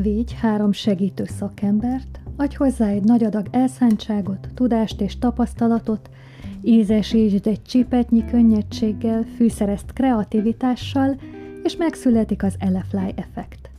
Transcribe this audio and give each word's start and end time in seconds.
Végy 0.00 0.32
három 0.40 0.72
segítő 0.72 1.24
szakembert, 1.24 2.20
adj 2.36 2.54
hozzá 2.54 2.88
egy 2.88 3.02
nagy 3.04 3.24
adag 3.24 3.46
elszántságot, 3.50 4.48
tudást 4.54 5.00
és 5.00 5.18
tapasztalatot, 5.18 6.10
ízesítsd 6.62 7.46
egy 7.46 7.62
csipetnyi 7.62 8.24
könnyedséggel, 8.24 9.24
fűszerezt 9.36 9.92
kreativitással, 9.92 11.16
és 11.62 11.76
megszületik 11.76 12.42
az 12.42 12.54
Elefly 12.58 13.12
effekt. 13.14 13.70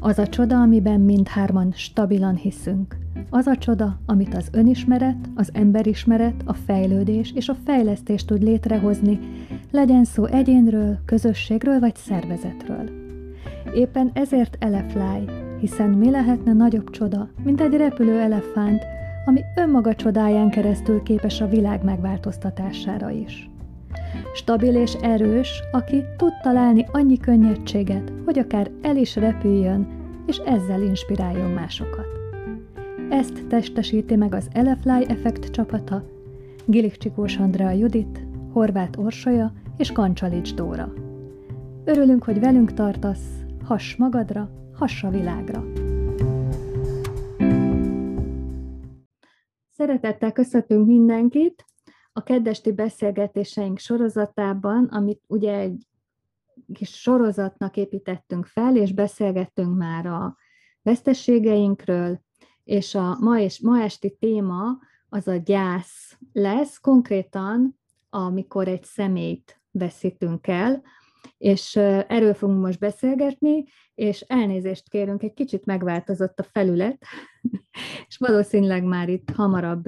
Az 0.00 0.18
a 0.18 0.26
csoda, 0.26 0.60
amiben 0.60 1.00
mindhárman 1.00 1.72
stabilan 1.72 2.36
hiszünk. 2.36 2.96
Az 3.30 3.46
a 3.46 3.56
csoda, 3.56 3.98
amit 4.06 4.34
az 4.34 4.48
önismeret, 4.52 5.28
az 5.34 5.50
emberismeret, 5.52 6.42
a 6.44 6.54
fejlődés 6.54 7.32
és 7.34 7.48
a 7.48 7.56
fejlesztés 7.64 8.24
tud 8.24 8.42
létrehozni, 8.42 9.18
legyen 9.70 10.04
szó 10.04 10.24
egyénről, 10.24 10.98
közösségről 11.04 11.78
vagy 11.78 11.96
szervezetről. 11.96 12.99
Éppen 13.74 14.10
ezért 14.14 14.56
Elefly, 14.60 15.30
hiszen 15.60 15.90
mi 15.90 16.10
lehetne 16.10 16.52
nagyobb 16.52 16.90
csoda, 16.90 17.28
mint 17.42 17.60
egy 17.60 17.74
repülő 17.74 18.20
elefánt, 18.20 18.82
ami 19.24 19.40
önmaga 19.56 19.94
csodáján 19.94 20.50
keresztül 20.50 21.02
képes 21.02 21.40
a 21.40 21.48
világ 21.48 21.84
megváltoztatására 21.84 23.10
is. 23.10 23.50
Stabil 24.34 24.74
és 24.74 24.94
erős, 24.94 25.62
aki 25.72 26.04
tud 26.16 26.32
találni 26.42 26.86
annyi 26.92 27.16
könnyedséget, 27.16 28.12
hogy 28.24 28.38
akár 28.38 28.70
el 28.82 28.96
is 28.96 29.16
repüljön, 29.16 29.88
és 30.26 30.36
ezzel 30.36 30.82
inspiráljon 30.82 31.50
másokat. 31.50 32.06
Ezt 33.10 33.46
testesíti 33.46 34.16
meg 34.16 34.34
az 34.34 34.48
Elefly 34.52 35.04
Effect 35.08 35.50
csapata, 35.50 36.04
Gilik 36.64 36.96
Csikós 36.96 37.36
Andrea 37.36 37.70
Judit, 37.70 38.26
Horváth 38.52 38.98
Orsolya 38.98 39.52
és 39.76 39.92
Kancsalics 39.92 40.54
Dóra. 40.54 40.92
Örülünk, 41.84 42.24
hogy 42.24 42.40
velünk 42.40 42.72
tartasz, 42.72 43.44
hass 43.70 43.96
magadra, 43.96 44.50
hass 44.72 45.02
a 45.02 45.10
világra! 45.10 45.64
Szeretettel 49.68 50.32
köszöntünk 50.32 50.86
mindenkit 50.86 51.64
a 52.12 52.22
keddesti 52.22 52.72
beszélgetéseink 52.72 53.78
sorozatában, 53.78 54.84
amit 54.84 55.22
ugye 55.26 55.58
egy 55.58 55.86
kis 56.72 57.00
sorozatnak 57.00 57.76
építettünk 57.76 58.46
fel, 58.46 58.76
és 58.76 58.92
beszélgettünk 58.92 59.76
már 59.76 60.06
a 60.06 60.36
vesztességeinkről, 60.82 62.20
és 62.64 62.94
a 62.94 63.18
ma, 63.20 63.38
és 63.38 63.60
ma 63.60 63.82
esti 63.82 64.16
téma 64.20 64.78
az 65.08 65.28
a 65.28 65.36
gyász 65.36 66.18
lesz, 66.32 66.78
konkrétan 66.78 67.78
amikor 68.08 68.68
egy 68.68 68.84
személyt 68.84 69.60
veszítünk 69.70 70.46
el, 70.46 70.82
és 71.40 71.76
erről 71.76 72.34
fogunk 72.34 72.60
most 72.60 72.78
beszélgetni, 72.78 73.64
és 73.94 74.20
elnézést 74.20 74.88
kérünk, 74.88 75.22
egy 75.22 75.34
kicsit 75.34 75.64
megváltozott 75.64 76.38
a 76.38 76.42
felület, 76.42 77.02
és 78.08 78.16
valószínűleg 78.16 78.84
már 78.84 79.08
itt 79.08 79.30
hamarabb 79.30 79.84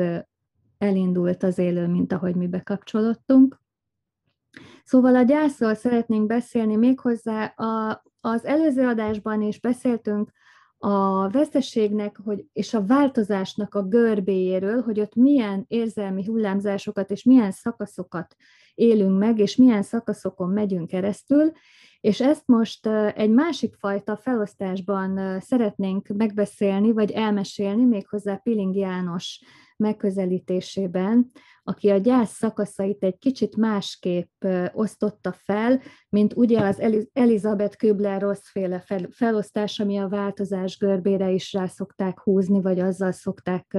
elindult 0.79 1.43
az 1.43 1.59
élő, 1.59 1.87
mint 1.87 2.13
ahogy 2.13 2.35
mi 2.35 2.47
bekapcsolódtunk. 2.47 3.61
Szóval 4.85 5.17
a 5.17 5.23
gyászról 5.23 5.75
szeretnénk 5.75 6.27
beszélni 6.27 6.77
méghozzá 6.77 7.45
a, 7.45 8.03
az 8.21 8.45
előző 8.45 8.87
adásban 8.87 9.43
is 9.43 9.61
beszéltünk 9.61 10.31
a 10.79 11.29
veszteségnek 11.29 12.17
hogy, 12.25 12.45
és 12.53 12.75
a 12.75 12.87
változásnak 12.87 13.75
a 13.75 13.83
görbéjéről, 13.83 14.83
hogy 14.83 15.01
ott 15.01 15.15
milyen 15.15 15.65
érzelmi 15.69 16.25
hullámzásokat 16.25 17.11
és 17.11 17.23
milyen 17.23 17.51
szakaszokat 17.51 18.37
élünk 18.75 19.19
meg, 19.19 19.39
és 19.39 19.57
milyen 19.57 19.83
szakaszokon 19.83 20.49
megyünk 20.49 20.89
keresztül, 20.89 21.53
és 22.01 22.21
ezt 22.21 22.47
most 22.47 22.87
egy 23.15 23.31
másik 23.31 23.75
fajta 23.75 24.17
felosztásban 24.17 25.41
szeretnénk 25.41 26.09
megbeszélni, 26.09 26.93
vagy 26.93 27.11
elmesélni, 27.11 27.85
méghozzá 27.85 28.37
Piling 28.37 28.75
János 28.75 29.41
megközelítésében, 29.83 31.31
aki 31.65 31.91
a 31.91 31.97
gyász 31.97 32.33
szakaszait 32.33 33.03
egy 33.03 33.19
kicsit 33.19 33.57
másképp 33.57 34.45
osztotta 34.73 35.33
fel, 35.33 35.81
mint 36.09 36.37
ugye 36.37 36.61
az 36.61 37.09
Elizabeth 37.13 37.77
Kübler-Rossféle 37.77 38.85
felosztás, 39.11 39.81
ami 39.81 39.99
a 39.99 40.09
változás 40.09 40.79
görbére 40.79 41.31
is 41.31 41.53
rá 41.53 41.67
szokták 41.67 42.21
húzni, 42.21 42.61
vagy 42.61 42.81
azzal 42.81 43.13
szokták 43.13 43.79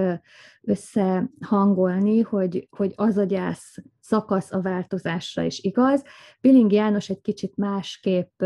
összehangolni, 0.62 2.20
hogy, 2.22 2.68
hogy 2.70 2.94
az 2.96 3.18
a 3.18 3.24
gyász 3.24 3.76
szakasz 4.00 4.52
a 4.52 4.62
változásra 4.62 5.44
is 5.44 5.60
igaz. 5.60 6.04
Piling 6.42 6.72
János 6.72 7.10
egy 7.10 7.22
kicsit 7.22 7.56
másképp 7.56 8.44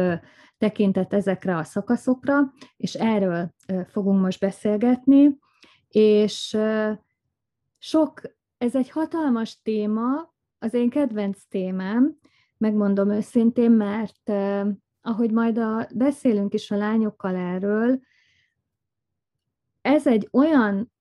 tekintett 0.58 1.14
ezekre 1.14 1.58
a 1.58 1.64
szakaszokra, 1.64 2.54
és 2.78 2.94
erről 2.94 3.54
fogunk 3.88 4.22
most 4.22 4.40
beszélgetni, 4.40 5.38
és 5.90 6.58
sok, 7.78 8.22
ez 8.58 8.76
egy 8.76 8.90
hatalmas 8.90 9.62
téma, 9.62 10.34
az 10.60 10.74
én 10.74 10.90
kedvenc 10.90 11.44
témám, 11.50 12.18
megmondom 12.58 13.10
őszintén, 13.10 13.72
mert 13.72 14.32
ahogy 15.02 15.32
majd 15.32 15.58
a, 15.58 15.88
beszélünk 15.96 16.54
is 16.54 16.72
a 16.72 16.76
lányokkal 16.76 17.36
erről, 17.36 18.00
ez 19.82 20.08
egy 20.08 20.30
olyan 20.32 20.92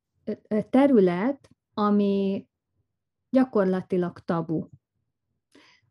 terület, 0.70 1.50
ami 1.74 2.46
gyakorlatilag 3.30 4.18
tabu. 4.18 4.68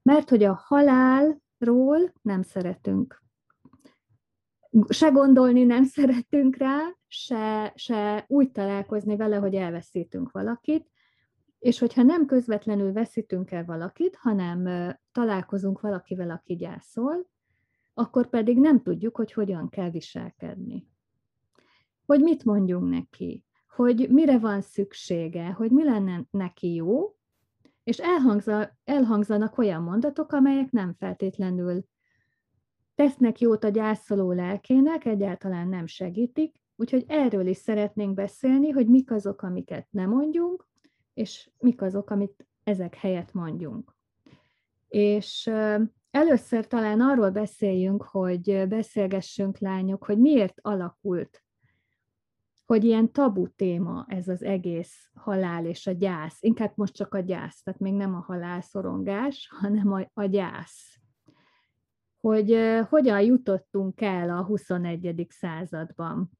Mert 0.01 0.29
hogy 0.29 0.43
a 0.43 0.61
halálról 0.65 2.13
nem 2.21 2.41
szeretünk. 2.41 3.23
Se 4.89 5.09
gondolni 5.09 5.63
nem 5.63 5.83
szeretünk 5.95 6.55
rá, 6.55 6.79
se, 7.23 7.71
se 7.75 8.25
úgy 8.27 8.51
találkozni 8.51 9.15
vele, 9.15 9.35
hogy 9.35 9.55
elveszítünk 9.55 10.31
valakit, 10.31 10.89
és 11.59 11.79
hogyha 11.79 12.03
nem 12.03 12.25
közvetlenül 12.25 12.93
veszítünk 12.93 13.51
el 13.51 13.65
valakit, 13.65 14.15
hanem 14.15 14.67
találkozunk 15.11 15.81
valakivel, 15.81 16.29
aki 16.29 16.55
gyászol, 16.55 17.27
akkor 17.93 18.29
pedig 18.29 18.59
nem 18.59 18.81
tudjuk, 18.81 19.15
hogy 19.15 19.33
hogyan 19.33 19.69
kell 19.69 19.89
viselkedni. 19.89 20.87
Hogy 22.05 22.21
mit 22.21 22.43
mondjunk 22.43 22.89
neki, 22.89 23.43
hogy 23.67 24.09
mire 24.09 24.39
van 24.39 24.61
szüksége, 24.61 25.51
hogy 25.51 25.71
mi 25.71 25.83
lenne 25.83 26.25
neki 26.29 26.73
jó, 26.73 27.15
és 27.83 28.01
elhangzanak 28.83 29.57
olyan 29.57 29.81
mondatok, 29.81 30.31
amelyek 30.31 30.71
nem 30.71 30.93
feltétlenül 30.93 31.85
tesznek 32.95 33.39
jót 33.39 33.63
a 33.63 33.69
gyászoló 33.69 34.31
lelkének, 34.31 35.05
egyáltalán 35.05 35.67
nem 35.67 35.85
segítik, 35.85 36.63
Úgyhogy 36.75 37.03
erről 37.07 37.47
is 37.47 37.57
szeretnénk 37.57 38.13
beszélni, 38.13 38.69
hogy 38.69 38.87
mik 38.87 39.11
azok, 39.11 39.41
amiket 39.41 39.87
nem 39.89 40.09
mondjunk, 40.09 40.67
és 41.13 41.49
mik 41.59 41.81
azok, 41.81 42.09
amit 42.09 42.47
ezek 42.63 42.95
helyett 42.95 43.33
mondjunk. 43.33 43.95
És 44.87 45.51
először 46.11 46.67
talán 46.67 47.01
arról 47.01 47.29
beszéljünk, 47.29 48.03
hogy 48.03 48.67
beszélgessünk 48.67 49.57
lányok, 49.57 50.05
hogy 50.05 50.19
miért 50.19 50.59
alakult, 50.61 51.43
hogy 52.65 52.83
ilyen 52.83 53.11
tabu 53.11 53.47
téma 53.47 54.05
ez 54.07 54.27
az 54.27 54.43
egész 54.43 55.09
halál 55.13 55.65
és 55.65 55.87
a 55.87 55.91
gyász. 55.91 56.37
Inkább 56.41 56.71
most 56.75 56.93
csak 56.93 57.13
a 57.13 57.19
gyász, 57.19 57.61
tehát 57.61 57.79
még 57.79 57.93
nem 57.93 58.15
a 58.15 58.23
halálszorongás, 58.27 59.49
hanem 59.61 59.93
a, 59.93 60.09
a 60.13 60.25
gyász. 60.25 60.99
Hogy 62.19 62.57
hogyan 62.89 63.21
jutottunk 63.21 64.01
el 64.01 64.29
a 64.29 64.43
21. 64.43 65.27
században 65.29 66.31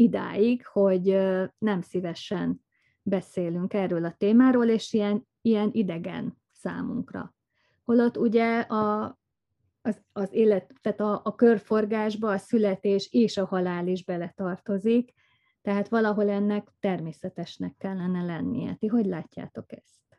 idáig, 0.00 0.66
hogy 0.66 1.18
nem 1.58 1.80
szívesen 1.80 2.60
beszélünk 3.02 3.74
erről 3.74 4.04
a 4.04 4.14
témáról, 4.18 4.68
és 4.68 4.92
ilyen, 4.92 5.26
ilyen 5.40 5.70
idegen 5.72 6.38
számunkra. 6.52 7.34
Holott 7.84 8.16
ugye 8.16 8.60
a, 8.60 9.18
az, 9.82 10.02
az 10.12 10.28
élet, 10.32 10.72
tehát 10.80 11.00
a, 11.00 11.20
a 11.24 11.34
körforgásba 11.34 12.30
a 12.30 12.38
születés 12.38 13.08
és 13.12 13.36
a 13.36 13.46
halál 13.46 13.86
is 13.86 14.04
beletartozik, 14.04 15.12
tehát 15.62 15.88
valahol 15.88 16.30
ennek 16.30 16.68
természetesnek 16.80 17.74
kellene 17.78 18.22
lennie. 18.24 18.74
Ti 18.74 18.86
hogy 18.86 19.06
látjátok 19.06 19.72
ezt? 19.72 20.09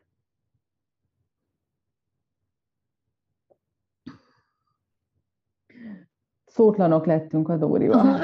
Szótlanok 6.54 7.06
lettünk 7.06 7.48
a 7.48 7.56
Dórival. 7.56 8.18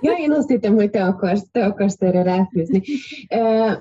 ja, 0.00 0.12
én 0.12 0.32
azt 0.32 0.48
hittem, 0.48 0.74
hogy 0.74 0.90
te 0.90 1.04
akarsz, 1.04 1.50
te 1.50 1.64
akarsz 1.64 2.02
erre 2.02 2.22
ráfűzni. 2.22 2.82
Uh, 3.34 3.72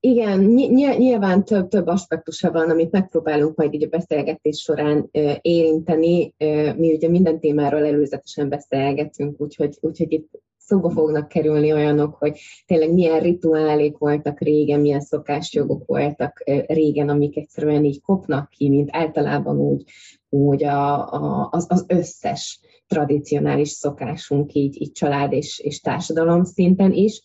igen, 0.00 0.40
ny- 0.40 0.98
nyilván 0.98 1.44
több, 1.44 1.68
több 1.68 1.86
aspektusa 1.86 2.50
van, 2.50 2.70
amit 2.70 2.90
megpróbálunk 2.90 3.56
majd 3.56 3.74
így 3.74 3.84
a 3.84 3.88
beszélgetés 3.88 4.58
során 4.58 5.08
érinteni. 5.40 6.34
Mi 6.76 6.92
ugye 6.94 7.08
minden 7.08 7.40
témáról 7.40 7.84
előzetesen 7.84 8.48
beszélgetünk, 8.48 9.40
úgyhogy, 9.40 9.78
úgyhogy 9.80 10.12
itt 10.12 10.30
szóba 10.56 10.90
fognak 10.90 11.28
kerülni 11.28 11.72
olyanok, 11.72 12.14
hogy 12.14 12.38
tényleg 12.66 12.92
milyen 12.92 13.20
rituálék 13.20 13.98
voltak 13.98 14.40
régen, 14.40 14.80
milyen 14.80 15.00
szokásjogok 15.00 15.86
voltak 15.86 16.42
régen, 16.66 17.08
amik 17.08 17.36
egyszerűen 17.36 17.84
így 17.84 18.00
kopnak 18.00 18.50
ki, 18.50 18.68
mint 18.68 18.88
általában 18.92 19.58
úgy 19.58 19.84
úgy 20.28 20.64
a, 20.64 21.12
a, 21.12 21.48
az, 21.50 21.66
az 21.68 21.84
összes 21.88 22.60
tradicionális 22.86 23.68
szokásunk 23.68 24.52
így, 24.54 24.80
így 24.82 24.92
család 24.92 25.32
és, 25.32 25.58
és 25.58 25.80
társadalom 25.80 26.44
szinten 26.44 26.92
is. 26.92 27.22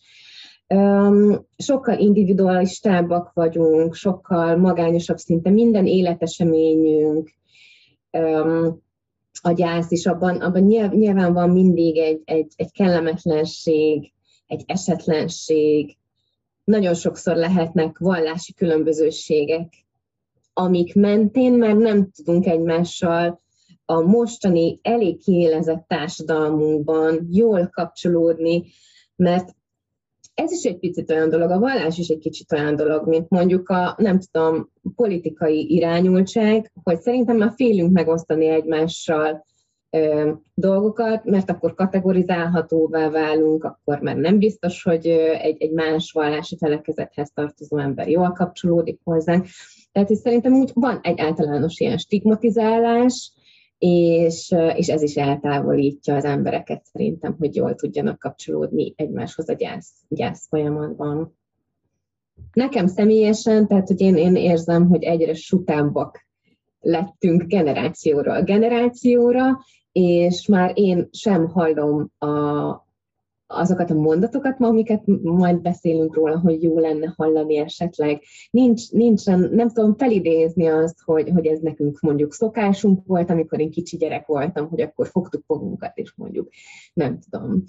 Sokkal 1.58 1.98
individualistábbak 1.98 3.32
vagyunk, 3.34 3.94
sokkal 3.94 4.58
magányosabb 4.58 5.18
szinte 5.18 5.50
minden 5.50 5.86
életeseményünk, 5.86 7.34
a 9.42 9.52
gyász 9.52 9.92
is, 9.92 10.06
abban, 10.06 10.42
abban 10.42 10.64
nyilván 10.94 11.34
van 11.34 11.50
mindig 11.50 11.98
egy, 11.98 12.22
egy, 12.26 12.52
egy 12.56 12.72
kellemetlenség, 12.72 14.12
egy 14.48 14.64
esetlenség, 14.66 15.98
nagyon 16.64 16.94
sokszor 16.94 17.36
lehetnek 17.36 17.98
vallási 17.98 18.54
különbözőségek, 18.54 19.83
amik 20.54 20.96
mentén 20.96 21.54
már 21.54 21.76
nem 21.76 22.10
tudunk 22.12 22.46
egymással 22.46 23.42
a 23.86 24.02
mostani 24.02 24.80
elég 24.82 25.24
kiélezett 25.24 25.86
társadalmunkban 25.88 27.28
jól 27.32 27.68
kapcsolódni, 27.68 28.64
mert 29.16 29.56
ez 30.34 30.52
is 30.52 30.64
egy 30.64 30.80
picit 30.80 31.12
olyan 31.12 31.30
dolog, 31.30 31.50
a 31.50 31.60
vallás 31.60 31.98
is 31.98 32.08
egy 32.08 32.20
kicsit 32.20 32.52
olyan 32.52 32.76
dolog, 32.76 33.08
mint 33.08 33.30
mondjuk 33.30 33.70
a, 33.70 33.96
nem 33.98 34.20
tudom, 34.32 34.70
politikai 34.96 35.74
irányultság, 35.74 36.72
hogy 36.84 37.02
szerintem 37.02 37.38
már 37.38 37.54
félünk 37.56 37.92
megosztani 37.92 38.48
egymással 38.48 39.46
ö, 39.90 40.32
dolgokat, 40.54 41.24
mert 41.24 41.50
akkor 41.50 41.74
kategorizálhatóvá 41.74 43.10
válunk, 43.10 43.64
akkor 43.64 44.00
már 44.00 44.16
nem 44.16 44.38
biztos, 44.38 44.84
hogy 44.84 45.08
egy, 45.08 45.62
egy 45.62 45.72
más 45.72 46.12
vallási 46.12 46.58
felekezethez 46.58 47.32
tartozó 47.34 47.78
ember 47.78 48.08
jól 48.10 48.32
kapcsolódik 48.32 49.00
hozzánk. 49.04 49.46
Tehát 49.94 50.10
is 50.10 50.18
szerintem 50.18 50.54
úgy 50.54 50.72
van 50.74 51.00
egy 51.02 51.20
általános 51.20 51.80
ilyen 51.80 51.98
stigmatizálás, 51.98 53.34
és, 53.78 54.56
és 54.76 54.88
ez 54.88 55.02
is 55.02 55.16
eltávolítja 55.16 56.16
az 56.16 56.26
embereket 56.26 56.86
szerintem, 56.86 57.36
hogy 57.40 57.56
jól 57.56 57.76
tudjanak 57.76 58.20
kapcsolódni 58.20 58.94
egymáshoz 58.96 59.50
a 59.50 59.54
gyász, 59.54 59.92
gyász 60.10 60.48
folyamatban. 60.48 61.38
Nekem 62.54 62.88
személyesen, 62.88 63.68
tehát 63.68 63.88
hogy 63.88 64.02
én, 64.02 64.16
én 64.16 64.36
érzem, 64.36 64.88
hogy 64.88 65.04
egyre 65.04 65.34
sutábbak 65.34 66.28
lettünk 66.80 67.44
generációról 67.44 68.42
generációra, 68.42 69.60
és 69.92 70.48
már 70.48 70.72
én 70.76 71.08
sem 71.12 71.48
hallom 71.48 72.12
a, 72.18 72.28
azokat 73.48 73.92
a 73.92 73.94
mondatokat, 73.94 74.56
amiket 74.60 75.02
majd 75.22 75.62
beszélünk 75.62 76.16
róla, 76.16 76.40
hogy 76.40 76.64
jó 76.64 76.80
lenne 76.80 77.14
hallani 77.18 77.58
esetleg. 77.58 78.22
Nincs, 78.52 78.92
nincsen, 78.92 79.50
nem 79.52 79.70
tudom 79.70 79.96
felidézni 79.96 80.66
azt, 80.66 81.02
hogy, 81.06 81.30
hogy 81.30 81.46
ez 81.46 81.60
nekünk 81.60 82.00
mondjuk 82.00 82.34
szokásunk 82.34 83.06
volt, 83.06 83.30
amikor 83.30 83.60
én 83.60 83.72
kicsi 83.72 83.98
gyerek 83.98 84.26
voltam, 84.26 84.68
hogy 84.68 84.82
akkor 84.82 85.08
fogtuk 85.08 85.44
fogunkat, 85.46 85.98
és 85.98 86.14
mondjuk, 86.16 86.50
nem 86.94 87.20
tudom, 87.30 87.64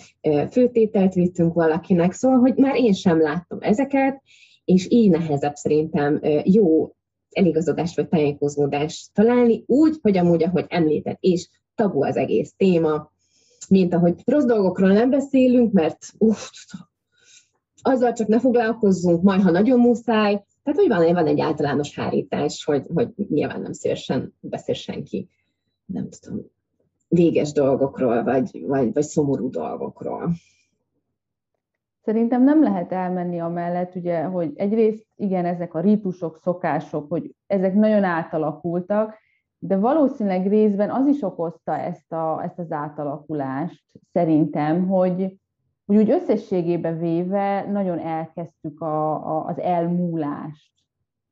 főtételt 0.50 1.14
vittünk 1.14 1.54
valakinek, 1.54 2.12
szóval, 2.12 2.38
hogy 2.38 2.56
már 2.56 2.76
én 2.76 2.92
sem 2.92 3.20
láttam 3.20 3.58
ezeket, 3.60 4.22
és 4.64 4.86
így 4.90 5.10
nehezebb 5.10 5.54
szerintem 5.54 6.20
jó 6.44 6.90
eligazodást 7.30 7.96
vagy 7.96 8.08
tájékozódást 8.08 9.12
találni, 9.12 9.62
úgy, 9.66 9.98
hogy 10.02 10.16
amúgy, 10.16 10.42
ahogy 10.42 10.66
említett, 10.68 11.18
és 11.20 11.48
tabu 11.74 12.04
az 12.04 12.16
egész 12.16 12.52
téma, 12.56 13.12
mint 13.68 13.94
ahogy 13.94 14.22
rossz 14.24 14.44
dolgokról 14.44 14.92
nem 14.92 15.10
beszélünk, 15.10 15.72
mert 15.72 15.98
uff, 16.18 16.50
azzal 17.82 18.12
csak 18.12 18.26
ne 18.28 18.40
foglalkozzunk, 18.40 19.22
majd 19.22 19.42
ha 19.42 19.50
nagyon 19.50 19.80
muszáj. 19.80 20.44
Tehát, 20.62 20.80
hogy 20.80 20.88
van, 20.88 21.12
van 21.12 21.26
egy 21.26 21.40
általános 21.40 21.94
hárítás, 21.94 22.64
hogy, 22.64 22.86
hogy 22.94 23.08
nyilván 23.28 23.60
nem 23.60 23.72
szívesen 23.72 24.34
beszél 24.40 24.74
senki, 24.74 25.28
nem 25.84 26.08
tudom, 26.20 26.40
véges 27.08 27.52
dolgokról, 27.52 28.22
vagy, 28.22 28.64
vagy, 28.66 28.92
vagy 28.92 29.02
szomorú 29.02 29.50
dolgokról. 29.50 30.32
Szerintem 32.04 32.44
nem 32.44 32.62
lehet 32.62 32.92
elmenni 32.92 33.40
amellett, 33.40 33.94
ugye, 33.94 34.22
hogy 34.22 34.52
egyrészt 34.54 35.06
igen, 35.16 35.44
ezek 35.44 35.74
a 35.74 35.80
rítusok, 35.80 36.38
szokások, 36.42 37.08
hogy 37.08 37.34
ezek 37.46 37.74
nagyon 37.74 38.04
átalakultak, 38.04 39.18
de 39.66 39.76
valószínűleg 39.76 40.48
részben 40.48 40.90
az 40.90 41.06
is 41.06 41.22
okozta 41.22 41.78
ezt, 41.78 42.12
a, 42.12 42.42
ezt 42.42 42.58
az 42.58 42.72
átalakulást 42.72 43.84
szerintem, 44.12 44.86
hogy, 44.88 45.38
hogy 45.86 45.96
úgy 45.96 46.10
összességében 46.10 46.98
véve 46.98 47.66
nagyon 47.70 47.98
elkezdtük 47.98 48.80
a, 48.80 49.12
a, 49.12 49.44
az 49.46 49.58
elmúlást. 49.58 50.72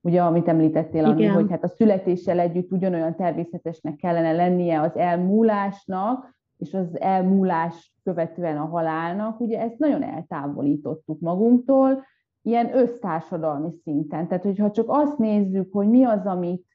Ugye, 0.00 0.22
amit 0.22 0.48
említettél, 0.48 1.04
Ami, 1.04 1.26
hogy 1.26 1.50
hát 1.50 1.64
a 1.64 1.68
születéssel 1.68 2.38
együtt 2.38 2.72
ugyanolyan 2.72 3.14
természetesnek 3.14 3.96
kellene 3.96 4.32
lennie 4.32 4.80
az 4.80 4.96
elmúlásnak, 4.96 6.34
és 6.56 6.74
az 6.74 7.00
elmúlás 7.00 7.94
követően 8.02 8.56
a 8.56 8.66
halálnak, 8.66 9.40
ugye 9.40 9.60
ezt 9.60 9.78
nagyon 9.78 10.02
eltávolítottuk 10.02 11.20
magunktól, 11.20 12.04
ilyen 12.42 12.76
össztársadalmi 12.76 13.70
szinten. 13.82 14.28
Tehát, 14.28 14.42
hogyha 14.42 14.70
csak 14.70 14.86
azt 14.88 15.18
nézzük, 15.18 15.72
hogy 15.72 15.88
mi 15.88 16.04
az, 16.04 16.26
amit 16.26 16.71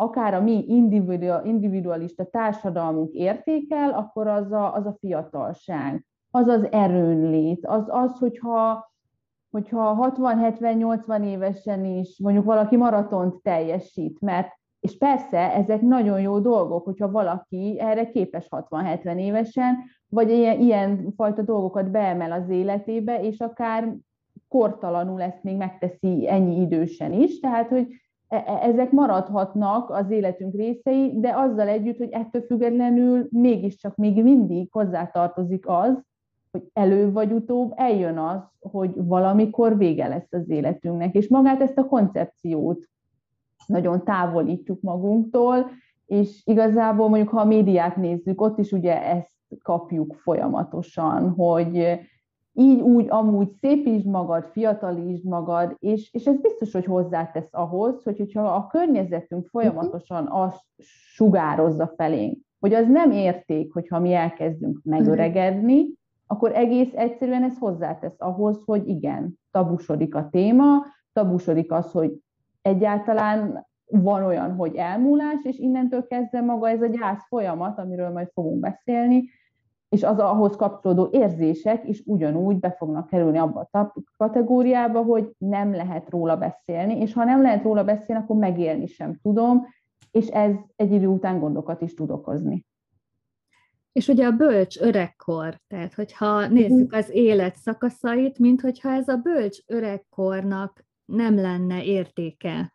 akár 0.00 0.34
a 0.34 0.40
mi 0.40 0.64
individualista 1.44 2.24
társadalmunk 2.24 3.12
értékel, 3.12 3.90
akkor 3.90 4.26
az 4.26 4.52
a, 4.52 4.74
az 4.74 4.86
a 4.86 4.96
fiatalság, 5.00 6.04
az 6.30 6.46
az 6.46 6.72
erőnlét, 6.72 7.66
az 7.66 7.84
az, 7.86 8.18
hogyha, 8.18 8.90
hogyha 9.50 10.12
60-70-80 10.16 11.24
évesen 11.24 11.84
is 11.84 12.18
mondjuk 12.18 12.44
valaki 12.44 12.76
maratont 12.76 13.42
teljesít, 13.42 14.20
mert 14.20 14.48
és 14.80 14.98
persze, 14.98 15.54
ezek 15.54 15.80
nagyon 15.80 16.20
jó 16.20 16.38
dolgok, 16.38 16.84
hogyha 16.84 17.10
valaki 17.10 17.76
erre 17.80 18.10
képes 18.10 18.46
60-70 18.50 19.18
évesen, 19.18 19.76
vagy 20.08 20.30
ilyen, 20.30 20.60
ilyen 20.60 21.12
fajta 21.16 21.42
dolgokat 21.42 21.90
beemel 21.90 22.32
az 22.32 22.48
életébe, 22.48 23.22
és 23.22 23.38
akár 23.38 23.94
kortalanul 24.48 25.22
ezt 25.22 25.42
még 25.42 25.56
megteszi 25.56 26.28
ennyi 26.28 26.60
idősen 26.60 27.12
is, 27.12 27.40
tehát, 27.40 27.68
hogy 27.68 27.86
ezek 28.62 28.90
maradhatnak 28.90 29.90
az 29.90 30.10
életünk 30.10 30.54
részei, 30.54 31.20
de 31.20 31.32
azzal 31.36 31.68
együtt, 31.68 31.96
hogy 31.96 32.10
ettől 32.10 32.42
függetlenül 32.42 33.26
mégiscsak 33.30 33.96
még 33.96 34.22
mindig 34.22 34.68
hozzátartozik 34.70 35.66
az, 35.66 36.02
hogy 36.50 36.70
elő 36.72 37.12
vagy 37.12 37.32
utóbb 37.32 37.72
eljön 37.76 38.18
az, 38.18 38.40
hogy 38.60 38.90
valamikor 38.94 39.76
vége 39.76 40.08
lesz 40.08 40.32
az 40.32 40.50
életünknek. 40.50 41.14
És 41.14 41.28
magát 41.28 41.60
ezt 41.60 41.78
a 41.78 41.86
koncepciót 41.86 42.88
nagyon 43.66 44.04
távolítjuk 44.04 44.80
magunktól, 44.80 45.70
és 46.06 46.42
igazából 46.44 47.08
mondjuk, 47.08 47.28
ha 47.28 47.40
a 47.40 47.44
médiát 47.44 47.96
nézzük, 47.96 48.40
ott 48.40 48.58
is 48.58 48.72
ugye 48.72 49.02
ezt 49.02 49.32
kapjuk 49.62 50.14
folyamatosan, 50.14 51.30
hogy 51.30 51.98
így, 52.58 52.80
úgy, 52.80 53.06
amúgy 53.08 53.50
szépítsd 53.60 54.06
magad, 54.06 54.44
fiatalítsd 54.44 55.24
magad, 55.24 55.76
és, 55.78 56.12
és 56.12 56.24
ez 56.24 56.40
biztos, 56.40 56.72
hogy 56.72 56.84
hozzátesz 56.84 57.48
ahhoz, 57.50 58.02
hogy, 58.02 58.18
hogyha 58.18 58.42
a 58.42 58.66
környezetünk 58.66 59.46
folyamatosan 59.46 60.26
azt 60.30 60.64
sugározza 61.14 61.92
felénk, 61.96 62.38
hogy 62.60 62.74
az 62.74 62.86
nem 62.88 63.10
érték, 63.10 63.72
hogyha 63.72 63.98
mi 63.98 64.12
elkezdünk 64.12 64.80
megöregedni, 64.84 65.86
akkor 66.26 66.52
egész 66.54 66.92
egyszerűen 66.94 67.42
ez 67.42 67.58
hozzátesz 67.58 68.16
ahhoz, 68.18 68.62
hogy 68.64 68.88
igen, 68.88 69.38
tabusodik 69.50 70.14
a 70.14 70.28
téma, 70.30 70.84
tabusodik 71.12 71.72
az, 71.72 71.92
hogy 71.92 72.12
egyáltalán 72.62 73.66
van 73.86 74.24
olyan, 74.24 74.54
hogy 74.54 74.74
elmúlás, 74.74 75.38
és 75.42 75.58
innentől 75.58 76.06
kezdve 76.06 76.40
maga 76.40 76.68
ez 76.68 76.82
a 76.82 76.86
gyász 76.86 77.26
folyamat, 77.28 77.78
amiről 77.78 78.10
majd 78.10 78.28
fogunk 78.32 78.60
beszélni, 78.60 79.24
és 79.88 80.02
az 80.02 80.18
ahhoz 80.18 80.56
kapcsolódó 80.56 81.08
érzések 81.12 81.88
is 81.88 82.02
ugyanúgy 82.04 82.58
be 82.58 82.72
fognak 82.72 83.08
kerülni 83.08 83.38
abba 83.38 83.68
a 83.70 83.92
kategóriába, 84.16 85.02
hogy 85.02 85.32
nem 85.38 85.74
lehet 85.74 86.10
róla 86.10 86.36
beszélni, 86.36 87.00
és 87.00 87.12
ha 87.12 87.24
nem 87.24 87.42
lehet 87.42 87.62
róla 87.62 87.84
beszélni, 87.84 88.22
akkor 88.22 88.36
megélni 88.36 88.86
sem 88.86 89.18
tudom, 89.22 89.66
és 90.10 90.26
ez 90.26 90.52
egy 90.76 90.92
idő 90.92 91.06
után 91.06 91.38
gondokat 91.38 91.82
is 91.82 91.94
tud 91.94 92.10
okozni. 92.10 92.66
És 93.92 94.08
ugye 94.08 94.26
a 94.26 94.30
bölcs 94.30 94.80
öregkor, 94.80 95.60
tehát 95.66 95.94
hogyha 95.94 96.46
nézzük 96.46 96.92
az 96.92 97.10
élet 97.10 97.56
szakaszait, 97.56 98.38
mint 98.38 98.60
hogyha 98.60 98.90
ez 98.90 99.08
a 99.08 99.16
bölcs 99.16 99.58
öregkornak 99.66 100.84
nem 101.04 101.36
lenne 101.36 101.84
értéke 101.84 102.72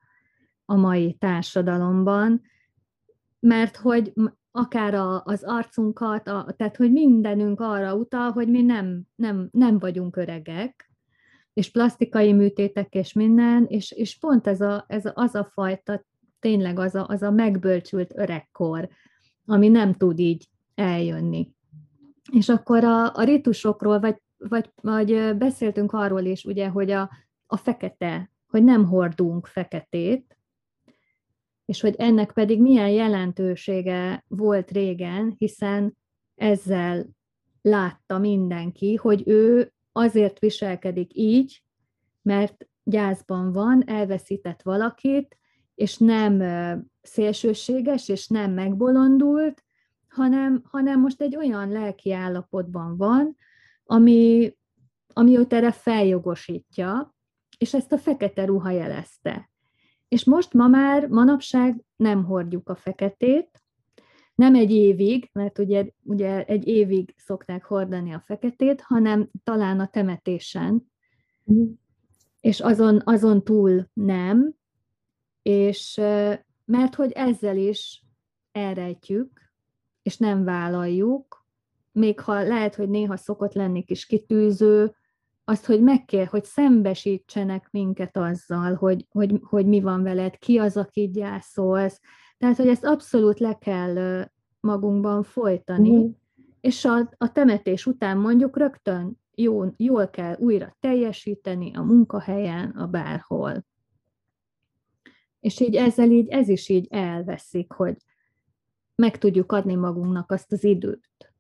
a 0.66 0.76
mai 0.76 1.14
társadalomban, 1.14 2.42
mert 3.40 3.78
hogy 3.78 4.14
akár 4.56 4.94
a, 4.94 5.24
az 5.26 5.44
arcunkat, 5.44 6.28
a, 6.28 6.54
tehát 6.58 6.76
hogy 6.76 6.92
mindenünk 6.92 7.60
arra 7.60 7.96
utal, 7.96 8.32
hogy 8.32 8.48
mi 8.48 8.62
nem, 8.62 9.02
nem, 9.16 9.50
nem 9.52 9.80
vagyunk 9.80 10.16
öregek, 10.16 10.92
és 11.54 11.72
plastikai 11.72 12.34
műtétek 12.34 12.94
és 12.94 13.14
minden, 13.14 13.66
és, 13.66 13.92
és 13.92 14.20
pont 14.20 14.48
ez, 14.48 14.62
a, 14.62 14.86
ez 14.88 15.04
az 15.14 15.36
a 15.36 15.44
fajta, 15.44 16.06
tényleg 16.40 16.80
az 16.80 16.96
a, 16.96 17.06
az 17.08 17.22
a 17.22 17.32
megbölcsült 17.32 18.18
öregkor, 18.18 18.90
ami 19.46 19.68
nem 19.68 19.94
tud 19.94 20.20
így 20.20 20.50
eljönni. 20.76 21.52
És 22.32 22.50
akkor 22.50 22.84
a, 22.84 23.16
a 23.16 23.24
ritusokról, 23.24 24.00
vagy, 24.00 24.22
vagy, 24.38 24.72
vagy 24.82 25.38
beszéltünk 25.38 25.94
arról 25.94 26.24
is, 26.24 26.46
ugye, 26.46 26.68
hogy 26.68 26.92
a, 26.92 27.10
a 27.46 27.58
fekete, 27.58 28.32
hogy 28.48 28.64
nem 28.64 28.86
hordunk 28.86 29.48
feketét, 29.48 30.33
és 31.66 31.82
hogy 31.82 31.96
ennek 31.98 32.32
pedig 32.32 32.62
milyen 32.62 32.90
jelentősége 32.90 34.24
volt 34.28 34.72
régen, 34.72 35.36
hiszen 35.38 35.98
ezzel 36.36 37.08
látta 37.62 38.18
mindenki, 38.18 38.96
hogy 38.96 39.24
ő 39.26 39.74
azért 39.92 40.40
viselkedik 40.40 41.12
így, 41.14 41.64
mert 42.22 42.68
gyászban 42.84 43.52
van, 43.52 43.84
elveszített 43.88 44.62
valakit, 44.62 45.38
és 45.76 45.98
nem 45.98 46.44
szélsőséges, 47.02 48.10
és 48.10 48.28
nem 48.28 48.52
megbolondult, 48.52 49.64
hanem, 50.08 50.62
hanem 50.66 51.00
most 51.00 51.22
egy 51.22 51.36
olyan 51.36 51.70
lelki 51.70 52.14
állapotban 52.14 52.98
van, 52.98 53.36
ami, 53.86 54.54
ami 55.08 55.38
őt 55.38 55.54
erre 55.54 55.72
feljogosítja, 55.72 57.16
és 57.58 57.74
ezt 57.74 57.92
a 57.92 57.98
fekete 57.98 58.46
ruha 58.46 58.70
jelezte. 58.70 59.52
És 60.14 60.24
most 60.24 60.54
ma 60.54 60.68
már, 60.68 61.08
manapság 61.08 61.84
nem 61.96 62.24
hordjuk 62.24 62.70
a 62.70 62.76
feketét, 62.76 63.64
nem 64.36 64.56
egy 64.56 64.72
évig, 64.72 65.30
mert 65.32 65.60
ugye, 65.60 65.86
ugye 66.04 66.46
egy 66.46 66.68
évig 66.68 67.14
szokták 67.18 67.64
hordani 67.64 68.14
a 68.14 68.20
feketét, 68.20 68.82
hanem 68.82 69.30
talán 69.44 69.80
a 69.80 69.88
temetésen, 69.88 70.92
mm. 71.54 71.72
és 72.40 72.60
azon, 72.60 73.02
azon 73.04 73.44
túl 73.44 73.90
nem, 73.94 74.54
és 75.42 75.96
mert 76.66 76.96
hogy 76.96 77.12
ezzel 77.12 77.58
is 77.58 78.04
elrejtjük, 78.52 79.42
és 80.02 80.18
nem 80.18 80.44
vállaljuk, 80.44 81.46
még 81.92 82.20
ha 82.20 82.44
lehet, 82.44 82.76
hogy 82.76 82.90
néha 82.90 83.18
szokott 83.18 83.54
lenni 83.54 83.84
kis 83.84 84.06
kitűző, 84.06 84.96
azt, 85.44 85.66
hogy 85.66 85.82
meg 85.82 86.06
kell, 86.06 86.26
hogy 86.26 86.44
szembesítsenek 86.44 87.68
minket 87.72 88.18
azzal, 88.18 88.74
hogy, 88.74 89.06
hogy, 89.10 89.40
hogy 89.42 89.66
mi 89.66 89.82
van 89.82 90.04
veled, 90.04 90.38
ki 90.38 90.58
az, 90.58 90.78
aki 90.78 91.10
gyászolsz. 91.10 92.00
Tehát, 92.38 92.56
hogy 92.56 92.68
ezt 92.68 92.86
abszolút 92.86 93.40
le 93.40 93.58
kell 93.58 94.26
magunkban 94.60 95.24
folytani, 95.24 95.90
uh-huh. 95.90 96.12
és 96.62 96.86
a, 96.86 97.14
a 97.18 97.32
temetés 97.32 97.86
után 97.86 98.18
mondjuk 98.18 98.58
rögtön 98.58 99.22
jó, 99.36 99.64
jól 99.78 100.10
kell 100.10 100.36
újra 100.40 100.78
teljesíteni 100.80 101.76
a 101.76 101.82
munkahelyen, 101.82 102.70
a 102.70 102.88
bárhol. 102.88 103.66
És 105.40 105.60
így 105.60 105.76
ezzel 105.76 106.12
így, 106.12 106.28
ez 106.28 106.50
is 106.50 106.70
így 106.70 106.88
elveszik, 106.90 107.72
hogy 107.72 107.98
meg 108.96 109.18
tudjuk 109.18 109.52
adni 109.52 109.76
magunknak 109.76 110.32
azt 110.32 110.52
az 110.52 110.64
időt. 110.64 111.33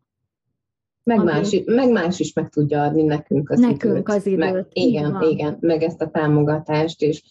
Meg, 1.03 1.19
ami... 1.19 1.31
más, 1.31 1.62
meg 1.65 1.91
más 1.91 2.19
is 2.19 2.33
meg 2.33 2.50
tudja 2.50 2.83
adni 2.83 3.03
nekünk 3.03 3.50
az 3.50 3.60
nekünk 3.60 3.93
időt. 3.93 4.10
az 4.10 4.25
időt. 4.25 4.38
Meg, 4.38 4.67
igen, 4.69 5.22
igen, 5.22 5.57
meg 5.60 5.83
ezt 5.83 6.01
a 6.01 6.10
támogatást, 6.10 7.01
és 7.01 7.24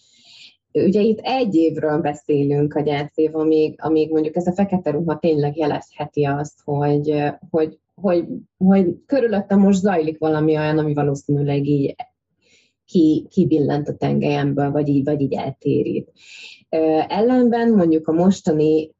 ugye 0.73 1.01
itt 1.01 1.19
egy 1.21 1.55
évről 1.55 2.01
beszélünk 2.01 2.73
a 2.73 2.81
gyászév, 2.81 3.35
amíg, 3.35 3.75
amíg 3.81 4.11
mondjuk 4.11 4.35
ez 4.35 4.47
a 4.47 4.53
fekete 4.53 4.91
ruha 4.91 5.19
tényleg 5.19 5.57
jelezheti 5.57 6.23
azt, 6.23 6.59
hogy, 6.63 7.23
hogy, 7.49 7.79
hogy, 7.95 8.25
hogy 8.57 8.95
körülöttem 9.05 9.59
most 9.59 9.79
zajlik 9.79 10.17
valami 10.17 10.57
olyan, 10.57 10.77
ami 10.77 10.93
valószínűleg 10.93 11.65
így 11.65 11.95
ki, 12.85 13.27
kibillent 13.29 13.87
a 13.87 13.95
tengelyemből, 13.95 14.71
vagy 14.71 14.87
így, 14.87 15.03
vagy 15.03 15.21
így 15.21 15.33
eltérít. 15.33 16.11
Ellenben 17.07 17.71
mondjuk 17.71 18.07
a 18.07 18.11
mostani 18.11 18.92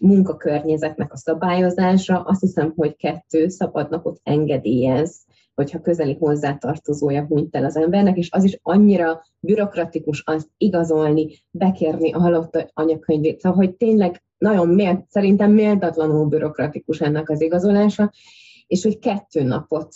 munkakörnyezetnek 0.00 1.12
a 1.12 1.16
szabályozása, 1.16 2.20
azt 2.20 2.40
hiszem, 2.40 2.72
hogy 2.76 2.96
kettő 2.96 3.48
szabadnapot 3.48 4.20
engedélyez, 4.22 5.20
hogyha 5.54 5.80
közeli 5.80 6.16
hozzátartozója 6.20 7.24
hunyt 7.24 7.56
el 7.56 7.64
az 7.64 7.76
embernek, 7.76 8.16
és 8.16 8.28
az 8.30 8.44
is 8.44 8.58
annyira 8.62 9.22
bürokratikus 9.40 10.22
azt 10.26 10.48
igazolni, 10.56 11.28
bekérni 11.50 12.12
a 12.12 12.20
halott 12.20 12.70
anyakönyvét, 12.74 13.40
szóval, 13.40 13.58
hogy 13.58 13.74
tényleg 13.74 14.22
nagyon 14.38 14.68
mélt, 14.68 15.04
szerintem 15.10 15.50
méltatlanul 15.50 16.26
bürokratikus 16.26 17.00
ennek 17.00 17.30
az 17.30 17.40
igazolása, 17.40 18.12
és 18.66 18.82
hogy 18.82 18.98
kettő 18.98 19.42
napot 19.42 19.94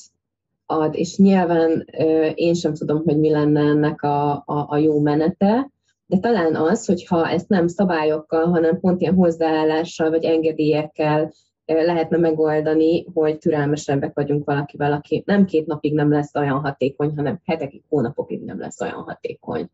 ad, 0.66 0.94
és 0.94 1.16
nyilván 1.16 1.86
én 2.34 2.54
sem 2.54 2.74
tudom, 2.74 3.02
hogy 3.04 3.18
mi 3.18 3.30
lenne 3.30 3.60
ennek 3.60 4.02
a, 4.02 4.32
a, 4.32 4.66
a 4.68 4.76
jó 4.76 5.00
menete, 5.00 5.70
de 6.06 6.18
talán 6.18 6.54
az, 6.54 6.86
hogyha 6.86 7.28
ezt 7.28 7.48
nem 7.48 7.66
szabályokkal, 7.66 8.46
hanem 8.46 8.80
pont 8.80 9.00
ilyen 9.00 9.14
hozzáállással 9.14 10.10
vagy 10.10 10.24
engedélyekkel 10.24 11.32
lehetne 11.64 12.16
megoldani, 12.16 13.06
hogy 13.14 13.38
türelmesebbek 13.38 14.14
vagyunk 14.14 14.44
valakivel, 14.44 14.92
aki 14.92 15.22
nem 15.26 15.44
két 15.44 15.66
napig 15.66 15.94
nem 15.94 16.10
lesz 16.10 16.34
olyan 16.34 16.60
hatékony, 16.60 17.12
hanem 17.16 17.40
hetekig, 17.44 17.82
hónapokig 17.88 18.44
nem 18.44 18.58
lesz 18.58 18.80
olyan 18.80 19.02
hatékony. 19.02 19.70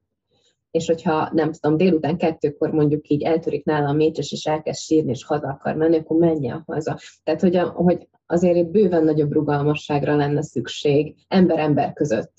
És 0.71 0.87
hogyha 0.87 1.29
nem 1.33 1.53
tudom, 1.53 1.77
délután 1.77 2.17
kettőkor 2.17 2.71
mondjuk 2.71 3.09
így 3.09 3.23
eltörik 3.23 3.65
nála 3.65 3.89
a 3.89 3.93
mécses, 3.93 4.33
és 4.33 4.45
elkezd 4.45 4.81
sírni, 4.81 5.11
és 5.11 5.25
haza 5.25 5.49
akar 5.49 5.75
menni, 5.75 5.97
akkor 5.97 6.17
menjen 6.19 6.63
haza. 6.67 6.99
Tehát, 7.25 7.41
hogy, 7.41 7.57
a, 7.57 7.69
hogy 7.69 8.09
azért 8.27 8.71
bőven 8.71 9.05
nagyobb 9.05 9.33
rugalmasságra 9.33 10.17
lenne 10.17 10.43
szükség 10.43 11.15
ember-ember 11.29 11.93
között, 11.93 12.33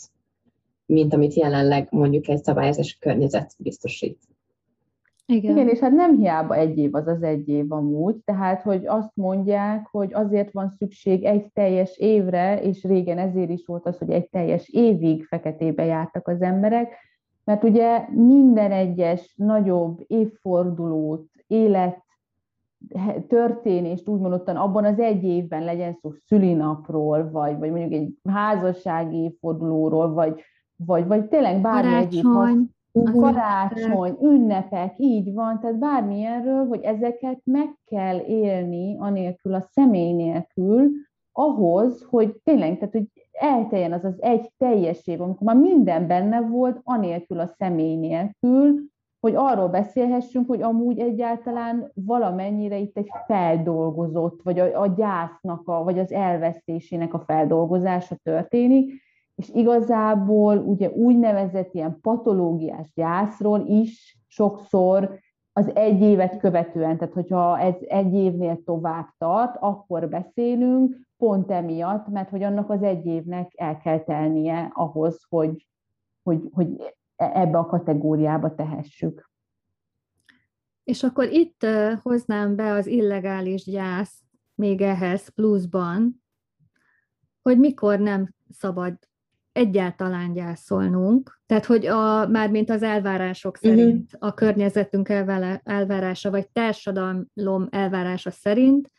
mint 0.85 1.13
amit 1.13 1.33
jelenleg 1.33 1.87
mondjuk 1.91 2.27
egy 2.27 2.43
szabályozási 2.43 2.97
környezet 2.99 3.53
biztosít. 3.57 4.19
Igen. 5.25 5.51
Igen, 5.51 5.69
és 5.69 5.79
hát 5.79 5.91
nem 5.91 6.17
hiába 6.17 6.55
egy 6.55 6.77
év 6.77 6.95
az 6.95 7.07
az 7.07 7.23
egy 7.23 7.49
év 7.49 7.71
amúgy, 7.71 8.15
tehát, 8.25 8.61
hogy 8.61 8.85
azt 8.85 9.11
mondják, 9.15 9.87
hogy 9.91 10.13
azért 10.13 10.51
van 10.51 10.69
szükség 10.69 11.23
egy 11.23 11.51
teljes 11.53 11.97
évre, 11.97 12.61
és 12.61 12.83
régen 12.83 13.17
ezért 13.17 13.49
is 13.49 13.65
volt 13.65 13.85
az, 13.85 13.97
hogy 13.97 14.09
egy 14.09 14.29
teljes 14.29 14.69
évig 14.69 15.25
feketébe 15.25 15.85
jártak 15.85 16.27
az 16.27 16.41
emberek, 16.41 16.95
mert 17.43 17.63
ugye 17.63 18.05
minden 18.09 18.71
egyes 18.71 19.33
nagyobb 19.37 20.03
évfordulót, 20.07 21.29
élet 21.47 22.01
történést 23.27 24.07
úgy 24.07 24.23
ottan 24.23 24.55
abban 24.55 24.85
az 24.85 24.99
egy 24.99 25.23
évben 25.23 25.63
legyen 25.63 25.97
szó 26.01 26.11
szülinapról, 26.25 27.31
vagy, 27.31 27.57
vagy 27.57 27.71
mondjuk 27.71 27.93
egy 27.93 28.17
házassági 28.29 29.17
évfordulóról, 29.17 30.13
vagy, 30.13 30.41
vagy, 30.85 31.07
vagy 31.07 31.25
tényleg 31.25 31.61
bármi 31.61 31.93
egyéb 31.93 32.25
karácsony, 33.11 34.17
ünnepek, 34.21 34.93
így 34.97 35.33
van, 35.33 35.59
tehát 35.59 35.77
bármilyenről, 35.77 36.67
hogy 36.67 36.81
ezeket 36.83 37.39
meg 37.43 37.77
kell 37.85 38.19
élni 38.19 38.97
anélkül, 38.99 39.53
a 39.53 39.67
személy 39.71 40.13
nélkül, 40.13 40.89
ahhoz, 41.31 42.05
hogy 42.09 42.35
tényleg, 42.43 42.77
tehát 42.77 42.93
hogy 42.93 43.07
elteljen 43.31 43.93
az 43.93 44.05
az 44.05 44.21
egy 44.21 44.51
teljes 44.57 45.07
év, 45.07 45.21
amikor 45.21 45.47
már 45.47 45.55
minden 45.55 46.07
benne 46.07 46.41
volt, 46.41 46.79
anélkül 46.83 47.39
a 47.39 47.47
személy 47.57 47.95
nélkül, 47.95 48.91
hogy 49.19 49.35
arról 49.35 49.67
beszélhessünk, 49.67 50.47
hogy 50.47 50.61
amúgy 50.61 50.99
egyáltalán 50.99 51.91
valamennyire 51.93 52.77
itt 52.77 52.97
egy 52.97 53.09
feldolgozott, 53.25 54.41
vagy 54.43 54.59
a, 54.59 54.81
a 54.81 54.87
gyásznak, 54.87 55.67
a, 55.67 55.83
vagy 55.83 55.99
az 55.99 56.11
elvesztésének 56.11 57.13
a 57.13 57.19
feldolgozása 57.19 58.15
történik, 58.23 59.02
és 59.35 59.49
igazából 59.49 60.57
ugye 60.57 60.89
úgynevezett 60.89 61.73
ilyen 61.73 61.99
patológiás 62.01 62.91
gyászról 62.93 63.65
is 63.67 64.19
sokszor 64.27 65.19
az 65.53 65.75
egy 65.75 66.01
évet 66.01 66.37
követően, 66.37 66.97
tehát 66.97 67.13
hogyha 67.13 67.59
ez 67.59 67.75
egy 67.79 68.13
évnél 68.13 68.63
tovább 68.63 69.07
tart, 69.17 69.57
akkor 69.59 70.09
beszélünk, 70.09 70.97
pont 71.17 71.51
emiatt, 71.51 72.07
mert 72.07 72.29
hogy 72.29 72.43
annak 72.43 72.69
az 72.69 72.83
egy 72.83 73.05
évnek 73.05 73.51
el 73.55 73.77
kell 73.77 73.99
telnie 73.99 74.71
ahhoz, 74.73 75.25
hogy, 75.29 75.67
hogy, 76.23 76.49
hogy 76.51 76.93
e, 77.15 77.31
ebbe 77.33 77.57
a 77.57 77.65
kategóriába 77.65 78.55
tehessük. 78.55 79.31
És 80.83 81.03
akkor 81.03 81.31
itt 81.31 81.65
hoznám 82.01 82.55
be 82.55 82.71
az 82.71 82.87
illegális 82.87 83.63
gyász 83.63 84.23
még 84.55 84.81
ehhez 84.81 85.29
pluszban, 85.29 86.23
hogy 87.41 87.59
mikor 87.59 87.99
nem 87.99 88.33
szabad 88.49 88.97
egyáltalán 89.53 90.33
gyászolnunk, 90.33 91.39
tehát 91.45 91.65
hogy 91.65 91.85
a, 91.85 92.27
mármint 92.27 92.69
az 92.69 92.83
elvárások 92.83 93.59
mhm. 93.61 93.69
szerint, 93.69 94.13
uh-huh. 94.13 94.29
a 94.29 94.33
környezetünk 94.33 95.09
elvárása, 95.63 96.31
vagy 96.31 96.49
társadalom 96.49 97.67
elvárása 97.69 98.31
szerint, 98.31 98.91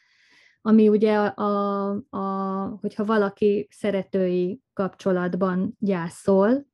ami 0.66 0.88
ugye, 0.88 1.16
a, 1.16 1.34
a, 1.37 1.88
a, 2.11 2.78
hogyha 2.80 3.04
valaki 3.04 3.68
szeretői 3.70 4.61
kapcsolatban 4.73 5.76
gyászol, 5.78 6.66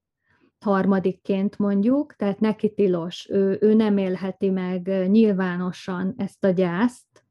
harmadikként 0.61 1.59
mondjuk, 1.59 2.15
tehát 2.17 2.41
neki 2.41 2.75
tilos, 2.75 3.29
ő, 3.31 3.59
ő 3.61 3.75
nem 3.75 3.97
élheti 3.97 4.51
meg 4.51 5.09
nyilvánosan 5.09 6.15
ezt 6.17 6.45
a 6.45 6.51
gyászt, 6.51 7.25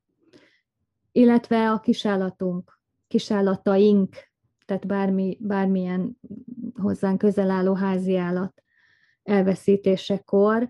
illetve 1.11 1.71
a 1.71 1.79
kisállatunk, 1.79 2.79
kisállataink 3.07 4.28
tehát 4.69 4.87
bármi, 4.87 5.37
bármilyen 5.41 6.19
hozzánk 6.73 7.17
közel 7.17 7.49
álló 7.49 7.73
háziállat 7.73 8.63
elveszítésekor 9.23 10.69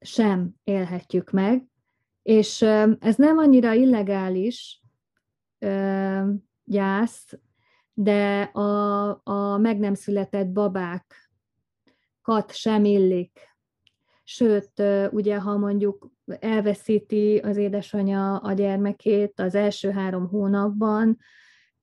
sem 0.00 0.50
élhetjük 0.64 1.30
meg, 1.30 1.66
és 2.22 2.62
ez 2.98 3.16
nem 3.16 3.38
annyira 3.38 3.72
illegális 3.72 4.82
gyász, 6.64 7.32
de 7.92 8.42
a, 8.42 9.08
a 9.24 9.58
meg 9.58 9.78
nem 9.78 9.94
született 9.94 10.48
babákat 10.48 11.04
sem 12.52 12.84
illik. 12.84 13.40
Sőt, 14.24 14.82
ugye, 15.10 15.38
ha 15.38 15.56
mondjuk 15.56 16.10
elveszíti 16.38 17.38
az 17.38 17.56
édesanyja 17.56 18.36
a 18.36 18.52
gyermekét 18.52 19.40
az 19.40 19.54
első 19.54 19.90
három 19.90 20.28
hónapban, 20.28 21.18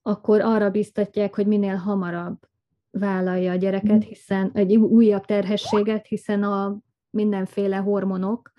akkor 0.03 0.41
arra 0.41 0.69
biztatják, 0.69 1.35
hogy 1.35 1.47
minél 1.47 1.75
hamarabb 1.75 2.37
vállalja 2.91 3.51
a 3.51 3.55
gyereket, 3.55 4.05
mm. 4.05 4.07
hiszen 4.07 4.51
egy 4.53 4.75
újabb 4.75 5.25
terhességet, 5.25 6.07
hiszen 6.07 6.43
a 6.43 6.77
mindenféle 7.09 7.77
hormonok 7.77 8.51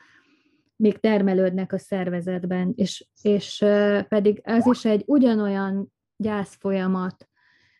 még 0.76 0.98
termelődnek 0.98 1.72
a 1.72 1.78
szervezetben, 1.78 2.72
és, 2.76 3.06
és 3.22 3.64
pedig 4.08 4.40
ez 4.42 4.66
is 4.66 4.84
egy 4.84 5.02
ugyanolyan 5.06 5.92
gyászfolyamat, 6.16 7.28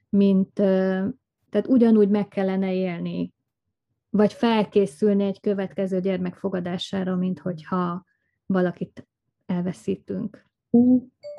mint, 0.09 0.53
tehát 0.53 1.67
ugyanúgy 1.69 2.09
meg 2.09 2.29
kellene 2.29 2.75
élni, 2.75 3.33
vagy 4.11 4.33
felkészülni 4.33 5.25
egy 5.25 5.41
következő 5.41 6.01
gyermek 6.01 6.35
fogadására, 6.35 7.17
mint 7.17 7.39
hogyha 7.39 8.05
valakit 8.47 9.09
elveszítünk. 9.47 10.47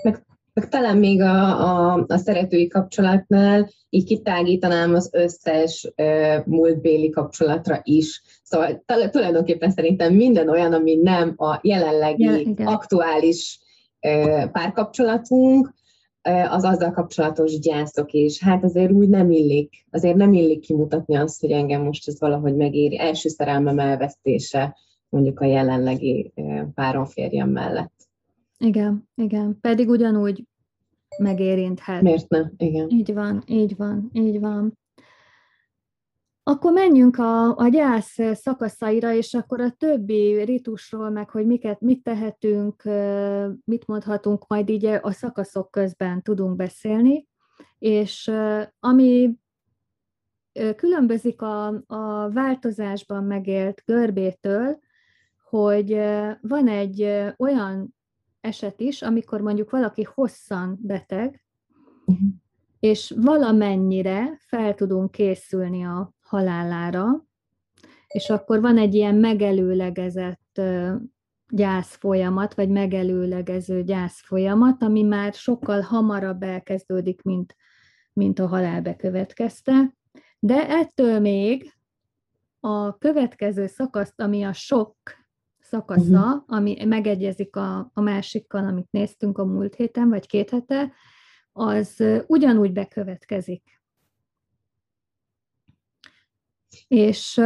Meg 0.04 0.26
meg 0.56 0.70
talán 0.70 0.98
még 0.98 1.22
a, 1.22 1.94
a, 1.94 2.06
a 2.08 2.18
szeretői 2.18 2.68
kapcsolatnál 2.68 3.70
így 3.90 4.04
kitágítanám 4.04 4.94
az 4.94 5.10
összes 5.14 5.92
uh, 5.96 6.46
múltbéli 6.46 7.10
kapcsolatra 7.10 7.80
is. 7.84 8.22
Szóval 8.44 8.84
tulajdonképpen 9.12 9.72
szerintem 9.72 10.14
minden 10.14 10.50
olyan, 10.50 10.74
ami 10.74 10.96
nem 10.96 11.34
a 11.38 11.60
jelenlegi, 11.62 12.54
ja, 12.58 12.70
aktuális 12.70 13.60
uh, 14.02 14.52
párkapcsolatunk, 14.52 15.74
uh, 16.30 16.54
az 16.54 16.64
azzal 16.64 16.92
kapcsolatos 16.92 17.60
gyászok 17.60 18.12
is. 18.12 18.44
Hát 18.44 18.64
azért 18.64 18.92
úgy 18.92 19.10
nem 19.10 19.32
illik, 19.32 19.86
azért 19.92 20.16
nem 20.16 20.34
illik 20.34 20.60
kimutatni 20.60 21.16
azt, 21.16 21.42
hogy 21.42 21.52
engem 21.52 21.82
most 21.82 22.08
ez 22.08 22.20
valahogy 22.20 22.56
megéri. 22.56 23.00
Első 23.00 23.30
szerelmem 23.30 23.80
elvesztése 23.80 24.78
mondjuk 25.10 25.40
a 25.40 25.46
jelenlegi 25.46 26.34
páron 26.74 27.06
férjem 27.06 27.50
mellett. 27.50 27.94
Igen, 28.58 29.10
igen. 29.16 29.58
Pedig 29.62 29.90
ugyanúgy 29.90 30.48
megérinthet. 31.18 32.02
Miért 32.02 32.30
ne? 32.30 32.42
Igen. 32.58 32.90
Így 32.90 33.14
van, 33.14 33.44
így 33.46 33.76
van, 33.76 34.10
így 34.14 34.40
van. 34.40 34.78
Akkor 36.44 36.72
menjünk 36.72 37.18
a, 37.18 37.58
a 37.58 37.68
gyász 37.68 38.18
szakaszaira, 38.34 39.14
és 39.14 39.34
akkor 39.34 39.62
a 39.62 39.70
többi 39.70 40.44
ritusról, 40.44 41.10
meg 41.10 41.30
hogy 41.30 41.46
miket, 41.46 41.82
mit 41.82 42.04
tehetünk, 42.04 42.84
mit 43.64 43.88
mondhatunk, 43.88 44.48
majd 44.48 44.70
így 44.70 44.86
a 44.86 45.12
szakaszok 45.12 45.72
közben 45.72 46.22
tudunk 46.22 46.56
beszélni. 46.56 47.28
És 47.80 48.32
ami 48.80 49.36
különbözik 50.76 51.42
a, 51.42 51.68
a 51.88 52.30
változásban 52.30 53.24
megélt 53.24 53.82
görbétől, 53.86 54.80
hogy 55.50 56.00
van 56.42 56.68
egy 56.68 57.08
olyan 57.38 57.95
eset 58.46 58.80
is, 58.80 59.02
amikor 59.02 59.42
mondjuk 59.42 59.70
valaki 59.70 60.04
hosszan 60.14 60.80
beteg, 60.82 61.44
uh-huh. 62.06 62.28
és 62.80 63.14
valamennyire 63.18 64.38
fel 64.40 64.74
tudunk 64.74 65.12
készülni 65.12 65.86
a 65.86 66.14
halálára, 66.22 67.26
és 68.08 68.30
akkor 68.30 68.62
van 68.62 68.78
egy 68.78 68.94
ilyen 68.94 69.16
megelőlegezett 69.16 70.62
gyász 71.48 71.96
folyamat, 71.96 72.54
vagy 72.54 72.70
megelőlegező 72.70 73.84
gyász 73.84 74.22
folyamat, 74.22 74.84
ami 74.84 75.02
már 75.02 75.34
sokkal 75.34 75.82
hamarabb 75.82 76.44
elkezdődik, 76.44 77.22
mint, 77.22 77.56
mint 78.14 78.40
a 78.40 78.48
halál 78.48 78.82
bekövetkezte. 78.82 79.94
De 80.40 80.70
ettől 80.70 81.20
még 81.20 81.74
a 82.60 82.98
következő 82.98 83.68
szakaszt, 83.68 84.22
ami 84.22 84.44
a 84.44 84.54
sok 84.54 84.96
szakasza, 85.76 86.26
uh-huh. 86.26 86.44
ami 86.48 86.84
megegyezik 86.86 87.56
a, 87.56 87.92
a 87.94 88.02
másikkal, 88.02 88.66
amit 88.66 88.92
néztünk 88.92 89.38
a 89.38 89.46
múlt 89.46 89.76
héten, 89.76 90.10
vagy 90.10 90.28
két 90.28 90.50
hete, 90.50 90.92
az 91.52 92.04
ugyanúgy 92.28 92.72
bekövetkezik. 92.72 93.82
És, 96.88 97.42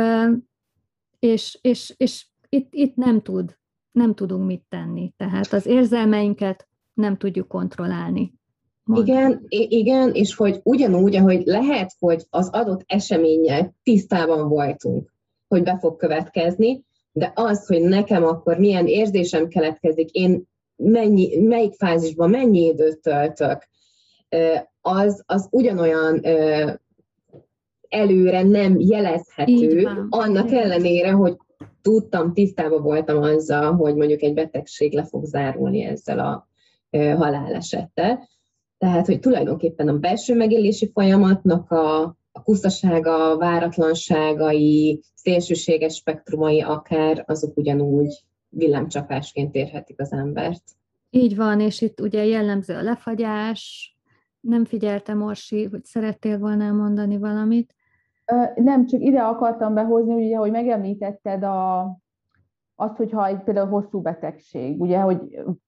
és, 1.20 1.60
és, 1.62 1.94
és 1.98 2.28
itt, 2.50 2.68
itt 2.74 2.96
nem 2.96 3.22
tud, 3.22 3.58
nem 3.92 4.16
tudunk 4.16 4.46
mit 4.46 4.66
tenni. 4.70 5.14
Tehát 5.18 5.54
az 5.54 5.66
érzelmeinket 5.66 6.68
nem 6.94 7.18
tudjuk 7.18 7.48
kontrollálni. 7.48 8.34
Mond. 8.84 9.08
Igen, 9.08 9.46
igen, 9.50 10.14
és 10.14 10.36
hogy 10.36 10.60
ugyanúgy, 10.64 11.16
ahogy 11.16 11.46
lehet, 11.46 11.96
hogy 12.00 12.26
az 12.30 12.50
adott 12.50 12.84
eseménye 12.86 13.74
tisztában 13.84 14.48
voltunk, 14.48 15.14
hogy 15.48 15.64
be 15.64 15.78
fog 15.80 15.96
következni, 15.96 16.84
de 17.20 17.32
az, 17.36 17.68
hogy 17.68 17.82
nekem 17.82 18.24
akkor 18.24 18.58
milyen 18.58 18.88
érzésem 18.88 19.48
keletkezik, 19.48 20.10
én 20.12 20.44
mennyi, 20.76 21.38
melyik 21.38 21.74
fázisban 21.74 22.30
mennyi 22.30 22.66
időt 22.66 23.00
töltök, 23.00 23.68
az, 24.82 25.24
az 25.26 25.48
ugyanolyan 25.52 26.22
előre 27.90 28.44
nem 28.44 28.80
jelezhető, 28.80 29.90
annak 30.10 30.52
ellenére, 30.52 31.12
hogy 31.12 31.38
tudtam, 31.82 32.34
tisztában 32.34 32.82
voltam 32.82 33.22
azzal, 33.22 33.76
hogy 33.76 33.96
mondjuk 33.96 34.22
egy 34.22 34.34
betegség 34.34 34.94
le 34.94 35.04
fog 35.06 35.26
zárulni 35.26 35.84
ezzel 35.84 36.20
a 36.20 36.48
halálesettel. 36.98 38.28
Tehát, 38.78 39.06
hogy 39.06 39.20
tulajdonképpen 39.20 39.88
a 39.88 39.98
belső 39.98 40.36
megélési 40.36 40.92
folyamatnak 40.94 41.72
a, 41.72 42.18
a 42.32 42.44
kuszasága, 42.44 43.38
váratlanságai, 43.38 45.02
szélsőséges 45.14 45.96
spektrumai 45.96 46.62
akár, 46.62 47.24
azok 47.28 47.58
ugyanúgy 47.58 48.24
villámcsapásként 48.50 49.56
érhetik 49.56 50.00
az 50.00 50.12
embert. 50.12 50.64
Így 51.10 51.36
van, 51.36 51.60
és 51.60 51.82
itt 51.82 52.02
ugye 52.02 52.26
jellemző 52.26 52.76
a 52.76 52.82
lefagyás. 52.82 53.94
Nem 54.40 54.66
figyeltem, 54.66 55.22
Orsi, 55.22 55.64
hogy 55.64 55.86
szerettél 55.86 56.38
volna 56.38 56.72
mondani 56.72 57.18
valamit? 57.18 57.76
Nem, 58.56 58.86
csak 58.86 59.02
ide 59.02 59.22
akartam 59.22 59.74
behozni, 59.74 60.14
ugye, 60.14 60.38
hogy 60.38 60.52
megemlítetted 60.52 61.44
a, 61.44 61.80
azt, 62.76 62.96
hogyha 62.96 63.28
egy 63.28 63.44
például 63.44 63.68
hosszú 63.68 64.02
betegség, 64.02 64.82
ugye, 64.82 65.00
hogy 65.00 65.20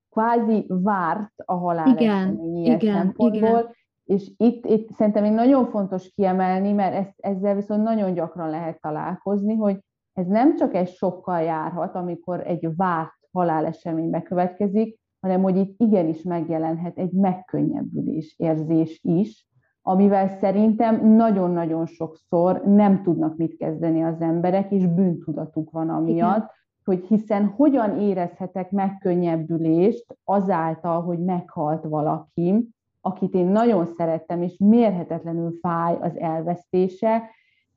kvázi 0.10 0.66
várt 0.68 1.34
a 1.46 1.54
halál 1.54 1.88
igen, 1.88 2.40
igen, 2.56 2.80
szempontból, 2.80 3.50
igen. 3.50 3.76
És 4.12 4.32
itt, 4.38 4.66
itt 4.66 4.92
szerintem 4.92 5.24
még 5.24 5.32
nagyon 5.32 5.66
fontos 5.66 6.12
kiemelni, 6.16 6.72
mert 6.72 6.94
ezt, 6.96 7.14
ezzel 7.18 7.56
viszont 7.56 7.84
nagyon 7.84 8.14
gyakran 8.14 8.50
lehet 8.50 8.82
találkozni, 8.82 9.56
hogy 9.56 9.80
ez 10.14 10.28
nem 10.28 10.56
csak 10.56 10.74
egy 10.74 10.90
sokkal 10.90 11.42
járhat, 11.42 11.96
amikor 11.96 12.48
egy 12.48 12.76
várt 12.76 13.14
halálesemény 13.32 14.10
bekövetkezik, 14.10 15.00
hanem 15.20 15.42
hogy 15.42 15.58
itt 15.58 15.82
igenis 15.82 16.22
megjelenhet 16.22 16.98
egy 16.98 17.12
megkönnyebbülés 17.12 18.36
érzés 18.38 19.00
is, 19.04 19.48
amivel 19.82 20.28
szerintem 20.28 21.08
nagyon-nagyon 21.08 21.86
sokszor 21.86 22.62
nem 22.66 23.04
tudnak 23.04 23.38
mit 23.38 23.58
kezdeni 23.58 24.04
az 24.04 24.22
emberek, 24.22 24.72
és 24.72 24.86
bűntudatuk 24.86 25.72
van 25.72 25.90
amiatt, 25.90 26.36
Igen. 26.36 26.50
hogy 26.84 27.06
hiszen 27.08 27.46
hogyan 27.46 28.00
érezhetek 28.00 28.72
megkönnyebbülést 28.72 30.18
azáltal, 30.24 31.02
hogy 31.02 31.20
meghalt 31.20 31.84
valaki, 31.84 32.74
akit 33.02 33.34
én 33.34 33.48
nagyon 33.48 33.86
szerettem, 33.86 34.42
és 34.42 34.58
mérhetetlenül 34.58 35.58
fáj 35.62 35.98
az 36.02 36.18
elvesztése, 36.18 37.22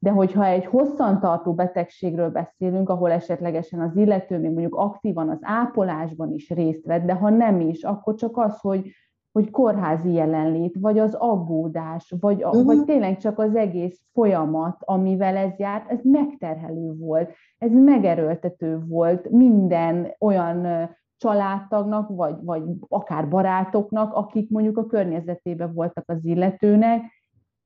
de 0.05 0.11
hogyha 0.11 0.45
egy 0.45 0.67
hosszantartó 0.67 1.55
betegségről 1.55 2.31
beszélünk, 2.31 2.89
ahol 2.89 3.11
esetlegesen 3.11 3.81
az 3.81 3.97
illető 3.97 4.39
még 4.39 4.51
mondjuk 4.51 4.75
aktívan 4.75 5.29
az 5.29 5.39
ápolásban 5.41 6.33
is 6.33 6.51
részt 6.51 6.87
vett, 6.87 7.05
de 7.05 7.13
ha 7.13 7.31
nem 7.31 7.61
is, 7.61 7.83
akkor 7.83 8.15
csak 8.15 8.37
az, 8.37 8.61
hogy, 8.61 8.91
hogy 9.33 9.51
kórházi 9.51 10.13
jelenlét, 10.13 10.77
vagy 10.81 10.99
az 10.99 11.15
aggódás, 11.15 12.15
vagy, 12.21 12.43
a, 12.43 12.49
uh-huh. 12.49 12.65
vagy 12.65 12.85
tényleg 12.85 13.17
csak 13.19 13.39
az 13.39 13.57
egész 13.57 14.01
folyamat, 14.13 14.77
amivel 14.81 15.37
ez 15.37 15.59
járt, 15.59 15.91
ez 15.91 16.01
megterhelő 16.03 16.95
volt, 16.99 17.31
ez 17.59 17.73
megerőltető 17.73 18.79
volt 18.89 19.31
minden 19.31 20.15
olyan 20.19 20.89
családtagnak, 21.17 22.09
vagy, 22.09 22.37
vagy 22.41 22.63
akár 22.89 23.29
barátoknak, 23.29 24.13
akik 24.15 24.51
mondjuk 24.51 24.79
a 24.79 24.87
környezetében 24.87 25.75
voltak 25.75 26.05
az 26.07 26.25
illetőnek, 26.25 27.03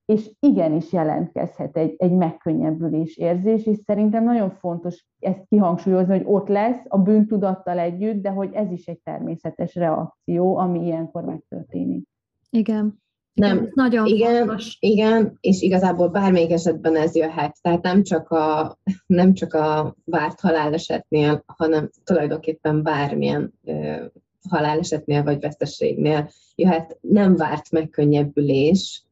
és 0.05 0.31
igenis 0.41 0.93
jelentkezhet 0.93 1.77
egy, 1.77 1.95
egy 1.99 2.13
megkönnyebbülés 2.13 3.17
érzés, 3.17 3.67
és 3.67 3.77
szerintem 3.85 4.25
nagyon 4.25 4.51
fontos 4.51 5.07
ezt 5.19 5.45
kihangsúlyozni, 5.49 6.17
hogy 6.17 6.27
ott 6.27 6.49
lesz 6.49 6.85
a 6.89 6.99
bűntudattal 6.99 7.79
együtt, 7.79 8.23
de 8.23 8.31
hogy 8.31 8.53
ez 8.53 8.71
is 8.71 8.87
egy 8.87 9.01
természetes 9.03 9.75
reakció, 9.75 10.57
ami 10.57 10.85
ilyenkor 10.85 11.25
megtörténik. 11.25 12.09
Igen. 12.51 13.03
Nem, 13.39 13.71
nagyon 13.75 14.07
igen, 14.07 14.47
fontos. 14.47 14.77
igen, 14.81 15.39
és 15.41 15.63
igazából 15.63 16.09
bármelyik 16.09 16.51
esetben 16.51 16.97
ez 16.97 17.15
jöhet. 17.15 17.57
Tehát 17.61 17.83
nem 17.83 18.03
csak 18.03 18.31
a, 18.31 18.79
nem 19.07 19.35
csak 19.35 19.55
a 19.55 19.97
várt 20.05 20.41
halálesetnél, 20.41 21.43
hanem 21.47 21.91
tulajdonképpen 22.05 22.83
bármilyen 22.83 23.53
ö, 23.65 24.05
halálesetnél 24.49 25.23
vagy 25.23 25.41
veszteségnél 25.41 26.31
jöhet 26.55 26.99
nem 27.01 27.37
várt 27.37 27.71
megkönnyebbülés, 27.71 29.03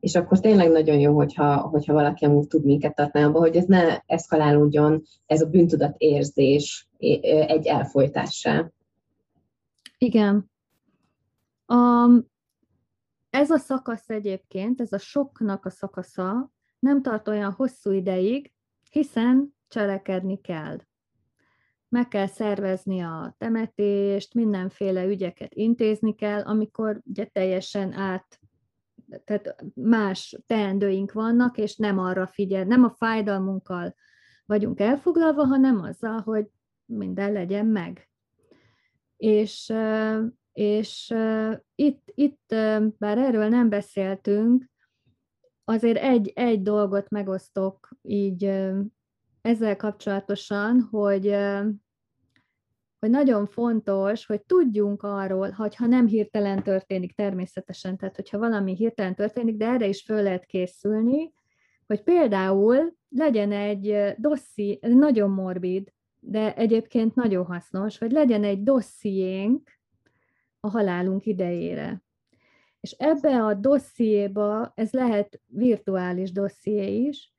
és 0.00 0.14
akkor 0.14 0.40
tényleg 0.40 0.70
nagyon 0.70 0.98
jó, 0.98 1.14
hogyha, 1.14 1.56
hogyha 1.56 1.92
valaki 1.92 2.24
amúgy 2.24 2.46
tud 2.46 2.64
minket 2.64 2.94
tartani 2.94 3.24
abba, 3.24 3.38
hogy 3.38 3.56
ez 3.56 3.64
ne 3.64 3.98
eszkalálódjon, 4.06 5.02
ez 5.26 5.40
a 5.40 5.46
bűntudat 5.46 5.94
érzés 5.98 6.88
egy 7.46 7.66
elfolytássá. 7.66 8.70
Igen. 9.98 10.50
Um, 11.66 12.32
ez 13.34 13.50
a 13.50 13.58
szakasz 13.58 14.08
egyébként, 14.08 14.80
ez 14.80 14.92
a 14.92 14.98
soknak 14.98 15.64
a 15.64 15.70
szakasza 15.70 16.50
nem 16.78 17.02
tart 17.02 17.28
olyan 17.28 17.52
hosszú 17.52 17.90
ideig, 17.90 18.52
hiszen 18.90 19.54
cselekedni 19.68 20.40
kell. 20.40 20.78
Meg 21.88 22.08
kell 22.08 22.26
szervezni 22.26 23.00
a 23.00 23.34
temetést, 23.38 24.34
mindenféle 24.34 25.04
ügyeket 25.04 25.54
intézni 25.54 26.14
kell, 26.14 26.42
amikor 26.42 27.00
ugye 27.04 27.24
teljesen 27.24 27.92
át, 27.92 28.40
tehát 29.24 29.64
más 29.74 30.38
teendőink 30.46 31.12
vannak, 31.12 31.58
és 31.58 31.76
nem 31.76 31.98
arra 31.98 32.26
figyel, 32.26 32.64
nem 32.64 32.84
a 32.84 32.90
fájdalmunkkal 32.90 33.94
vagyunk 34.46 34.80
elfoglalva, 34.80 35.44
hanem 35.44 35.80
azzal, 35.80 36.20
hogy 36.20 36.46
minden 36.84 37.32
legyen 37.32 37.66
meg. 37.66 38.08
És, 39.16 39.72
és 40.54 41.14
itt, 41.74 42.02
itt, 42.14 42.54
bár 42.98 43.18
erről 43.18 43.48
nem 43.48 43.68
beszéltünk, 43.68 44.70
azért 45.64 45.98
egy, 45.98 46.32
egy 46.34 46.62
dolgot 46.62 47.08
megosztok 47.10 47.88
így 48.02 48.44
ezzel 49.40 49.76
kapcsolatosan, 49.76 50.80
hogy, 50.80 51.36
hogy 52.98 53.10
nagyon 53.10 53.46
fontos, 53.46 54.26
hogy 54.26 54.42
tudjunk 54.42 55.02
arról, 55.02 55.50
hogyha 55.50 55.86
nem 55.86 56.06
hirtelen 56.06 56.62
történik 56.62 57.12
természetesen, 57.14 57.96
tehát 57.96 58.16
hogyha 58.16 58.38
valami 58.38 58.74
hirtelen 58.74 59.14
történik, 59.14 59.56
de 59.56 59.66
erre 59.66 59.86
is 59.86 60.02
föl 60.02 60.22
lehet 60.22 60.44
készülni, 60.44 61.32
hogy 61.86 62.02
például 62.02 62.94
legyen 63.08 63.52
egy 63.52 64.14
dosszi, 64.16 64.78
nagyon 64.80 65.30
morbid, 65.30 65.92
de 66.20 66.54
egyébként 66.54 67.14
nagyon 67.14 67.44
hasznos, 67.44 67.98
hogy 67.98 68.12
legyen 68.12 68.44
egy 68.44 68.62
dossziénk 68.62 69.70
a 70.64 70.68
halálunk 70.68 71.26
idejére. 71.26 72.02
És 72.80 72.90
ebbe 72.90 73.44
a 73.44 73.54
dossziéba, 73.54 74.72
ez 74.74 74.92
lehet 74.92 75.40
virtuális 75.46 76.32
dosszié 76.32 76.96
is, 76.96 77.32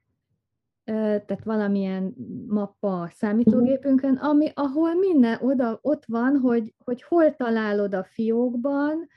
tehát 0.83 1.43
valamilyen 1.43 2.15
mappa 2.47 3.01
a 3.01 3.09
számítógépünkön, 3.09 4.15
ami, 4.15 4.51
ahol 4.53 4.93
minden 4.93 5.37
oda, 5.41 5.79
ott 5.81 6.05
van, 6.05 6.37
hogy, 6.37 6.73
hogy 6.83 7.03
hol 7.03 7.35
találod 7.35 7.93
a 7.93 8.03
fiókban, 8.03 9.07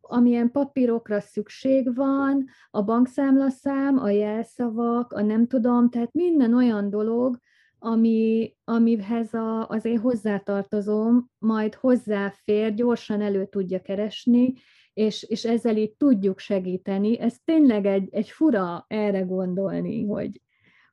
amilyen 0.00 0.50
papírokra 0.50 1.20
szükség 1.20 1.94
van, 1.94 2.44
a 2.70 2.82
bankszámlaszám, 2.82 3.98
a 3.98 4.10
jelszavak, 4.10 5.12
a 5.12 5.22
nem 5.22 5.46
tudom, 5.46 5.88
tehát 5.90 6.12
minden 6.12 6.54
olyan 6.54 6.90
dolog, 6.90 7.38
ami, 7.86 8.54
amihez 8.64 9.34
a, 9.34 9.68
az 9.68 9.84
én 9.84 9.98
hozzátartozom, 9.98 11.30
majd 11.38 11.74
hozzáfér, 11.74 12.74
gyorsan 12.74 13.20
elő 13.20 13.46
tudja 13.46 13.80
keresni, 13.80 14.54
és, 14.92 15.22
és 15.22 15.44
ezzel 15.44 15.76
így 15.76 15.92
tudjuk 15.92 16.38
segíteni. 16.38 17.20
Ez 17.20 17.34
tényleg 17.44 17.86
egy, 17.86 18.08
egy 18.10 18.30
fura 18.30 18.84
erre 18.88 19.20
gondolni, 19.20 20.04
hogy, 20.04 20.40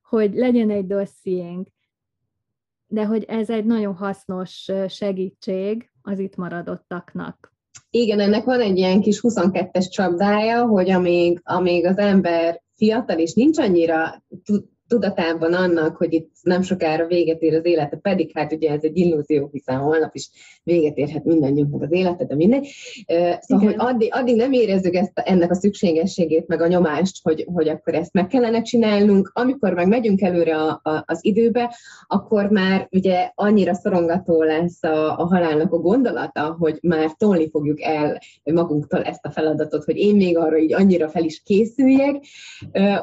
hogy 0.02 0.34
legyen 0.34 0.70
egy 0.70 0.86
dossziénk, 0.86 1.68
de 2.88 3.06
hogy 3.06 3.24
ez 3.24 3.50
egy 3.50 3.66
nagyon 3.66 3.96
hasznos 3.96 4.72
segítség 4.88 5.92
az 6.02 6.20
itt 6.20 6.36
maradottaknak. 6.36 7.54
Igen, 7.90 8.20
ennek 8.20 8.44
van 8.44 8.60
egy 8.60 8.78
ilyen 8.78 9.02
kis 9.02 9.20
22-es 9.24 9.90
csapdája, 9.90 10.66
hogy 10.66 10.90
amíg, 10.90 11.40
amíg 11.44 11.86
az 11.86 11.98
ember 11.98 12.62
fiatal 12.76 13.18
és 13.18 13.34
nincs 13.34 13.58
annyira 13.58 14.24
tudatában 14.94 15.54
annak, 15.54 15.96
hogy 15.96 16.14
itt 16.14 16.32
nem 16.42 16.62
sokára 16.62 17.08
véget 17.08 17.42
ér 17.42 17.54
az 17.54 17.66
élete, 17.66 17.98
pedig 17.98 18.32
hát 18.34 18.54
ugye 18.54 18.72
ez 18.72 18.84
egy 18.84 18.98
illúzió, 18.98 19.50
hiszen 19.52 19.78
holnap 19.78 20.16
is 20.16 20.30
véget 20.64 20.98
érhet 20.98 21.24
mindannyiunknak 21.24 21.82
az 21.82 21.92
élete, 21.92 22.26
de 22.26 22.36
mindegy. 22.36 22.68
Szóval, 23.40 23.66
hogy 23.66 23.76
addig, 23.78 24.10
addig 24.14 24.36
nem 24.36 24.52
érezzük 24.52 24.96
ezt, 24.96 25.12
ennek 25.16 25.52
a 25.52 25.56
szükségességét, 25.56 26.48
meg 26.48 26.62
a 26.62 26.68
nyomást, 26.68 27.20
hogy, 27.24 27.46
hogy 27.54 27.70
akkor 27.70 27.94
ezt 27.94 28.14
meg 28.14 28.28
kellene 28.28 28.62
csinálnunk. 28.62 29.32
Amikor 29.34 29.74
meg 29.74 29.88
megyünk 29.88 30.22
előre 30.22 30.56
a, 30.56 30.80
a, 30.84 31.04
az 31.06 31.20
időbe, 31.22 31.76
akkor 32.08 32.50
már 32.50 32.88
ugye 32.92 33.32
annyira 33.36 33.74
szorongató 33.74 34.42
lesz 34.42 34.84
a, 34.84 35.18
a 35.18 35.26
halálnak 35.26 35.74
a 35.74 35.78
gondolata, 35.78 36.56
hogy 36.60 36.78
már 36.82 37.12
tolni 37.18 37.50
fogjuk 37.50 37.82
el 37.82 38.20
magunktól 38.44 39.02
ezt 39.02 39.26
a 39.26 39.32
feladatot, 39.32 39.84
hogy 39.84 39.98
én 39.98 40.16
még 40.16 40.38
arra 40.38 40.58
így 40.58 40.74
annyira 40.74 41.10
fel 41.10 41.24
is 41.24 41.42
készüljek. 41.46 42.24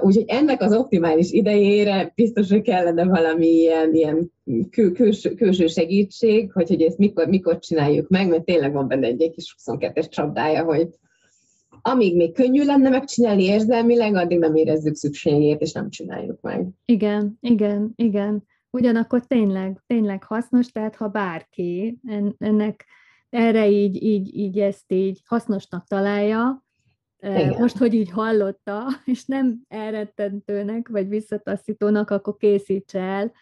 Úgyhogy 0.03 0.25
ennek 0.27 0.63
az 0.63 0.75
optimális 0.75 1.31
idején 1.31 1.79
ellenére 1.81 2.13
biztos, 2.15 2.51
hogy 2.51 2.63
kellene 2.63 3.05
valami 3.05 3.47
ilyen, 3.47 3.95
ilyen 3.95 4.33
kül, 4.71 4.93
külső, 4.93 5.35
külső 5.35 5.67
segítség, 5.67 6.53
hogy, 6.53 6.69
hogy 6.69 6.83
ezt 6.83 6.99
mikor, 6.99 7.27
mikor 7.27 7.59
csináljuk 7.59 8.09
meg, 8.09 8.29
mert 8.29 8.45
tényleg 8.45 8.73
van 8.73 8.89
benne 8.89 9.07
egy, 9.07 9.23
egy 9.23 9.31
kis 9.31 9.57
22-es 9.65 10.09
csapdája, 10.09 10.65
hogy 10.65 10.89
amíg 11.83 12.17
még 12.17 12.35
könnyű 12.35 12.65
lenne 12.65 12.89
megcsinálni 12.89 13.43
érzelmileg, 13.43 14.15
addig 14.15 14.39
nem 14.39 14.55
érezzük 14.55 14.95
szükségét, 14.95 15.61
és 15.61 15.73
nem 15.73 15.91
csináljuk 15.91 16.41
meg. 16.41 16.69
Igen, 16.85 17.39
igen, 17.41 17.93
igen. 17.97 18.45
Ugyanakkor 18.71 19.27
tényleg, 19.27 19.83
tényleg 19.87 20.23
hasznos, 20.23 20.67
tehát 20.67 20.97
ha 20.97 21.09
bárki 21.09 21.99
ennek 22.39 22.87
erre 23.31 23.69
így, 23.69 24.03
így, 24.03 24.37
így 24.37 24.59
ezt 24.59 24.93
így 24.93 25.21
hasznosnak 25.25 25.87
találja, 25.87 26.65
igen. 27.23 27.55
Most, 27.59 27.77
hogy 27.77 27.95
így 27.95 28.11
hallotta, 28.11 28.83
és 29.05 29.27
nem 29.27 29.61
elrettentőnek, 29.69 30.89
vagy 30.89 31.09
visszataszítónak, 31.09 32.11
akkor 32.11 32.37
készíts 32.37 32.95
el, 32.95 33.33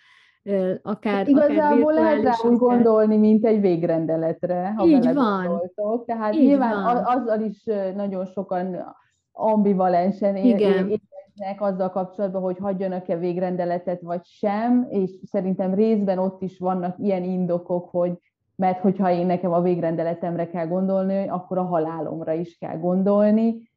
akár 0.83 1.15
hát 1.15 1.29
Igazából 1.29 1.93
akár 1.93 2.05
lehet 2.05 2.23
rá 2.23 2.51
úgy 2.51 2.59
gondolni, 2.59 3.17
mint 3.17 3.45
egy 3.45 3.61
végrendeletre, 3.61 4.73
ha 4.77 4.87
így 4.87 5.15
van. 5.15 5.47
gondoltok. 5.47 6.05
Tehát 6.07 6.35
így 6.35 6.47
nyilván 6.47 6.83
van. 6.83 6.97
azzal 6.97 7.41
is 7.41 7.65
nagyon 7.95 8.27
sokan 8.27 8.95
ambivalensen 9.33 10.37
érznek 10.37 11.61
azzal 11.61 11.91
kapcsolatban, 11.91 12.43
hogy 12.43 12.59
hagyjanak-e 12.59 13.17
végrendeletet 13.17 14.01
vagy 14.01 14.25
sem, 14.25 14.87
és 14.91 15.11
szerintem 15.25 15.75
részben 15.75 16.19
ott 16.19 16.43
is 16.43 16.59
vannak 16.59 16.99
ilyen 16.99 17.25
indokok, 17.25 17.91
hogy 17.91 18.13
mert 18.57 18.81
hogyha 18.81 19.11
én 19.11 19.27
nekem 19.27 19.53
a 19.53 19.61
végrendeletemre 19.61 20.49
kell 20.49 20.67
gondolni, 20.67 21.29
akkor 21.29 21.59
a 21.59 21.63
halálomra 21.63 22.33
is 22.33 22.57
kell 22.59 22.79
gondolni. 22.79 23.68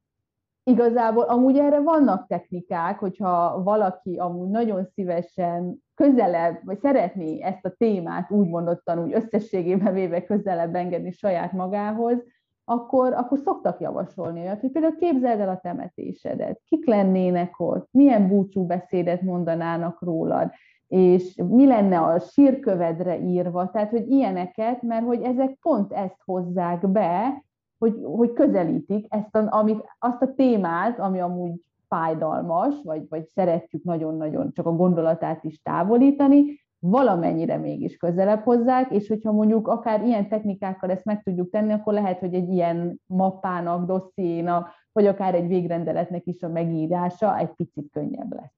Igazából 0.64 1.24
amúgy 1.24 1.58
erre 1.58 1.80
vannak 1.80 2.28
technikák, 2.28 3.00
hogyha 3.00 3.64
valaki 3.64 4.18
amúgy 4.18 4.50
nagyon 4.50 4.86
szívesen 4.86 5.84
közelebb, 5.96 6.60
vagy 6.66 6.80
szeretné 6.80 7.42
ezt 7.42 7.66
a 7.66 7.76
témát 7.78 8.32
úgy 8.32 8.48
mondottan, 8.48 9.04
úgy 9.04 9.14
összességében 9.14 9.94
véve 9.94 10.24
közelebb 10.24 10.76
engedni 10.76 11.12
saját 11.12 11.52
magához, 11.52 12.24
akkor, 12.66 13.14
akkor 13.14 13.40
szoktak 13.40 13.80
javasolni 13.80 14.40
olyat, 14.40 14.60
hogy 14.60 14.72
például 14.72 14.96
képzeld 14.96 15.40
el 15.40 15.50
a 15.50 15.60
temetésedet, 15.60 16.62
kik 16.66 16.86
lennének 16.86 17.60
ott, 17.60 17.88
milyen 17.92 18.28
búcsú 18.28 18.66
beszédet 18.66 19.22
mondanának 19.22 20.02
rólad, 20.02 20.52
és 20.88 21.36
mi 21.36 21.68
lenne 21.68 22.00
a 22.00 22.20
sírkövedre 22.20 23.20
írva, 23.20 23.70
tehát 23.70 23.90
hogy 23.90 24.10
ilyeneket, 24.10 24.82
mert 24.82 25.06
hogy 25.06 25.22
ezek 25.22 25.58
pont 25.62 25.94
ezt 25.94 26.22
hozzák 26.26 26.90
be, 26.90 27.44
hogy, 27.82 28.00
hogy 28.04 28.34
közelítik 28.34 29.06
ezt 29.10 29.36
a, 29.36 29.48
amit, 29.50 29.84
azt 30.00 30.22
a 30.22 30.34
témát, 30.34 31.00
ami 31.00 31.20
amúgy 31.20 31.62
fájdalmas, 31.88 32.76
vagy, 32.84 33.06
vagy 33.10 33.28
szeretjük 33.36 33.84
nagyon-nagyon 33.84 34.54
csak 34.54 34.66
a 34.66 34.76
gondolatát 34.76 35.44
is 35.44 35.62
távolítani, 35.62 36.60
valamennyire 36.80 37.58
mégis 37.58 37.98
közelebb 37.98 38.44
hozzák, 38.44 38.92
és 38.92 39.08
hogyha 39.08 39.32
mondjuk 39.32 39.68
akár 39.68 40.06
ilyen 40.06 40.30
technikákkal 40.30 40.90
ezt 40.90 41.06
meg 41.06 41.24
tudjuk 41.24 41.50
tenni, 41.50 41.72
akkor 41.74 41.94
lehet, 41.94 42.20
hogy 42.20 42.34
egy 42.34 42.50
ilyen 42.50 43.02
mappának, 43.06 43.86
dossziénak, 43.86 44.70
vagy 44.92 45.06
akár 45.08 45.36
egy 45.36 45.48
végrendeletnek 45.48 46.26
is 46.26 46.42
a 46.42 46.50
megírása 46.50 47.38
egy 47.38 47.54
picit 47.56 47.90
könnyebb 47.92 48.34
lesz. 48.34 48.54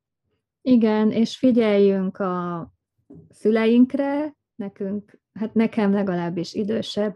Igen, 0.61 1.11
és 1.11 1.37
figyeljünk 1.37 2.19
a 2.19 2.67
szüleinkre, 3.29 4.35
nekünk, 4.55 5.19
hát 5.33 5.53
nekem 5.53 5.93
legalábbis 5.93 6.53
idősebb 6.53 7.15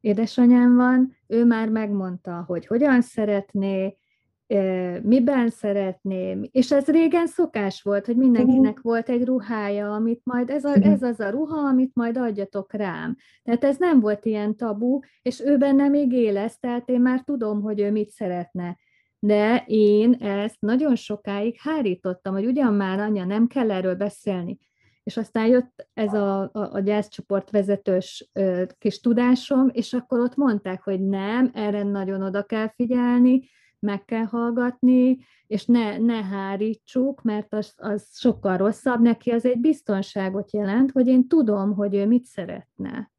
édesanyám 0.00 0.76
van, 0.76 1.16
ő 1.26 1.44
már 1.44 1.68
megmondta, 1.68 2.44
hogy 2.46 2.66
hogyan 2.66 3.00
szeretné, 3.00 3.96
miben 5.02 5.50
szeretném, 5.50 6.48
és 6.50 6.72
ez 6.72 6.86
régen 6.86 7.26
szokás 7.26 7.82
volt, 7.82 8.06
hogy 8.06 8.16
mindenkinek 8.16 8.80
volt 8.80 9.08
egy 9.08 9.24
ruhája, 9.24 9.94
amit 9.94 10.20
majd, 10.24 10.50
ez, 10.50 10.64
a, 10.64 10.74
ez 10.80 11.02
az 11.02 11.20
a 11.20 11.30
ruha, 11.30 11.58
amit 11.58 11.94
majd 11.94 12.16
adjatok 12.16 12.72
rám. 12.72 13.16
Tehát 13.42 13.64
ez 13.64 13.76
nem 13.78 14.00
volt 14.00 14.24
ilyen 14.24 14.56
tabu, 14.56 14.98
és 15.22 15.40
ő 15.40 15.56
benne 15.56 15.88
még 15.88 16.12
élesz, 16.12 16.58
tehát 16.58 16.88
én 16.88 17.00
már 17.00 17.20
tudom, 17.20 17.62
hogy 17.62 17.80
ő 17.80 17.90
mit 17.90 18.10
szeretne 18.10 18.76
de 19.18 19.64
én 19.66 20.12
ezt 20.12 20.60
nagyon 20.60 20.96
sokáig 20.96 21.60
hárítottam, 21.60 22.34
hogy 22.34 22.46
ugyan 22.46 22.74
már 22.74 22.98
anya, 22.98 23.24
nem 23.24 23.46
kell 23.46 23.70
erről 23.70 23.94
beszélni. 23.94 24.58
És 25.08 25.16
aztán 25.16 25.46
jött 25.46 25.88
ez 25.94 26.14
a, 26.14 26.40
a, 26.40 26.50
a 26.52 26.80
gyászcsoport 26.80 27.50
vezetős 27.50 28.28
ö, 28.32 28.62
kis 28.78 29.00
tudásom, 29.00 29.68
és 29.72 29.92
akkor 29.92 30.20
ott 30.20 30.36
mondták, 30.36 30.82
hogy 30.82 31.00
nem, 31.00 31.50
erre 31.54 31.82
nagyon 31.82 32.22
oda 32.22 32.42
kell 32.42 32.68
figyelni, 32.68 33.48
meg 33.78 34.04
kell 34.04 34.24
hallgatni, 34.24 35.18
és 35.46 35.66
ne, 35.66 35.98
ne 35.98 36.22
hárítsuk, 36.22 37.22
mert 37.22 37.54
az, 37.54 37.72
az 37.76 38.08
sokkal 38.12 38.56
rosszabb. 38.56 39.00
Neki 39.00 39.30
az 39.30 39.44
egy 39.44 39.60
biztonságot 39.60 40.52
jelent, 40.52 40.90
hogy 40.90 41.06
én 41.06 41.28
tudom, 41.28 41.74
hogy 41.74 41.94
ő 41.94 42.06
mit 42.06 42.24
szeretne. 42.24 43.10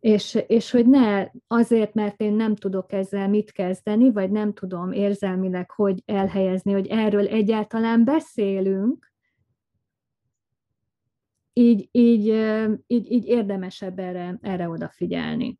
És, 0.00 0.38
és 0.46 0.70
hogy 0.70 0.86
ne 0.86 1.26
azért, 1.46 1.94
mert 1.94 2.20
én 2.20 2.32
nem 2.32 2.54
tudok 2.54 2.92
ezzel 2.92 3.28
mit 3.28 3.52
kezdeni, 3.52 4.12
vagy 4.12 4.30
nem 4.30 4.52
tudom 4.52 4.92
érzelmileg 4.92 5.70
hogy 5.70 6.02
elhelyezni, 6.06 6.72
hogy 6.72 6.86
erről 6.86 7.26
egyáltalán 7.26 8.04
beszélünk, 8.04 9.13
így, 11.54 11.88
így, 11.92 12.26
így, 12.86 13.12
így 13.12 13.26
érdemesebb 13.26 13.98
erre, 13.98 14.38
erre 14.42 14.68
odafigyelni. 14.68 15.58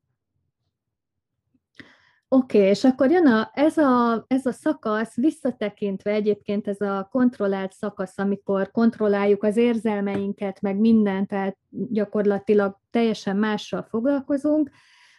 Oké, 2.28 2.58
okay, 2.58 2.70
és 2.70 2.84
akkor 2.84 3.10
jön 3.10 3.26
a, 3.26 3.50
ez, 3.52 3.78
a, 3.78 4.24
ez 4.26 4.46
a 4.46 4.52
szakasz, 4.52 5.16
visszatekintve 5.16 6.10
egyébként 6.10 6.68
ez 6.68 6.80
a 6.80 7.08
kontrollált 7.10 7.72
szakasz, 7.72 8.18
amikor 8.18 8.70
kontrolláljuk 8.70 9.42
az 9.42 9.56
érzelmeinket, 9.56 10.60
meg 10.60 10.76
mindent, 10.76 11.28
tehát 11.28 11.56
gyakorlatilag 11.70 12.78
teljesen 12.90 13.36
mással 13.36 13.82
foglalkozunk, 13.82 14.70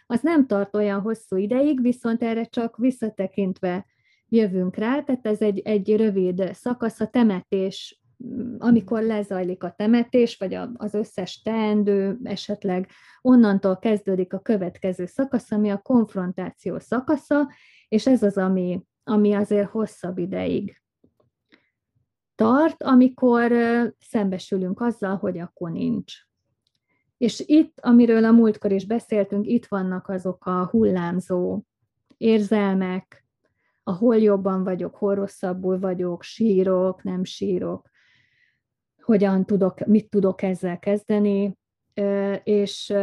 az 0.05 0.21
nem 0.21 0.47
tart 0.47 0.75
olyan 0.75 1.01
hosszú 1.01 1.35
ideig, 1.35 1.81
viszont 1.81 2.23
erre 2.23 2.43
csak 2.43 2.77
visszatekintve 2.77 3.85
jövünk 4.27 4.75
rá, 4.75 5.01
tehát 5.01 5.25
ez 5.25 5.41
egy, 5.41 5.59
egy 5.59 5.95
rövid 5.95 6.53
szakasz, 6.53 6.99
a 6.99 7.07
temetés 7.07 8.01
amikor 8.57 9.01
lezajlik 9.01 9.63
a 9.63 9.73
temetés, 9.77 10.37
vagy 10.37 10.53
az 10.73 10.93
összes 10.93 11.41
teendő, 11.41 12.19
esetleg 12.23 12.89
onnantól 13.21 13.77
kezdődik 13.77 14.33
a 14.33 14.39
következő 14.39 15.05
szakasz, 15.05 15.51
ami 15.51 15.69
a 15.69 15.77
konfrontáció 15.77 16.79
szakasza, 16.79 17.51
és 17.87 18.07
ez 18.07 18.23
az, 18.23 18.37
ami, 18.37 18.81
ami 19.03 19.33
azért 19.33 19.69
hosszabb 19.69 20.17
ideig 20.17 20.83
tart, 22.35 22.83
amikor 22.83 23.51
szembesülünk 23.99 24.81
azzal, 24.81 25.15
hogy 25.15 25.39
akkor 25.39 25.71
nincs. 25.71 26.13
És 27.17 27.43
itt, 27.45 27.79
amiről 27.81 28.23
a 28.23 28.31
múltkor 28.31 28.71
is 28.71 28.85
beszéltünk, 28.85 29.47
itt 29.47 29.65
vannak 29.65 30.09
azok 30.09 30.45
a 30.45 30.65
hullámzó 30.65 31.61
érzelmek, 32.17 33.25
ahol 33.83 34.17
jobban 34.17 34.63
vagyok, 34.63 34.95
hol 34.95 35.15
rosszabbul 35.15 35.79
vagyok, 35.79 36.23
sírok, 36.23 37.03
nem 37.03 37.23
sírok, 37.23 37.89
hogyan 39.05 39.45
tudok, 39.45 39.85
mit 39.85 40.09
tudok 40.09 40.41
ezzel 40.41 40.79
kezdeni, 40.79 41.57
és, 42.43 42.93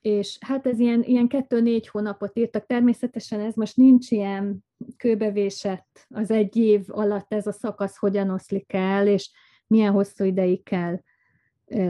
és 0.00 0.38
hát 0.40 0.66
ez 0.66 0.78
ilyen, 0.78 1.02
ilyen 1.02 1.28
kettő-négy 1.28 1.88
hónapot 1.88 2.38
írtak. 2.38 2.66
Természetesen 2.66 3.40
ez 3.40 3.54
most 3.54 3.76
nincs 3.76 4.10
ilyen 4.10 4.64
kőbevésett 4.96 6.06
az 6.08 6.30
egy 6.30 6.56
év 6.56 6.84
alatt 6.88 7.32
ez 7.32 7.46
a 7.46 7.52
szakasz 7.52 7.96
hogyan 7.96 8.30
oszlik 8.30 8.72
el, 8.72 9.06
és 9.06 9.30
milyen 9.66 9.92
hosszú 9.92 10.24
ideig 10.24 10.62
kell 10.62 11.00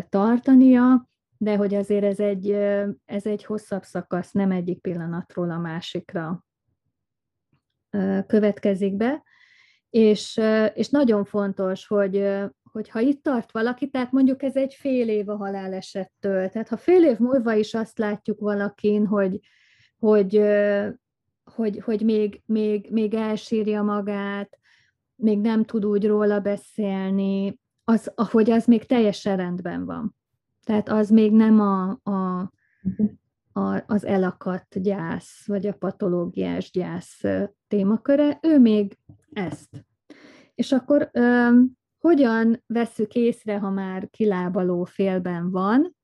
tartania, 0.09 1.09
de 1.37 1.57
hogy 1.57 1.75
azért 1.75 2.05
ez 2.05 2.21
egy, 2.21 2.51
ez 3.05 3.27
egy 3.27 3.45
hosszabb 3.45 3.83
szakasz, 3.83 4.33
nem 4.33 4.51
egyik 4.51 4.81
pillanatról 4.81 5.51
a 5.51 5.59
másikra 5.59 6.45
következik 8.27 8.97
be. 8.97 9.23
És, 9.91 10.41
és 10.75 10.89
nagyon 10.89 11.25
fontos, 11.25 11.87
hogy, 11.87 12.17
hogy 12.75 12.89
ha 12.89 13.01
itt 13.01 13.23
tart 13.23 13.53
valaki, 13.53 13.89
tehát 13.89 14.13
mondjuk 14.13 14.43
ez 14.43 14.57
egy 14.57 14.75
fél 14.75 15.09
év 15.09 15.29
a 15.29 15.37
halálesettől, 15.37 16.49
tehát 16.49 16.69
ha 16.69 16.77
fél 16.77 17.05
év 17.05 17.19
múlva 17.19 17.53
is 17.53 17.75
azt 17.75 17.99
látjuk 17.99 18.41
valakin, 18.41 19.07
hogy, 19.07 19.41
hogy, 19.99 20.43
hogy, 21.45 21.79
hogy 21.79 22.01
még, 22.05 22.43
még, 22.47 22.89
még 22.91 23.15
elsírja 23.15 23.83
magát, 23.83 24.59
még 25.15 25.39
nem 25.39 25.65
tud 25.65 25.85
úgy 25.85 26.07
róla 26.07 26.41
beszélni, 26.41 27.59
az, 27.85 28.13
ahogy 28.15 28.51
az 28.51 28.65
még 28.65 28.85
teljesen 28.85 29.37
rendben 29.37 29.85
van. 29.85 30.17
Tehát 30.65 30.89
az 30.89 31.11
még 31.11 31.33
nem 31.33 31.61
a, 31.61 31.99
a, 32.03 32.51
a, 33.53 33.83
az 33.87 34.05
elakadt 34.05 34.83
gyász, 34.83 35.47
vagy 35.47 35.67
a 35.67 35.73
patológiás 35.73 36.71
gyász 36.71 37.21
témaköre, 37.69 38.39
ő 38.43 38.59
még 38.59 38.99
ezt. 39.33 39.87
És 40.55 40.73
akkor 40.73 41.11
hogyan 42.07 42.63
veszük 42.67 43.15
észre, 43.15 43.59
ha 43.59 43.71
már 43.71 44.09
kilábaló 44.11 44.85
félben 44.85 45.51
van, 45.51 45.97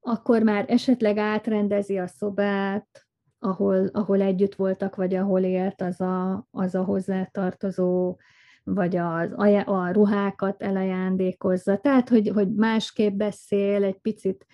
akkor 0.00 0.42
már 0.42 0.64
esetleg 0.68 1.16
átrendezi 1.16 1.98
a 1.98 2.06
szobát, 2.06 3.06
ahol, 3.38 3.86
ahol 3.92 4.20
együtt 4.20 4.54
voltak, 4.54 4.96
vagy 4.96 5.14
ahol 5.14 5.42
élt 5.42 5.80
az 5.80 6.00
a, 6.00 6.46
az 6.50 6.74
a 6.74 6.84
hozzátartozó, 6.84 8.16
vagy 8.64 8.96
az, 8.96 9.32
a 9.64 9.90
ruhákat 9.92 10.62
elajándékozza. 10.62 11.76
Tehát, 11.76 12.08
hogy, 12.08 12.28
hogy 12.28 12.54
másképp 12.54 13.14
beszél, 13.14 13.84
egy 13.84 13.98
picit 13.98 14.46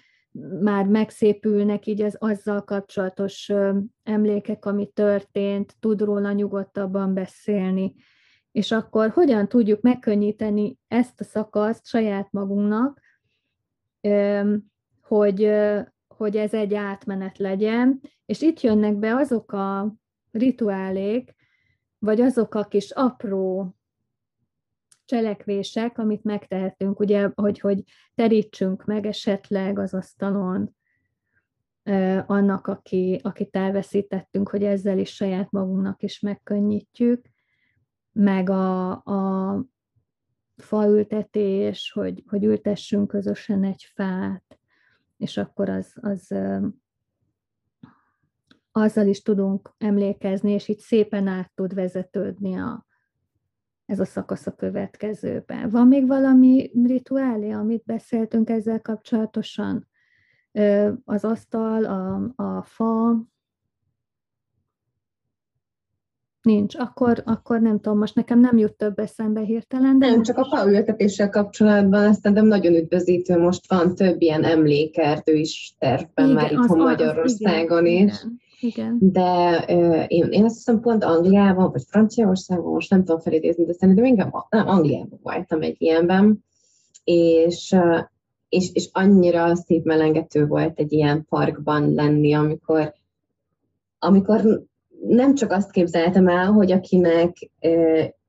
már 0.60 0.86
megszépülnek 0.86 1.86
így 1.86 2.02
az 2.02 2.16
azzal 2.18 2.64
kapcsolatos 2.64 3.52
emlékek, 4.02 4.64
ami 4.64 4.90
történt, 4.94 5.76
tud 5.80 6.00
róla 6.00 6.32
nyugodtabban 6.32 7.14
beszélni 7.14 7.94
és 8.52 8.72
akkor 8.72 9.10
hogyan 9.10 9.48
tudjuk 9.48 9.80
megkönnyíteni 9.80 10.78
ezt 10.88 11.20
a 11.20 11.24
szakaszt 11.24 11.86
saját 11.86 12.32
magunknak, 12.32 13.00
hogy, 15.00 15.50
hogy 16.08 16.36
ez 16.36 16.54
egy 16.54 16.74
átmenet 16.74 17.38
legyen, 17.38 18.00
és 18.26 18.40
itt 18.40 18.60
jönnek 18.60 18.96
be 18.96 19.14
azok 19.14 19.52
a 19.52 19.94
rituálék, 20.30 21.34
vagy 21.98 22.20
azok 22.20 22.54
a 22.54 22.64
kis 22.64 22.90
apró 22.90 23.74
cselekvések, 25.04 25.98
amit 25.98 26.24
megtehetünk, 26.24 27.00
ugye, 27.00 27.30
hogy, 27.34 27.60
hogy 27.60 27.82
terítsünk 28.14 28.84
meg 28.84 29.06
esetleg 29.06 29.78
az 29.78 29.94
asztalon 29.94 30.74
annak, 32.26 32.66
aki, 32.66 33.20
akit 33.22 33.56
elveszítettünk, 33.56 34.48
hogy 34.48 34.64
ezzel 34.64 34.98
is 34.98 35.14
saját 35.14 35.50
magunknak 35.50 36.02
is 36.02 36.20
megkönnyítjük, 36.20 37.30
meg 38.20 38.50
a, 38.50 38.90
a 38.90 39.64
faültetés, 40.56 41.92
hogy, 41.94 42.24
hogy 42.26 42.44
ültessünk 42.44 43.08
közösen 43.08 43.64
egy 43.64 43.90
fát, 43.94 44.58
és 45.16 45.36
akkor 45.36 45.68
az, 45.68 45.92
az 46.00 46.34
azzal 48.72 49.06
is 49.06 49.22
tudunk 49.22 49.74
emlékezni, 49.78 50.50
és 50.50 50.68
így 50.68 50.78
szépen 50.78 51.26
át 51.26 51.52
tud 51.54 51.74
vezetődni 51.74 52.58
a, 52.58 52.86
ez 53.86 54.00
a 54.00 54.04
szakasz 54.04 54.46
a 54.46 54.54
következőben. 54.54 55.68
Van 55.68 55.86
még 55.86 56.06
valami 56.06 56.70
rituálé, 56.86 57.50
amit 57.50 57.84
beszéltünk 57.84 58.50
ezzel 58.50 58.80
kapcsolatosan? 58.80 59.88
Az 61.04 61.24
asztal, 61.24 61.84
a, 61.84 62.32
a 62.42 62.62
fa, 62.62 63.22
Nincs, 66.42 66.74
akkor, 66.76 67.22
akkor 67.24 67.60
nem 67.60 67.80
tudom, 67.80 67.98
most 67.98 68.14
nekem 68.14 68.40
nem 68.40 68.58
jut 68.58 68.72
több 68.72 68.98
eszembe 68.98 69.40
hirtelen. 69.40 69.98
De 69.98 70.06
nem, 70.10 70.22
csak 70.22 70.38
a 70.38 70.44
faültetéssel 70.44 71.30
kapcsolatban 71.30 72.04
azt 72.04 72.22
nem 72.22 72.46
nagyon 72.46 72.74
üdvözítő, 72.74 73.38
most 73.38 73.68
van 73.68 73.94
több 73.94 74.20
ilyen 74.20 74.44
emlékertő 74.44 75.34
is 75.34 75.74
tervben 75.78 76.24
igen, 76.24 76.36
már 76.36 76.52
itthon 76.52 76.78
Magyarországon 76.78 77.86
igen, 77.86 78.06
is. 78.06 78.14
Igen. 78.14 78.38
Igen. 78.60 78.96
De 79.00 79.64
uh, 79.68 80.04
én, 80.08 80.26
én 80.30 80.44
azt 80.44 80.54
hiszem 80.54 80.80
pont 80.80 81.04
Angliában, 81.04 81.70
vagy 81.70 81.82
Franciaországban, 81.88 82.72
most 82.72 82.90
nem 82.90 83.04
tudom 83.04 83.20
felidézni, 83.20 83.64
de 83.64 83.72
szerintem 83.72 84.04
inkább 84.04 84.32
nem, 84.48 84.68
Angliában 84.68 85.18
voltam 85.22 85.62
egy 85.62 85.76
ilyenben, 85.78 86.44
és, 87.04 87.76
és, 88.48 88.70
és 88.72 88.88
annyira 88.92 89.56
szívmelengető 89.56 90.46
volt 90.46 90.78
egy 90.78 90.92
ilyen 90.92 91.24
parkban 91.28 91.94
lenni, 91.94 92.34
amikor 92.34 92.94
amikor 94.02 94.68
nem 95.08 95.34
csak 95.34 95.52
azt 95.52 95.70
képzeltem 95.70 96.28
el, 96.28 96.46
hogy 96.46 96.72
akinek, 96.72 97.50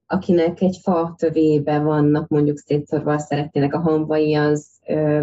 akinek 0.06 0.62
egy 0.62 0.80
fa 0.82 1.16
tövébe 1.18 1.80
vannak 1.80 2.28
mondjuk 2.28 2.58
szétszorva, 2.58 3.18
szeretnének 3.20 3.74
a 3.74 3.80
hamvai, 3.80 4.36
az 4.36 4.70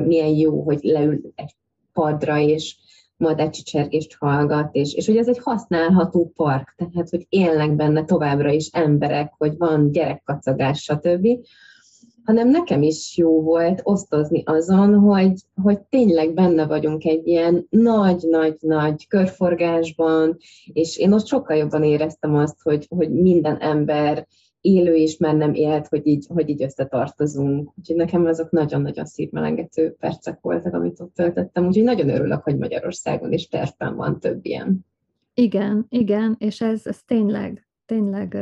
milyen 0.05 0.29
jó, 0.29 0.63
hogy 0.63 0.79
leül 0.83 1.21
egy 1.35 1.55
padra, 1.93 2.39
és 2.39 2.77
madárcsicsergést 3.17 4.17
hallgat, 4.19 4.75
és, 4.75 4.95
és 4.95 5.07
hogy 5.07 5.17
ez 5.17 5.29
egy 5.29 5.39
használható 5.39 6.33
park, 6.37 6.75
tehát 6.77 7.09
hogy 7.09 7.27
élnek 7.29 7.77
benne 7.77 8.05
továbbra 8.05 8.51
is 8.51 8.69
emberek, 8.73 9.35
hogy 9.37 9.57
van 9.57 9.91
gyerekkacagás, 9.91 10.83
stb 10.83 11.27
hanem 12.29 12.49
nekem 12.49 12.83
is 12.83 13.17
jó 13.17 13.43
volt 13.43 13.81
osztozni 13.83 14.43
azon, 14.47 14.95
hogy, 14.95 15.33
hogy 15.63 15.81
tényleg 15.81 16.35
benne 16.35 16.67
vagyunk 16.67 17.05
egy 17.05 17.27
ilyen 17.27 17.67
nagy-nagy-nagy 17.71 19.07
körforgásban, 19.07 20.37
és 20.73 20.99
én 20.99 21.13
ott 21.13 21.27
sokkal 21.27 21.57
jobban 21.57 21.83
éreztem 21.83 22.35
azt, 22.35 22.63
hogy, 22.63 22.87
hogy 22.97 23.11
minden 23.13 23.57
ember 23.57 24.27
élő 24.61 24.95
és 24.95 25.17
már 25.17 25.35
nem 25.35 25.55
élt, 25.55 25.87
hogy 25.87 26.07
így, 26.07 26.27
hogy 26.29 26.49
így 26.49 26.63
összetartozunk. 26.63 27.73
Úgyhogy 27.79 27.97
nekem 27.97 28.25
azok 28.25 28.51
nagyon-nagyon 28.51 29.05
szívmelengető 29.05 29.97
percek 30.01 30.39
voltak, 30.41 30.75
amit 30.75 31.01
ott 31.01 31.15
töltöttem. 31.15 31.67
Úgyhogy 31.67 31.85
nagyon 31.85 32.09
örülök, 32.09 32.43
hogy 32.43 32.59
Magyarországon 32.59 33.33
is 33.33 33.49
tervben 33.49 33.97
van 33.97 34.21
több 34.21 34.45
ilyen. 34.45 34.87
Igen, 35.35 35.87
igen, 35.89 36.37
és 36.39 36.61
ez, 36.61 36.87
ez 36.87 36.99
tényleg, 37.07 37.69
tényleg 37.87 38.37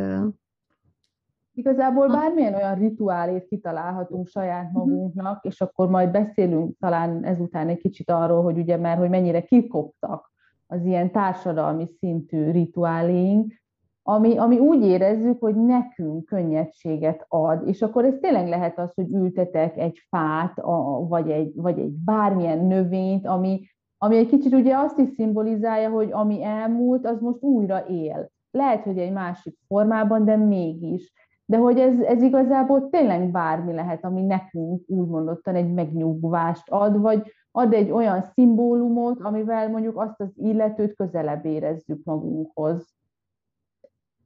Igazából 1.56 2.08
bármilyen 2.08 2.54
olyan 2.54 2.74
rituálét 2.74 3.46
kitalálhatunk 3.46 4.26
saját 4.26 4.70
mhm. 4.70 4.78
magunknak, 4.78 5.44
és 5.44 5.60
akkor 5.60 5.88
majd 5.88 6.10
beszélünk 6.10 6.78
talán 6.78 7.24
ezután 7.24 7.68
egy 7.68 7.78
kicsit 7.78 8.10
arról, 8.10 8.42
hogy 8.42 8.58
ugye 8.58 8.76
már, 8.76 8.96
hogy 8.98 9.08
mennyire 9.08 9.40
kikoptak 9.40 10.32
az 10.66 10.84
ilyen 10.84 11.12
társadalmi 11.12 11.86
szintű 11.86 12.50
rituáléink, 12.50 13.64
ami, 14.02 14.36
ami 14.36 14.58
úgy 14.58 14.84
érezzük, 14.84 15.40
hogy 15.40 15.56
nekünk 15.56 16.24
könnyedséget 16.24 17.24
ad, 17.28 17.68
és 17.68 17.82
akkor 17.82 18.04
ez 18.04 18.14
tényleg 18.20 18.48
lehet 18.48 18.78
az, 18.78 18.92
hogy 18.94 19.12
ültetek 19.12 19.76
egy 19.76 19.98
fát, 20.08 20.58
a, 20.58 21.06
vagy, 21.08 21.30
egy, 21.30 21.52
vagy 21.54 21.78
egy 21.78 21.92
bármilyen 21.92 22.66
növényt, 22.66 23.26
ami, 23.26 23.66
ami 23.98 24.16
egy 24.16 24.28
kicsit 24.28 24.52
ugye 24.52 24.76
azt 24.76 24.98
is 24.98 25.08
szimbolizálja, 25.08 25.90
hogy 25.90 26.08
ami 26.12 26.42
elmúlt, 26.42 27.06
az 27.06 27.20
most 27.20 27.42
újra 27.42 27.86
él. 27.86 28.30
Lehet, 28.50 28.84
hogy 28.84 28.98
egy 28.98 29.12
másik 29.12 29.58
formában, 29.66 30.24
de 30.24 30.36
mégis 30.36 31.12
de 31.46 31.56
hogy 31.56 31.78
ez, 31.78 32.00
ez 32.00 32.22
igazából 32.22 32.88
tényleg 32.90 33.30
bármi 33.30 33.72
lehet, 33.72 34.04
ami 34.04 34.22
nekünk 34.22 34.82
úgymondottan 34.86 35.54
egy 35.54 35.72
megnyugvást 35.72 36.70
ad, 36.70 37.00
vagy 37.00 37.32
ad 37.50 37.72
egy 37.72 37.90
olyan 37.90 38.22
szimbólumot, 38.22 39.20
amivel 39.20 39.70
mondjuk 39.70 40.00
azt 40.00 40.20
az 40.20 40.28
illetőt 40.36 40.94
közelebb 40.94 41.44
érezzük 41.44 42.04
magunkhoz. 42.04 42.94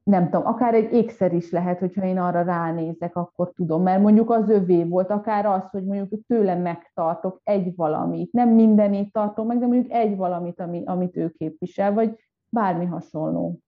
Nem 0.03 0.29
tudom, 0.29 0.45
akár 0.45 0.73
egy 0.73 0.93
ékszer 0.93 1.33
is 1.33 1.51
lehet, 1.51 1.79
hogyha 1.79 2.05
én 2.05 2.17
arra 2.17 2.41
ránézek, 2.41 3.15
akkor 3.15 3.51
tudom, 3.51 3.83
mert 3.83 4.01
mondjuk 4.01 4.29
az 4.29 4.49
övé 4.49 4.83
volt, 4.83 5.09
akár 5.09 5.45
az, 5.45 5.69
hogy 5.69 5.85
mondjuk 5.85 6.25
tőle 6.27 6.55
megtartok 6.55 7.39
egy 7.43 7.75
valamit, 7.75 8.31
nem 8.31 8.49
mindenét 8.49 9.11
tartom 9.11 9.47
meg, 9.47 9.59
de 9.59 9.65
mondjuk 9.65 9.91
egy 9.91 10.15
valamit, 10.15 10.59
ami, 10.59 10.83
amit 10.85 11.17
ő 11.17 11.29
képvisel, 11.29 11.93
vagy 11.93 12.15
bármi 12.49 12.85
hasonló. 12.85 13.59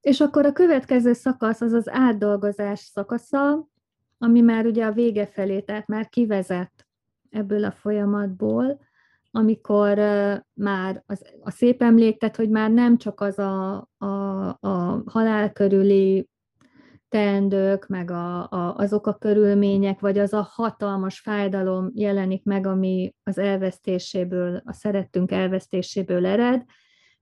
És 0.00 0.20
akkor 0.20 0.46
a 0.46 0.52
következő 0.52 1.12
szakasz 1.12 1.60
az 1.60 1.72
az 1.72 1.88
átdolgozás 1.88 2.80
szakasza, 2.80 3.68
ami 4.18 4.40
már 4.40 4.66
ugye 4.66 4.84
a 4.84 4.92
vége 4.92 5.26
felé, 5.26 5.60
tehát 5.60 5.86
már 5.86 6.08
kivezet 6.08 6.86
ebből 7.30 7.64
a 7.64 7.70
folyamatból, 7.70 8.80
amikor 9.30 9.98
már 10.54 11.02
az, 11.06 11.24
a 11.40 11.50
szép 11.50 11.82
emlék, 11.82 12.18
tehát 12.18 12.36
hogy 12.36 12.50
már 12.50 12.70
nem 12.70 12.96
csak 12.96 13.20
az 13.20 13.38
a, 13.38 13.88
a, 13.98 14.48
a 14.48 15.02
halál 15.06 15.52
körüli 15.52 16.28
teendők, 17.08 17.86
meg 17.86 18.10
a, 18.10 18.48
a, 18.48 18.74
azok 18.76 19.06
a 19.06 19.14
körülmények, 19.14 20.00
vagy 20.00 20.18
az 20.18 20.32
a 20.32 20.48
hatalmas 20.50 21.20
fájdalom 21.20 21.90
jelenik 21.94 22.44
meg, 22.44 22.66
ami 22.66 23.14
az 23.22 23.38
elvesztéséből, 23.38 24.62
a 24.64 24.72
szerettünk 24.72 25.30
elvesztéséből 25.30 26.26
ered, 26.26 26.64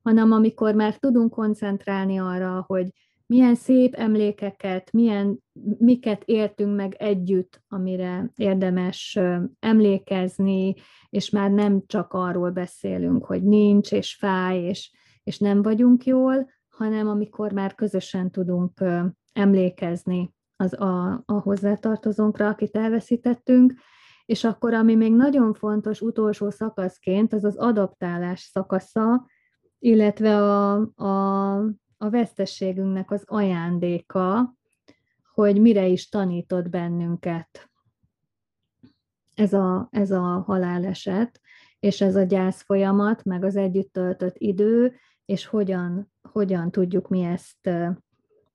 hanem 0.09 0.33
amikor 0.33 0.75
már 0.75 0.97
tudunk 0.97 1.31
koncentrálni 1.31 2.19
arra, 2.19 2.65
hogy 2.67 2.89
milyen 3.27 3.55
szép 3.55 3.95
emlékeket, 3.95 4.93
milyen, 4.93 5.39
miket 5.79 6.23
értünk 6.25 6.77
meg 6.77 6.95
együtt, 6.99 7.63
amire 7.69 8.31
érdemes 8.37 9.19
emlékezni, 9.61 10.75
és 11.09 11.31
már 11.31 11.51
nem 11.51 11.83
csak 11.87 12.13
arról 12.13 12.51
beszélünk, 12.51 13.25
hogy 13.25 13.43
nincs, 13.43 13.93
és 13.93 14.15
fáj, 14.15 14.59
és, 14.59 14.93
és 15.23 15.39
nem 15.39 15.63
vagyunk 15.63 16.05
jól, 16.05 16.51
hanem 16.69 17.09
amikor 17.09 17.53
már 17.53 17.75
közösen 17.75 18.31
tudunk 18.31 18.85
emlékezni 19.33 20.35
az 20.57 20.81
a, 20.81 21.23
a 21.27 21.33
hozzátartozónkra, 21.33 22.49
akit 22.49 22.77
elveszítettünk, 22.77 23.73
és 24.25 24.45
akkor, 24.45 24.75
ami 24.75 24.95
még 24.95 25.13
nagyon 25.13 25.55
fontos 25.55 26.01
utolsó 26.01 26.51
szakaszként, 26.51 27.33
az 27.33 27.45
az 27.45 27.57
adaptálás 27.57 28.41
szakasza, 28.41 29.27
illetve 29.79 30.37
a, 30.37 30.73
a, 30.97 31.57
a 31.97 32.11
vesztességünknek 32.11 33.11
az 33.11 33.23
ajándéka, 33.27 34.55
hogy 35.35 35.61
mire 35.61 35.87
is 35.87 36.09
tanított 36.09 36.69
bennünket 36.69 37.71
ez 39.39 39.53
a, 39.53 39.89
ez 39.91 40.11
a 40.11 40.43
haláleset, 40.47 41.41
és 41.81 42.01
ez 42.01 42.17
a 42.17 42.23
gyász 42.23 42.63
folyamat, 42.63 43.25
meg 43.25 43.45
az 43.45 43.57
együtt 43.57 43.93
töltött 43.93 44.35
idő, 44.39 44.95
és 45.25 45.47
hogyan, 45.47 46.13
hogyan 46.33 46.71
tudjuk 46.71 47.09
mi 47.09 47.23
ezt 47.23 47.71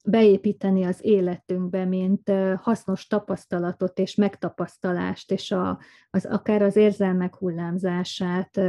beépíteni 0.06 0.84
az 0.84 1.00
életünkbe, 1.02 1.86
mint 1.86 2.32
hasznos 2.56 3.08
tapasztalatot 3.08 4.00
és 4.00 4.16
megtapasztalást, 4.16 5.32
és 5.32 5.52
a, 5.52 5.80
az, 6.10 6.26
akár 6.26 6.62
az 6.62 6.76
érzelmek 6.76 7.36
hullámzását 7.36 8.60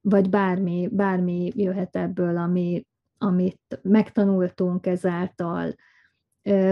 vagy 0.00 0.28
bármi, 0.28 0.88
bármi 0.92 1.52
jöhet 1.54 1.96
ebből, 1.96 2.36
ami, 2.36 2.86
amit 3.18 3.80
megtanultunk 3.82 4.86
ezáltal, 4.86 5.74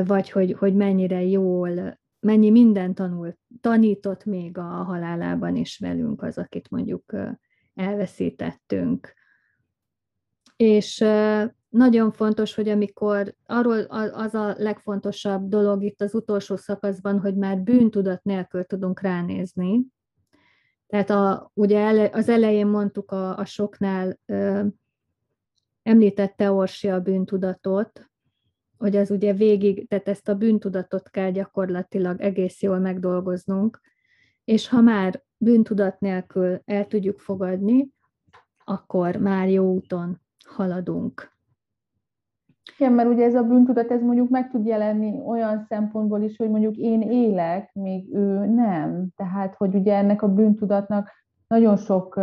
vagy 0.05 0.31
hogy, 0.31 0.53
hogy 0.53 0.75
mennyire 0.75 1.23
jól, 1.23 1.99
mennyi 2.21 2.51
minden 2.51 2.95
tanult, 2.95 3.39
tanított 3.61 4.25
még 4.25 4.59
a 4.59 4.63
halálában 4.63 5.57
is 5.57 5.79
velünk 5.79 6.23
az, 6.23 6.39
akit 6.39 6.71
mondjuk 6.71 7.13
elveszítettünk. 7.75 9.15
És 10.57 11.05
nagyon 11.69 12.13
fontos, 12.13 12.55
hogy 12.55 12.69
amikor 12.69 13.35
arról 13.47 13.81
az 14.13 14.35
a 14.35 14.55
legfontosabb 14.59 15.49
dolog 15.49 15.83
itt 15.83 16.01
az 16.01 16.15
utolsó 16.15 16.57
szakaszban, 16.57 17.21
hogy 17.21 17.37
már 17.37 17.59
bűntudat 17.59 18.23
nélkül 18.23 18.65
tudunk 18.65 19.01
ránézni, 19.01 19.87
tehát 20.87 21.11
a, 21.11 21.51
ugye 21.55 21.79
ele, 21.79 22.11
az 22.13 22.29
elején 22.29 22.67
mondtuk 22.67 23.11
a, 23.11 23.39
a 23.39 23.45
soknál, 23.45 24.19
ö, 24.27 24.67
említette 25.83 26.51
Orsi 26.51 26.89
a 26.89 27.01
bűntudatot, 27.01 28.11
hogy 28.79 28.97
az 28.97 29.11
ugye 29.11 29.33
végig, 29.33 29.89
tehát 29.89 30.09
ezt 30.09 30.29
a 30.29 30.35
bűntudatot 30.35 31.11
kell 31.11 31.31
gyakorlatilag 31.31 32.21
egész 32.21 32.63
jól 32.63 32.79
megdolgoznunk, 32.79 33.81
és 34.45 34.69
ha 34.69 34.81
már 34.81 35.25
bűntudat 35.37 36.01
nélkül 36.01 36.61
el 36.65 36.87
tudjuk 36.87 37.21
fogadni, 37.21 37.89
akkor 38.65 39.17
már 39.17 39.49
jó 39.49 39.73
úton 39.73 40.21
haladunk. 40.45 41.36
Igen, 42.79 42.93
mert 42.93 43.09
ugye 43.09 43.25
ez 43.25 43.35
a 43.35 43.43
bűntudat, 43.43 43.91
ez 43.91 44.03
mondjuk 44.03 44.29
meg 44.29 44.51
tud 44.51 44.67
jelenni 44.67 45.21
olyan 45.27 45.67
szempontból 45.69 46.23
is, 46.23 46.37
hogy 46.37 46.51
mondjuk 46.51 46.77
én 46.77 47.03
élek, 47.03 47.75
még 47.75 48.15
ő 48.15 48.47
nem. 48.47 49.07
Tehát, 49.17 49.55
hogy 49.55 49.75
ugye 49.75 49.95
ennek 49.95 50.23
a 50.23 50.35
bűntudatnak 50.35 51.11
nagyon 51.49 51.77
sok 51.77 52.21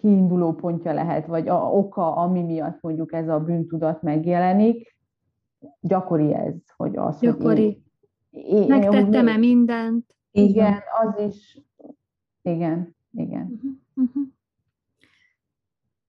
kiinduló 0.00 0.52
pontja 0.52 0.92
lehet, 0.92 1.26
vagy 1.26 1.48
a 1.48 1.72
oka, 1.72 2.16
ami 2.16 2.42
miatt 2.42 2.80
mondjuk 2.80 3.12
ez 3.12 3.28
a 3.28 3.40
bűntudat 3.40 4.02
megjelenik. 4.02 4.96
Gyakori 5.80 6.34
ez, 6.34 6.54
hogy 6.76 6.96
az, 6.96 7.20
Gyakori. 7.20 7.82
Hogy 8.30 8.42
én, 8.42 8.66
Megtettem-e 8.68 9.36
mindent? 9.36 10.14
Igen, 10.30 10.78
az 11.02 11.26
is. 11.26 11.60
Igen, 12.42 12.96
igen. 13.12 13.50
Uh-huh, 13.52 13.70
uh-huh. 13.94 14.22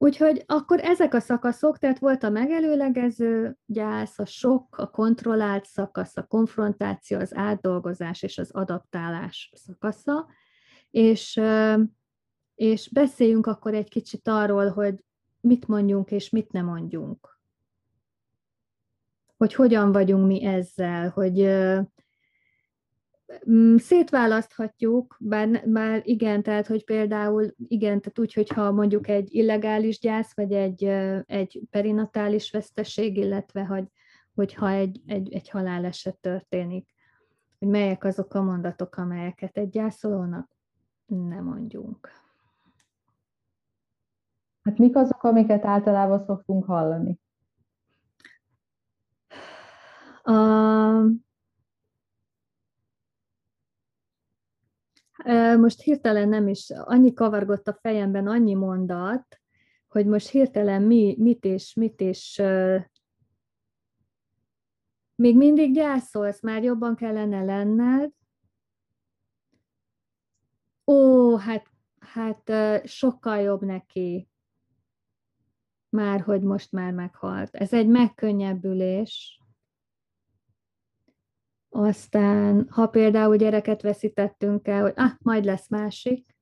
Úgyhogy 0.01 0.43
akkor 0.45 0.79
ezek 0.79 1.13
a 1.13 1.19
szakaszok, 1.19 1.77
tehát 1.77 1.99
volt 1.99 2.23
a 2.23 2.29
megelőlegező 2.29 3.57
gyász, 3.65 4.19
a 4.19 4.25
sok, 4.25 4.77
a 4.77 4.89
kontrollált 4.89 5.65
szakasz, 5.65 6.17
a 6.17 6.23
konfrontáció, 6.23 7.19
az 7.19 7.35
átdolgozás 7.35 8.21
és 8.23 8.38
az 8.38 8.51
adaptálás 8.51 9.51
szakasza, 9.55 10.27
és, 10.91 11.41
és 12.55 12.89
beszéljünk 12.93 13.47
akkor 13.47 13.73
egy 13.73 13.89
kicsit 13.89 14.27
arról, 14.27 14.69
hogy 14.69 14.95
mit 15.39 15.67
mondjunk 15.67 16.12
és 16.12 16.29
mit 16.29 16.51
nem 16.51 16.65
mondjunk. 16.65 17.39
Hogy 19.38 19.53
hogyan 19.53 19.91
vagyunk 19.91 20.27
mi 20.27 20.45
ezzel, 20.45 21.09
hogy 21.09 21.39
szétválaszthatjuk, 23.78 25.15
bár, 25.20 25.63
bár 25.65 26.02
igen, 26.04 26.44
tehát 26.44 26.68
hogy 26.68 26.86
például 26.86 27.54
igen, 27.68 28.02
tehát 28.02 28.20
úgy, 28.20 28.34
hogyha 28.34 28.72
mondjuk 28.72 29.08
egy 29.08 29.34
illegális 29.34 30.00
gyász, 30.00 30.36
vagy 30.36 30.54
egy, 30.54 30.84
egy 31.26 31.62
perinatális 31.70 32.52
veszteség, 32.52 33.18
illetve 33.18 33.65
hogy, 33.65 33.88
hogyha 34.36 34.70
egy, 34.70 35.02
egy, 35.06 35.34
egy 35.34 35.50
haláleset 35.50 36.18
történik, 36.18 36.89
hogy 37.60 37.68
melyek 37.68 38.04
azok 38.04 38.34
a 38.34 38.42
mondatok, 38.42 38.96
amelyeket 38.96 39.58
egy 39.58 39.69
gyászolónak 39.69 40.50
nem 41.06 41.44
mondjunk. 41.44 42.10
Hát 44.62 44.77
mik 44.77 44.96
azok, 44.96 45.23
amiket 45.23 45.65
általában 45.65 46.19
szoktunk 46.19 46.65
hallani? 46.65 47.19
A, 50.23 50.34
Most 55.58 55.82
hirtelen 55.82 56.30
nem 56.30 56.48
is, 56.48 56.70
annyi 56.70 57.13
kavargott 57.13 57.67
a 57.67 57.78
fejemben, 57.82 58.28
annyi 58.28 58.54
mondat, 58.54 59.40
hogy 59.88 60.06
most 60.06 60.30
hirtelen 60.30 60.82
mi, 60.82 61.15
mit 61.20 61.46
és 61.46 61.74
mit 61.74 62.02
és 62.02 62.42
még 65.15 65.38
mindig 65.38 65.74
gyászolsz, 65.74 66.42
már 66.42 66.63
jobban 66.63 66.96
kellene 66.96 67.44
lenned. 67.44 68.12
Ó, 70.86 71.36
hát, 71.36 71.65
hát 72.00 72.52
sokkal 72.88 73.40
jobb 73.40 73.62
neki. 73.62 74.30
már, 75.90 76.22
hogy 76.22 76.42
most 76.42 76.72
már 76.72 76.92
meghalt. 76.94 77.56
Ez 77.56 77.74
egy 77.74 77.88
megkönnyebbülés. 77.88 79.38
Aztán, 81.70 82.67
ha 82.70 82.88
például 82.88 83.36
gyereket 83.36 83.82
veszítettünk 83.82 84.67
el, 84.67 84.82
hogy 84.82 84.94
ah, 84.96 85.12
majd 85.20 85.46
lesz 85.46 85.70
másik, 85.70 86.38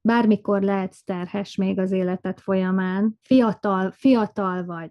bármikor 0.00 0.62
lehetsz 0.62 1.02
terhes 1.04 1.56
még 1.56 1.78
az 1.78 1.92
életed 1.92 2.38
folyamán, 2.38 3.18
fiatal, 3.20 3.90
fiatal 3.90 4.64
vagy. 4.64 4.90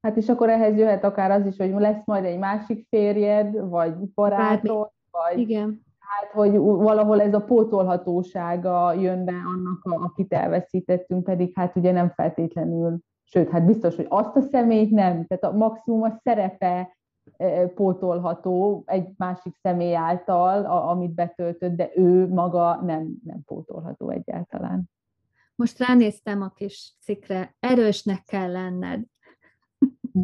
Hát 0.00 0.16
és 0.16 0.28
akkor 0.28 0.48
ehhez 0.48 0.76
jöhet 0.76 1.04
akár 1.04 1.30
az 1.30 1.46
is, 1.46 1.56
hogy 1.56 1.70
lesz 1.70 2.04
majd 2.04 2.24
egy 2.24 2.38
másik 2.38 2.86
férjed, 2.88 3.68
vagy 3.68 3.94
barátod, 4.14 4.90
vagy... 5.10 5.38
Igen. 5.38 5.82
Hát, 5.98 6.30
hogy 6.30 6.56
valahol 6.58 7.20
ez 7.20 7.34
a 7.34 7.44
pótolhatósága 7.44 8.92
jön 8.92 9.24
be 9.24 9.32
annak, 9.32 9.80
akit 9.84 10.32
elveszítettünk, 10.32 11.24
pedig 11.24 11.52
hát 11.54 11.76
ugye 11.76 11.92
nem 11.92 12.10
feltétlenül, 12.10 12.98
sőt, 13.34 13.50
hát 13.50 13.64
biztos, 13.64 13.96
hogy 13.96 14.06
azt 14.08 14.36
a 14.36 14.40
személyt 14.40 14.90
nem, 14.90 15.26
tehát 15.26 15.44
a 15.44 15.56
maximum 15.56 16.02
a 16.02 16.20
szerepe 16.22 16.96
e, 17.36 17.66
pótolható 17.66 18.82
egy 18.86 19.08
másik 19.16 19.54
személy 19.62 19.94
által, 19.94 20.64
a, 20.64 20.90
amit 20.90 21.14
betöltött, 21.14 21.76
de 21.76 21.90
ő 21.94 22.28
maga 22.28 22.82
nem, 22.82 23.14
nem 23.24 23.42
pótolható 23.44 24.10
egyáltalán. 24.10 24.90
Most 25.54 25.78
ránéztem 25.78 26.42
a 26.42 26.48
kis 26.48 26.94
cikre, 27.00 27.56
erősnek 27.60 28.22
kell 28.24 28.52
lenned. 28.52 29.02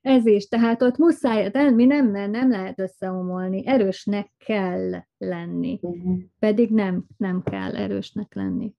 Ez 0.00 0.26
is, 0.26 0.48
tehát 0.48 0.82
ott 0.82 0.96
muszáj, 0.96 1.48
de 1.48 1.70
mi 1.70 1.84
nem, 1.84 2.10
nem 2.10 2.50
lehet 2.50 2.78
összeomolni, 2.78 3.66
erősnek 3.66 4.32
kell 4.38 4.90
lenni, 5.18 5.78
uh-huh. 5.82 6.18
pedig 6.38 6.70
nem, 6.70 7.04
nem 7.16 7.42
kell 7.42 7.76
erősnek 7.76 8.34
lenni. 8.34 8.74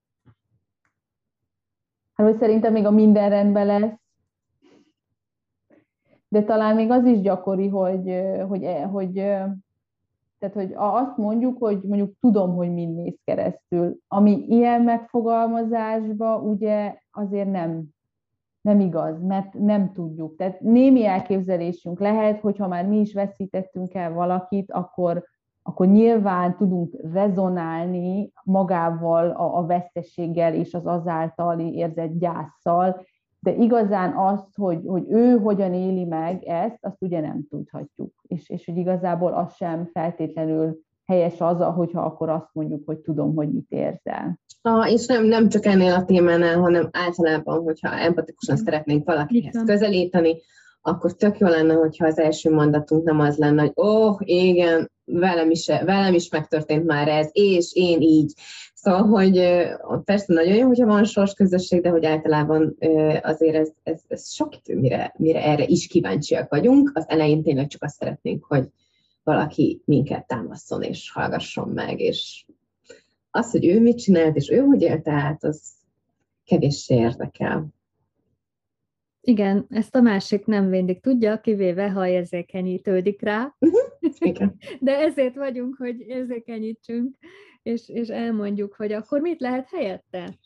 Hát, 2.22 2.30
hogy 2.30 2.40
szerintem 2.40 2.72
még 2.72 2.86
a 2.86 2.90
minden 2.90 3.28
rendben 3.28 3.66
lesz, 3.66 3.92
de 6.28 6.42
talán 6.42 6.74
még 6.74 6.90
az 6.90 7.04
is 7.04 7.20
gyakori, 7.20 7.68
hogy, 7.68 8.22
hogy, 8.48 8.66
hogy, 8.90 9.12
tehát, 10.38 10.54
hogy 10.54 10.72
azt 10.74 11.16
mondjuk, 11.16 11.58
hogy 11.58 11.80
mondjuk 11.82 12.14
tudom, 12.20 12.54
hogy 12.54 12.72
mind 12.72 12.94
néz 12.94 13.18
keresztül. 13.24 13.96
Ami 14.08 14.44
ilyen 14.48 14.82
megfogalmazásba 14.82 16.38
ugye 16.38 16.96
azért 17.10 17.50
nem 17.50 17.84
nem 18.60 18.80
igaz, 18.80 19.22
mert 19.22 19.54
nem 19.54 19.92
tudjuk. 19.92 20.36
Tehát 20.36 20.60
némi 20.60 21.04
elképzelésünk 21.04 22.00
lehet, 22.00 22.40
hogyha 22.40 22.68
már 22.68 22.86
mi 22.86 22.98
is 22.98 23.12
veszítettünk 23.12 23.94
el 23.94 24.12
valakit, 24.12 24.72
akkor, 24.72 25.24
akkor 25.62 25.86
nyilván 25.86 26.56
tudunk 26.56 26.94
rezonálni 27.12 28.32
magával, 28.44 29.30
a, 29.30 29.58
a 29.58 29.66
vesztességgel 29.66 30.54
és 30.54 30.74
az 30.74 30.86
azáltali 30.86 31.74
érzett 31.74 32.18
gyászsal, 32.18 33.06
de 33.38 33.54
igazán 33.54 34.16
azt, 34.16 34.56
hogy, 34.56 34.80
hogy 34.86 35.04
ő 35.08 35.38
hogyan 35.38 35.74
éli 35.74 36.04
meg 36.04 36.44
ezt, 36.44 36.78
azt 36.80 37.02
ugye 37.02 37.20
nem 37.20 37.46
tudhatjuk. 37.50 38.12
És, 38.22 38.48
és 38.50 38.64
hogy 38.64 38.76
igazából 38.76 39.32
az 39.32 39.54
sem 39.54 39.88
feltétlenül 39.92 40.80
helyes 41.06 41.40
az, 41.40 41.58
hogyha 41.74 42.00
akkor 42.00 42.28
azt 42.28 42.48
mondjuk, 42.52 42.82
hogy 42.86 42.98
tudom, 42.98 43.34
hogy 43.34 43.52
mit 43.52 43.66
érzel. 43.68 44.38
A, 44.62 44.88
és 44.88 45.06
nem, 45.06 45.24
nem 45.24 45.48
csak 45.48 45.66
ennél 45.66 45.92
a 45.92 46.04
témánál, 46.04 46.60
hanem 46.60 46.88
általában, 46.92 47.62
hogyha 47.62 47.98
empatikusan 47.98 48.56
szeretnénk 48.56 49.06
valakihez 49.06 49.62
közelíteni, 49.66 50.36
akkor 50.80 51.12
tök 51.12 51.38
jó 51.38 51.48
lenne, 51.48 51.74
hogyha 51.74 52.06
az 52.06 52.18
első 52.18 52.54
mondatunk 52.54 53.04
nem 53.04 53.20
az 53.20 53.36
lenne, 53.36 53.60
hogy 53.60 53.72
ó, 53.76 54.06
oh, 54.06 54.16
igen, 54.20 54.90
velem 55.12 55.50
is, 55.50 55.66
velem 55.66 56.14
is 56.14 56.28
megtörtént 56.28 56.84
már 56.86 57.08
ez, 57.08 57.28
és 57.32 57.72
én 57.74 58.00
így. 58.00 58.32
Szóval, 58.74 59.02
hogy 59.02 59.32
persze 60.04 60.32
nagyon 60.32 60.56
jó, 60.56 60.66
hogyha 60.66 60.86
van 60.86 61.04
sors 61.04 61.34
közösség, 61.34 61.80
de 61.80 61.88
hogy 61.88 62.04
általában 62.04 62.76
azért 63.22 63.54
ez, 63.54 63.70
ez, 63.82 64.00
ez 64.08 64.32
sok 64.32 64.56
idő, 64.56 64.80
mire, 64.80 65.14
mire 65.16 65.44
erre 65.44 65.64
is 65.64 65.86
kíváncsiak 65.86 66.50
vagyunk. 66.50 66.90
Az 66.94 67.04
elején 67.08 67.42
tényleg 67.42 67.66
csak 67.66 67.82
azt 67.82 67.96
szeretnénk, 67.96 68.44
hogy 68.44 68.68
valaki 69.22 69.82
minket 69.84 70.26
támaszon 70.26 70.82
és 70.82 71.10
hallgasson 71.12 71.68
meg, 71.68 72.00
és 72.00 72.44
az, 73.30 73.50
hogy 73.50 73.66
ő 73.66 73.80
mit 73.80 73.98
csinált, 73.98 74.36
és 74.36 74.50
ő 74.50 74.58
hogy 74.58 74.82
élte 74.82 75.12
át, 75.12 75.44
az 75.44 75.72
kevéssé 76.44 76.94
érdekel. 76.94 77.66
Igen, 79.20 79.66
ezt 79.68 79.94
a 79.94 80.00
másik 80.00 80.46
nem 80.46 80.64
mindig 80.64 81.00
tudja, 81.00 81.40
kivéve, 81.40 81.90
ha 81.90 82.06
érzékenyítődik 82.06 83.22
rá. 83.22 83.54
Uh-huh. 83.58 83.91
Igen. 84.30 84.56
De 84.80 84.98
ezért 84.98 85.34
vagyunk, 85.34 85.76
hogy 85.76 86.00
érzékenyítsünk, 86.00 87.16
és, 87.62 87.88
és 87.88 88.08
elmondjuk, 88.08 88.74
hogy 88.74 88.92
akkor 88.92 89.20
mit 89.20 89.40
lehet 89.40 89.68
helyette? 89.68 90.38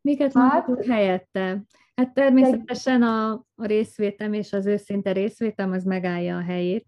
Miket 0.00 0.32
hát, 0.32 0.42
mondhatunk 0.42 0.84
helyette? 0.84 1.62
Hát 1.94 2.14
természetesen 2.14 3.02
a, 3.02 3.32
a 3.54 3.66
részvétem 3.66 4.32
és 4.32 4.52
az 4.52 4.66
őszinte 4.66 5.12
részvétem 5.12 5.72
az 5.72 5.84
megállja 5.84 6.36
a 6.36 6.42
helyét. 6.42 6.86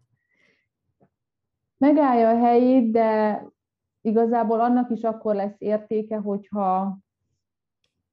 Megállja 1.77 2.29
a 2.29 2.39
helyét, 2.45 2.91
de 2.91 3.43
igazából 4.01 4.61
annak 4.61 4.91
is 4.91 5.03
akkor 5.03 5.35
lesz 5.35 5.57
értéke, 5.59 6.17
hogyha, 6.17 6.99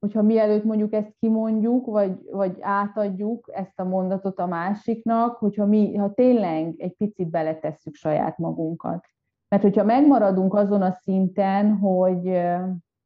hogyha 0.02 0.22
mielőtt 0.22 0.64
mondjuk 0.64 0.92
ezt 0.92 1.14
kimondjuk, 1.18 1.86
vagy, 1.86 2.18
vagy 2.30 2.56
átadjuk 2.60 3.50
ezt 3.52 3.80
a 3.80 3.84
mondatot 3.84 4.38
a 4.38 4.46
másiknak, 4.46 5.36
hogyha 5.36 5.66
mi, 5.66 5.96
ha 5.96 6.12
tényleg 6.12 6.74
egy 6.78 6.94
picit 6.96 7.30
beletesszük 7.30 7.94
saját 7.94 8.38
magunkat. 8.38 9.04
Mert 9.48 9.62
hogyha 9.62 9.84
megmaradunk 9.84 10.54
azon 10.54 10.82
a 10.82 10.90
szinten, 10.90 11.76
hogy, 11.76 12.40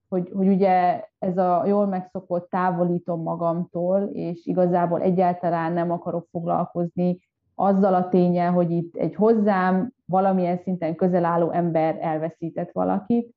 hogy, 0.08 0.30
hogy 0.34 0.48
ugye 0.48 1.04
ez 1.18 1.36
a 1.38 1.66
jól 1.66 1.86
megszokott 1.86 2.50
távolítom 2.50 3.22
magamtól, 3.22 4.02
és 4.12 4.46
igazából 4.46 5.00
egyáltalán 5.00 5.72
nem 5.72 5.90
akarok 5.90 6.26
foglalkozni 6.30 7.18
azzal 7.54 7.94
a 7.94 8.08
tényel, 8.08 8.52
hogy 8.52 8.70
itt 8.70 8.96
egy 8.96 9.14
hozzám 9.14 9.92
valamilyen 10.04 10.56
szinten 10.56 10.94
közel 10.94 11.24
álló 11.24 11.50
ember 11.50 11.98
elveszített 12.00 12.72
valakit 12.72 13.35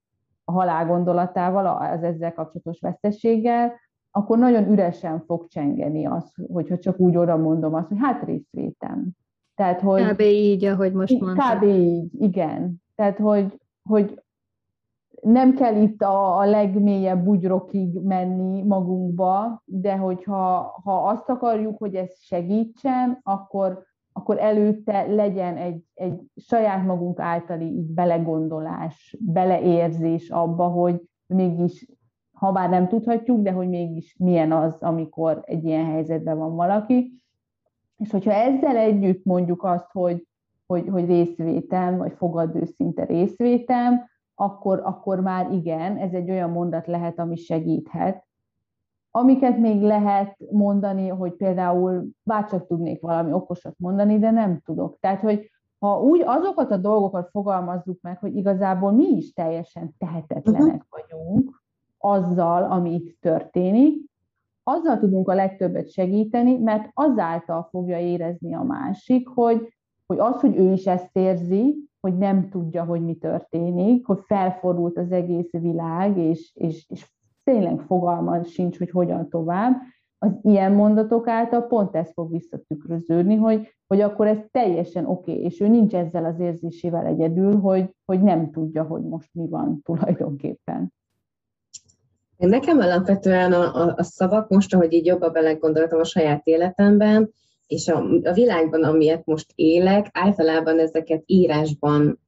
a 0.50 0.52
halál 0.52 0.86
gondolatával, 0.86 1.66
az 1.66 2.04
ezzel 2.04 2.34
kapcsolatos 2.34 2.80
vesztességgel, 2.80 3.74
akkor 4.12 4.38
nagyon 4.38 4.72
üresen 4.72 5.24
fog 5.26 5.47
csengeni 5.47 6.06
az, 6.06 6.34
hogyha 6.54 6.78
csak 6.78 7.00
úgy 7.00 7.18
oda 7.18 7.38
mondom 7.38 7.74
azt, 7.74 7.88
hogy 7.88 7.97
hát 8.00 8.24
részvétem. 8.24 9.08
Tehát, 9.56 9.82
hogy, 9.82 10.08
kb. 10.08 10.20
így, 10.20 10.66
ahogy 10.66 10.93
most 10.93 11.20
mondtam. 11.20 11.58
Kb. 11.58 11.64
így, 11.64 12.22
igen. 12.22 12.82
Tehát, 12.95 13.18
hogy, 13.18 13.60
hogy 13.89 14.24
nem 15.22 15.56
kell 15.56 15.82
itt 15.82 16.02
a, 16.02 16.38
a 16.38 16.45
legmélyebb 16.45 17.24
bugyrokig 17.24 18.00
menni 18.02 18.64
magunkba, 18.64 19.62
de 19.66 19.97
hogyha 19.97 20.74
ha 20.84 21.08
azt 21.08 21.30
akarjuk, 21.30 21.78
hogy 21.78 21.95
ez 21.95 22.22
segítsen, 22.22 23.20
akkor, 23.24 23.86
akkor 24.20 24.39
előtte 24.39 25.05
legyen 25.07 25.57
egy, 25.57 25.84
egy 25.93 26.22
saját 26.36 26.86
magunk 26.86 27.20
általi 27.20 27.65
így 27.65 27.93
belegondolás, 27.93 29.17
beleérzés 29.20 30.30
abba, 30.30 30.67
hogy 30.67 31.01
mégis, 31.26 31.86
ha 32.32 32.51
bár 32.51 32.70
nem 32.70 32.88
tudhatjuk, 32.88 33.39
de 33.39 33.51
hogy 33.51 33.70
mégis 33.70 34.15
milyen 34.20 34.51
az, 34.51 34.78
amikor 34.82 35.41
egy 35.45 35.63
ilyen 35.63 35.86
helyzetben 35.86 36.38
van 36.38 36.55
valaki. 36.55 37.24
És 37.97 38.11
hogyha 38.11 38.32
ezzel 38.32 38.76
együtt 38.76 39.24
mondjuk 39.24 39.63
azt, 39.63 39.91
hogy, 39.91 40.28
hogy, 40.65 40.88
hogy 40.88 41.05
részvétem, 41.05 41.97
vagy 41.97 42.13
fogadő 42.13 42.65
szinte 42.65 43.03
részvétem, 43.03 44.05
akkor, 44.36 44.82
akkor 44.84 45.20
már 45.20 45.51
igen, 45.51 45.97
ez 45.97 46.13
egy 46.13 46.30
olyan 46.30 46.49
mondat 46.49 46.88
lehet, 46.88 47.20
ami 47.20 47.36
segíthet. 47.36 48.28
Amiket 49.12 49.57
még 49.57 49.82
lehet 49.82 50.38
mondani, 50.51 51.07
hogy 51.07 51.34
például 51.34 52.05
bárcsak 52.24 52.68
tudnék 52.68 53.01
valami 53.01 53.34
okosat 53.34 53.74
mondani, 53.78 54.20
de 54.20 54.32
nem 54.32 54.62
tudok. 54.66 54.97
Tehát, 54.99 55.22
hogy 55.22 55.51
ha 55.80 56.01
úgy 56.01 56.24
azokat 56.26 56.72
a 56.72 56.78
dolgokat 56.78 57.30
fogalmazzuk 57.30 58.01
meg, 58.01 58.20
hogy 58.20 58.36
igazából 58.36 58.91
mi 58.91 59.07
is 59.07 59.34
teljesen 59.34 59.95
tehetetlenek 59.97 60.62
uh-huh. 60.62 60.82
vagyunk 60.89 61.64
azzal, 61.97 62.64
ami 62.64 62.93
itt 62.93 63.22
történik, 63.22 64.10
azzal 64.64 64.99
tudunk 64.99 65.30
a 65.30 65.34
legtöbbet 65.34 65.91
segíteni, 65.91 66.57
mert 66.57 66.89
azáltal 66.93 67.68
fogja 67.72 67.99
érezni 67.99 68.53
a 68.53 68.64
másik, 68.64 69.28
hogy, 69.28 69.74
hogy 70.05 70.20
az, 70.20 70.39
hogy 70.39 70.57
ő 70.57 70.72
is 70.72 70.86
ezt 70.86 71.18
érzi, 71.18 71.89
hogy 72.01 72.18
nem 72.18 72.49
tudja, 72.49 72.84
hogy 72.84 73.03
mi 73.03 73.16
történik, 73.16 74.05
hogy 74.05 74.20
felfordult 74.26 74.97
az 74.97 75.12
egész 75.12 75.51
világ, 75.51 76.18
és, 76.18 76.51
és, 76.55 76.86
és 76.89 77.12
tényleg 77.52 77.80
fogalma 77.80 78.43
sincs, 78.43 78.78
hogy 78.78 78.89
hogyan 78.89 79.30
tovább, 79.30 79.76
az 80.18 80.32
ilyen 80.41 80.72
mondatok 80.72 81.28
által 81.28 81.68
pont 81.68 81.95
ez 81.95 82.12
fog 82.14 82.32
visszatükröződni, 82.32 83.36
hogy, 83.36 83.76
hogy 83.88 84.02
akkor 84.02 84.28
ez 84.28 84.38
teljesen 84.52 85.06
oké, 85.06 85.32
okay, 85.32 85.43
és 85.43 85.60
ő 85.60 85.68
nincs 85.68 85.93
ezzel 85.93 86.26
az 86.26 86.39
érzésével 86.39 87.06
egyedül, 87.06 87.60
hogy, 87.60 87.95
hogy 88.06 88.22
nem 88.22 88.52
tudja, 88.52 88.84
hogy 88.84 89.02
most 89.02 89.30
mi 89.34 89.47
van 89.47 89.82
tulajdonképpen. 89.84 90.93
Nekem 92.38 92.80
alapvetően 92.80 93.54
a, 93.54 93.76
a, 93.76 93.93
a 93.97 94.04
szavak 94.04 94.50
most, 94.50 94.74
ahogy 94.74 94.93
így 94.93 95.06
jobban 95.06 95.32
belegondoltam 95.32 96.00
a 96.00 96.04
saját 96.04 96.41
életemben, 96.47 97.32
és 97.68 97.88
a, 97.88 98.04
a 98.24 98.34
világban, 98.34 98.84
amilyet 98.84 99.26
most 99.26 99.52
élek, 99.56 100.10
általában 100.12 100.80
ezeket 100.80 101.24
írásban 101.26 102.20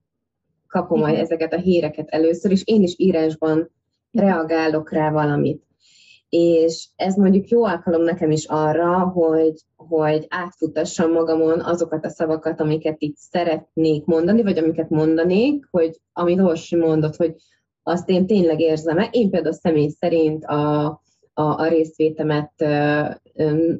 kapom 0.67 0.99
majd 0.99 1.17
ezeket 1.17 1.53
a 1.53 1.59
híreket 1.59 2.09
először, 2.09 2.51
és 2.51 2.61
én 2.65 2.81
is 2.81 2.93
írásban 2.97 3.69
reagálok 4.11 4.91
rá 4.91 5.11
valamit. 5.11 5.63
És 6.29 6.87
ez 6.95 7.15
mondjuk 7.15 7.47
jó 7.47 7.63
alkalom 7.63 8.01
nekem 8.01 8.31
is 8.31 8.45
arra, 8.45 8.99
hogy, 8.99 9.53
hogy 9.75 10.25
átfutassam 10.29 11.11
magamon 11.11 11.59
azokat 11.59 12.05
a 12.05 12.09
szavakat, 12.09 12.59
amiket 12.59 12.95
itt 12.97 13.15
szeretnék 13.15 14.05
mondani, 14.05 14.43
vagy 14.43 14.57
amiket 14.57 14.89
mondanék, 14.89 15.67
hogy 15.71 15.99
amit 16.13 16.39
Orsi 16.39 16.75
mondott, 16.75 17.15
hogy 17.15 17.35
azt 17.83 18.09
én 18.09 18.27
tényleg 18.27 18.59
érzem-e. 18.59 19.07
Én 19.11 19.29
például 19.29 19.53
személy 19.53 19.87
szerint 19.87 20.45
a, 20.45 20.85
a, 21.33 21.43
a 21.43 21.67
részvétemet 21.67 22.51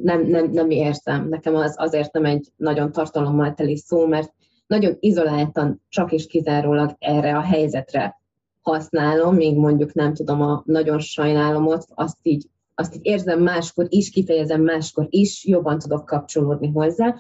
nem, 0.01 0.25
nem, 0.27 0.49
nem 0.51 0.69
érzem. 0.69 1.27
Nekem 1.29 1.55
az 1.55 1.75
azért 1.77 2.13
nem 2.13 2.25
egy 2.25 2.47
nagyon 2.55 2.91
tartalommal 2.91 3.53
teli 3.53 3.77
szó, 3.77 4.07
mert 4.07 4.33
nagyon 4.67 4.97
izoláltan 4.99 5.81
csak 5.89 6.11
és 6.11 6.27
kizárólag 6.27 6.95
erre 6.99 7.37
a 7.37 7.41
helyzetre 7.41 8.20
használom, 8.61 9.35
még 9.35 9.57
mondjuk 9.57 9.93
nem 9.93 10.13
tudom, 10.13 10.41
a 10.41 10.63
nagyon 10.65 10.99
sajnálomot, 10.99 11.85
azt 11.93 12.17
így, 12.21 12.45
azt 12.75 12.95
így 12.95 13.05
érzem 13.05 13.41
máskor 13.41 13.85
is, 13.89 14.09
kifejezem 14.09 14.61
máskor 14.61 15.07
is, 15.09 15.45
jobban 15.45 15.79
tudok 15.79 16.05
kapcsolódni 16.05 16.71
hozzá, 16.71 17.15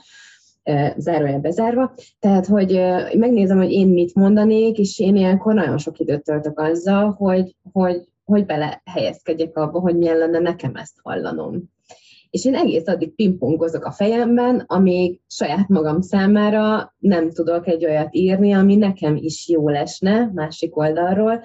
zárója 0.97 1.39
bezárva. 1.39 1.93
Tehát, 2.19 2.45
hogy 2.45 2.71
megnézem, 3.17 3.57
hogy 3.57 3.71
én 3.71 3.87
mit 3.87 4.15
mondanék, 4.15 4.77
és 4.77 4.99
én 4.99 5.15
ilyenkor 5.15 5.53
nagyon 5.53 5.77
sok 5.77 5.99
időt 5.99 6.23
töltök 6.23 6.59
azzal, 6.59 7.11
hogy, 7.11 7.55
hogy, 7.71 8.07
hogy 8.23 8.45
belehelyezkedjek 8.45 9.57
abba, 9.57 9.79
hogy 9.79 9.97
milyen 9.97 10.17
lenne 10.17 10.39
nekem 10.39 10.75
ezt 10.75 10.95
hallanom. 11.03 11.69
És 12.31 12.45
én 12.45 12.55
egész 12.55 12.87
addig 12.87 13.15
pingpongozok 13.15 13.85
a 13.85 13.91
fejemben, 13.91 14.63
amíg 14.67 15.19
saját 15.27 15.67
magam 15.67 16.01
számára 16.01 16.93
nem 16.99 17.29
tudok 17.29 17.67
egy 17.67 17.85
olyat 17.85 18.15
írni, 18.15 18.53
ami 18.53 18.75
nekem 18.75 19.15
is 19.15 19.49
jó 19.49 19.69
lesne 19.69 20.31
másik 20.33 20.77
oldalról, 20.77 21.43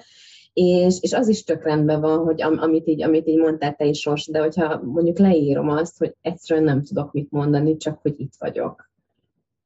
és, 0.53 0.97
és 1.01 1.13
az 1.13 1.27
is 1.27 1.43
tök 1.43 1.63
rendben 1.63 2.01
van, 2.01 2.17
hogy 2.23 2.41
am, 2.41 2.57
amit, 2.59 2.87
így, 2.87 3.03
amit 3.03 3.27
így 3.27 3.37
mondtál 3.37 3.75
te 3.75 3.85
is, 3.85 3.99
Sors, 3.99 4.27
de 4.27 4.39
hogyha 4.39 4.81
mondjuk 4.83 5.17
leírom 5.17 5.69
azt, 5.69 5.97
hogy 5.97 6.15
egyszerűen 6.21 6.65
nem 6.65 6.83
tudok 6.83 7.11
mit 7.11 7.31
mondani, 7.31 7.77
csak 7.77 7.99
hogy 8.01 8.19
itt 8.19 8.33
vagyok. 8.39 8.89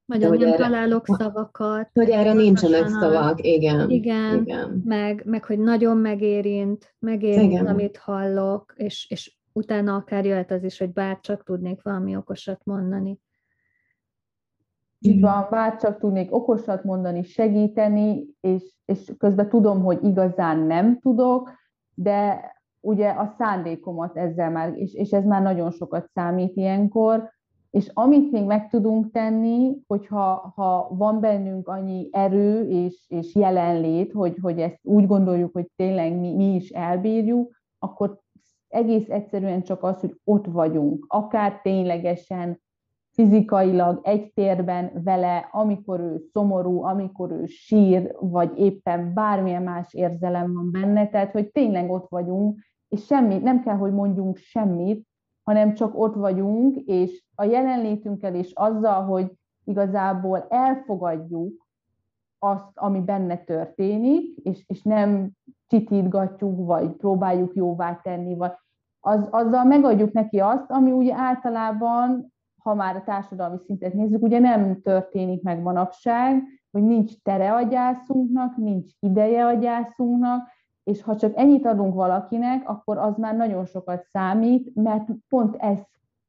Vagy 0.06 0.20
nem 0.20 0.34
erre, 0.34 0.58
találok 0.58 1.06
szavakat. 1.06 1.90
Hogy 1.94 2.10
erre 2.10 2.34
nincsenek 2.34 2.88
szavak, 2.88 3.46
igen. 3.46 3.90
Igen, 3.90 4.42
igen. 4.42 4.82
Meg, 4.86 5.22
meg 5.26 5.46
hogy 5.46 5.60
nagyon 5.60 5.98
megérint, 5.98 6.96
megérint, 7.00 7.52
igen. 7.52 7.66
amit 7.66 7.98
hallok, 7.98 8.74
és, 8.78 9.06
és 9.10 9.36
utána 9.54 9.96
akár 9.96 10.26
jöhet 10.26 10.52
az 10.52 10.64
is, 10.64 10.80
hogy 10.80 10.94
bár 10.94 11.20
csak 11.20 11.44
tudnék 11.44 11.84
valami 11.84 12.16
okosat 12.16 12.62
mondani. 12.64 13.20
Így 15.00 15.22
van, 15.22 15.48
bár 15.50 15.76
csak 15.76 16.00
tudnék 16.00 16.34
okosat 16.34 16.84
mondani, 16.84 17.24
segíteni, 17.24 18.26
és, 18.42 18.74
és 18.86 19.14
közben 19.18 19.50
tudom, 19.50 19.84
hogy 19.84 20.04
igazán 20.04 20.60
nem 20.60 21.00
tudok, 21.00 21.52
de 21.94 22.52
ugye 22.80 23.10
a 23.10 23.36
szándékomat 23.38 24.18
ezzel 24.18 24.52
már, 24.52 24.74
és, 24.76 24.94
és 24.94 25.12
ez 25.12 25.26
már 25.26 25.42
nagyon 25.42 25.72
sokat 25.72 26.10
számít 26.14 26.56
ilyenkor, 26.56 27.32
és 27.72 27.92
amit 27.94 28.32
még 28.32 28.46
meg 28.46 28.70
tudunk 28.70 29.12
tenni, 29.12 29.78
hogyha 29.88 30.54
ha 30.56 30.88
van 30.92 31.20
bennünk 31.20 31.68
annyi 31.68 32.10
erő 32.12 32.70
és, 32.70 33.06
és 33.08 33.36
jelenlét, 33.36 34.12
hogy, 34.12 34.38
hogy 34.42 34.60
ezt 34.60 34.80
úgy 34.82 35.08
gondoljuk, 35.08 35.54
hogy 35.54 35.68
tényleg 35.76 36.20
mi, 36.20 36.36
mi 36.36 36.56
is 36.56 36.70
elbírjuk, 36.70 37.52
akkor 37.80 38.20
egész 38.72 39.10
egyszerűen 39.10 39.64
csak 39.64 39.84
az, 39.84 40.00
hogy 40.00 40.20
ott 40.24 40.46
vagyunk, 40.46 41.06
akár 41.08 41.62
ténylegesen 41.62 42.62
fizikailag 43.12 44.00
egy 44.04 44.34
térben 44.34 44.92
vele, 45.04 45.50
amikor 45.52 46.00
ő 46.00 46.22
szomorú, 46.34 46.84
amikor 46.84 47.32
ő 47.32 47.46
sír, 47.46 48.16
vagy 48.20 48.60
éppen 48.60 49.14
bármilyen 49.14 49.64
más 49.64 49.94
érzelem 49.94 50.54
van 50.54 50.72
benne, 50.72 51.08
tehát 51.10 51.32
hogy 51.32 51.52
tényleg 51.52 51.92
ott 51.92 52.10
vagyunk, 52.10 52.60
és 52.88 53.06
semmi, 53.06 53.38
nem 53.38 53.62
kell, 53.62 53.76
hogy 53.76 53.92
mondjunk 53.92 54.38
semmit, 54.38 55.08
hanem 55.44 55.74
csak 55.74 56.00
ott 56.00 56.16
vagyunk, 56.16 56.76
és 56.76 57.24
a 57.36 57.44
jelenlétünkkel 57.44 58.36
és 58.36 58.52
azzal, 58.54 59.04
hogy 59.04 59.32
igazából 59.64 60.46
elfogadjuk 60.50 61.68
azt, 62.40 62.72
ami 62.74 63.00
benne 63.00 63.38
történik, 63.38 64.38
és, 64.38 64.64
és 64.68 64.82
nem 64.82 65.32
titítgatjuk, 65.72 66.66
vagy 66.66 66.90
próbáljuk 66.90 67.56
jóvá 67.56 68.00
tenni, 68.04 68.36
vagy 68.36 68.52
az, 69.00 69.28
azzal 69.30 69.64
megadjuk 69.64 70.12
neki 70.12 70.40
azt, 70.40 70.72
ami 70.72 70.92
ugye 70.92 71.14
általában, 71.16 72.34
ha 72.64 72.74
már 72.74 72.96
a 72.96 73.04
társadalmi 73.04 73.58
szintet 73.66 73.94
nézzük, 73.94 74.22
ugye 74.22 74.40
nem 74.40 74.82
történik 74.82 75.42
meg 75.42 75.62
manapság, 75.62 76.44
hogy 76.72 76.84
nincs 76.84 77.14
tere 77.24 77.54
a 77.54 77.62
gyászunknak, 77.62 78.56
nincs 78.56 78.92
ideje 79.00 79.46
a 79.46 79.54
gyászunknak, 79.54 80.48
és 80.84 81.04
ha 81.04 81.16
csak 81.16 81.38
ennyit 81.38 81.66
adunk 81.66 81.94
valakinek, 81.94 82.70
akkor 82.70 82.98
az 82.98 83.18
már 83.18 83.36
nagyon 83.36 83.66
sokat 83.66 84.04
számít, 84.04 84.76
mert 84.76 85.10
pont 85.30 85.56
ez, 85.56 85.80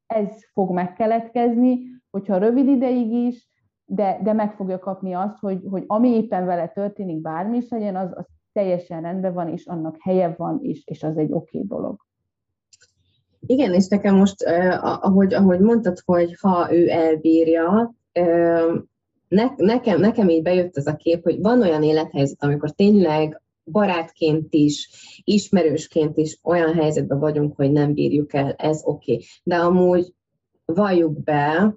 ez 0.07 0.29
fog 0.53 0.71
megkeletkezni, 0.71 1.81
hogyha 2.11 2.39
rövid 2.39 2.69
ideig 2.69 3.13
is, 3.13 3.51
de, 3.85 4.19
de 4.23 4.33
meg 4.33 4.53
fogja 4.53 4.79
kapni 4.79 5.13
azt, 5.13 5.39
hogy, 5.39 5.67
hogy 5.71 5.85
ami 5.87 6.09
éppen 6.09 6.47
vele 6.47 6.69
történik, 6.69 7.21
bármi 7.21 7.57
is 7.57 7.69
legyen, 7.69 7.97
az, 7.97 8.11
az 8.15 8.27
teljesen 8.53 9.03
rendben 9.03 9.33
van, 9.33 9.49
és 9.49 9.67
annak 9.67 9.97
helye 10.01 10.35
van, 10.37 10.59
és, 10.63 10.83
és 10.85 11.03
az 11.03 11.17
egy 11.17 11.33
oké 11.33 11.59
okay 11.59 11.67
dolog. 11.67 12.07
Igen, 13.47 13.75
és 13.75 13.89
nekem 13.89 14.17
most, 14.17 14.43
eh, 14.43 15.05
ahogy, 15.05 15.35
ahogy 15.35 15.61
mondtad, 15.61 15.99
hogy 16.05 16.37
ha 16.41 16.75
ő 16.75 16.89
elbírja, 16.89 17.95
eh, 18.13 18.73
ne, 19.29 19.45
nekem, 19.57 20.01
nekem 20.01 20.29
így 20.29 20.43
bejött 20.43 20.77
ez 20.77 20.87
a 20.87 20.97
kép, 20.97 21.23
hogy 21.23 21.41
van 21.41 21.63
olyan 21.63 21.83
élethelyzet, 21.83 22.43
amikor 22.43 22.71
tényleg 22.71 23.43
barátként 23.65 24.55
is, 24.55 24.89
ismerősként 25.25 26.17
is 26.17 26.39
olyan 26.43 26.75
helyzetben 26.75 27.19
vagyunk, 27.19 27.57
hogy 27.57 27.73
nem 27.73 27.93
bírjuk 27.93 28.35
el, 28.35 28.53
ez 28.53 28.81
oké. 28.85 29.13
Okay. 29.13 29.25
De 29.43 29.57
amúgy 29.57 30.15
valljuk 30.65 31.23
be, 31.23 31.77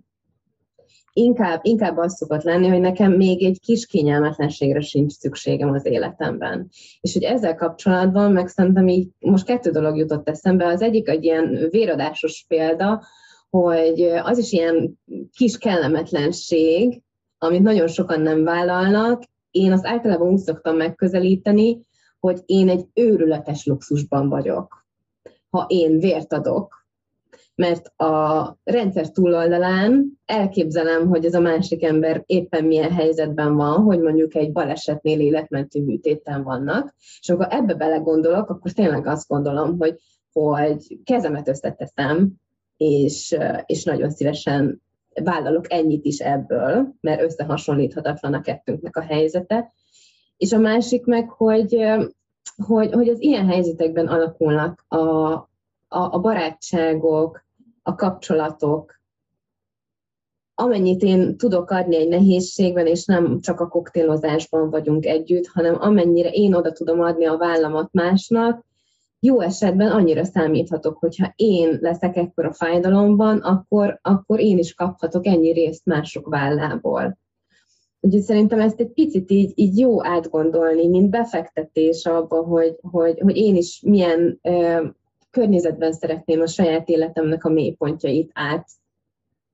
inkább, 1.15 1.59
inkább 1.63 1.97
az 1.97 2.15
szokott 2.15 2.43
lenni, 2.43 2.67
hogy 2.67 2.79
nekem 2.79 3.11
még 3.11 3.43
egy 3.43 3.59
kis 3.59 3.85
kényelmetlenségre 3.85 4.79
sincs 4.79 5.11
szükségem 5.11 5.71
az 5.71 5.85
életemben. 5.85 6.69
És 7.01 7.13
hogy 7.13 7.23
ezzel 7.23 7.55
kapcsolatban 7.55 8.31
meg 8.31 8.47
szerintem 8.47 8.87
így 8.87 9.07
most 9.19 9.45
kettő 9.45 9.69
dolog 9.69 9.97
jutott 9.97 10.29
eszembe. 10.29 10.67
Az 10.67 10.81
egyik 10.81 11.07
egy 11.07 11.23
ilyen 11.23 11.67
véradásos 11.69 12.45
példa, 12.47 13.03
hogy 13.49 14.01
az 14.01 14.37
is 14.37 14.51
ilyen 14.51 14.99
kis 15.33 15.57
kellemetlenség, 15.57 17.01
amit 17.37 17.61
nagyon 17.61 17.87
sokan 17.87 18.21
nem 18.21 18.43
vállalnak, 18.43 19.23
én 19.51 19.71
azt 19.71 19.85
általában 19.85 20.27
úgy 20.27 20.39
szoktam 20.39 20.75
megközelíteni, 20.75 21.81
hogy 22.19 22.41
én 22.45 22.69
egy 22.69 22.85
őrületes 22.93 23.65
luxusban 23.65 24.29
vagyok. 24.29 24.85
Ha 25.49 25.65
én 25.67 25.99
vért 25.99 26.33
adok, 26.33 26.84
mert 27.55 27.87
a 27.99 28.57
rendszer 28.63 29.11
túloldalán 29.11 30.19
elképzelem, 30.25 31.07
hogy 31.07 31.25
ez 31.25 31.33
a 31.33 31.39
másik 31.39 31.83
ember 31.83 32.23
éppen 32.25 32.63
milyen 32.63 32.91
helyzetben 32.91 33.55
van, 33.55 33.81
hogy 33.83 33.99
mondjuk 33.99 34.35
egy 34.35 34.51
balesetnél 34.51 35.19
életmentő 35.19 35.83
műtéten 35.83 36.43
vannak, 36.43 36.93
és 37.19 37.29
amikor 37.29 37.47
ebbe 37.49 37.73
belegondolok, 37.73 38.49
akkor 38.49 38.71
tényleg 38.71 39.07
azt 39.07 39.27
gondolom, 39.27 39.77
hogy, 39.77 39.99
hogy 40.31 40.99
kezemet 41.03 41.47
összeteszem, 41.47 42.33
és, 42.77 43.37
és 43.65 43.83
nagyon 43.83 44.09
szívesen 44.09 44.81
vállalok 45.23 45.71
ennyit 45.71 46.05
is 46.05 46.19
ebből, 46.19 46.93
mert 47.01 47.21
összehasonlíthatatlan 47.21 48.33
a 48.33 48.41
kettőnknek 48.41 48.95
a 48.97 49.01
helyzete. 49.01 49.73
És 50.37 50.51
a 50.53 50.59
másik 50.59 51.05
meg, 51.05 51.29
hogy, 51.29 51.77
hogy, 52.65 52.93
hogy 52.93 53.09
az 53.09 53.21
ilyen 53.21 53.47
helyzetekben 53.47 54.07
alakulnak 54.07 54.85
a, 54.87 54.97
a, 54.97 55.47
a 55.87 56.19
barátságok, 56.19 57.44
a 57.87 57.95
kapcsolatok, 57.95 58.99
amennyit 60.53 61.01
én 61.01 61.37
tudok 61.37 61.69
adni 61.69 61.95
egy 61.95 62.07
nehézségben, 62.07 62.87
és 62.87 63.05
nem 63.05 63.39
csak 63.39 63.59
a 63.59 63.67
koktélozásban 63.67 64.69
vagyunk 64.69 65.05
együtt, 65.05 65.47
hanem 65.47 65.75
amennyire 65.79 66.29
én 66.29 66.53
oda 66.53 66.71
tudom 66.71 66.99
adni 66.99 67.25
a 67.25 67.37
vállamat 67.37 67.93
másnak, 67.93 68.65
jó 69.19 69.39
esetben 69.39 69.91
annyira 69.91 70.23
számíthatok, 70.23 70.97
hogyha 70.97 71.33
én 71.35 71.77
leszek 71.81 72.15
ekkor 72.15 72.45
a 72.45 72.53
fájdalomban, 72.53 73.37
akkor, 73.37 73.99
akkor 74.01 74.39
én 74.39 74.57
is 74.57 74.73
kaphatok 74.73 75.25
ennyi 75.25 75.51
részt 75.51 75.85
mások 75.85 76.29
vállából. 76.29 77.17
Úgyhogy 77.99 78.21
szerintem 78.21 78.59
ezt 78.59 78.79
egy 78.79 78.91
picit 78.91 79.31
így, 79.31 79.51
így 79.55 79.77
jó 79.77 80.05
átgondolni, 80.05 80.87
mint 80.87 81.09
befektetés 81.09 82.05
abba, 82.05 82.41
hogy, 82.41 82.75
hogy, 82.91 83.19
hogy 83.19 83.37
én 83.37 83.55
is 83.55 83.81
milyen 83.85 84.39
ö, 84.41 84.85
környezetben 85.35 85.93
szeretném 85.93 86.41
a 86.41 86.47
saját 86.47 86.89
életemnek 86.89 87.45
a 87.45 87.49
mélypontjait 87.49 88.31
át 88.33 88.67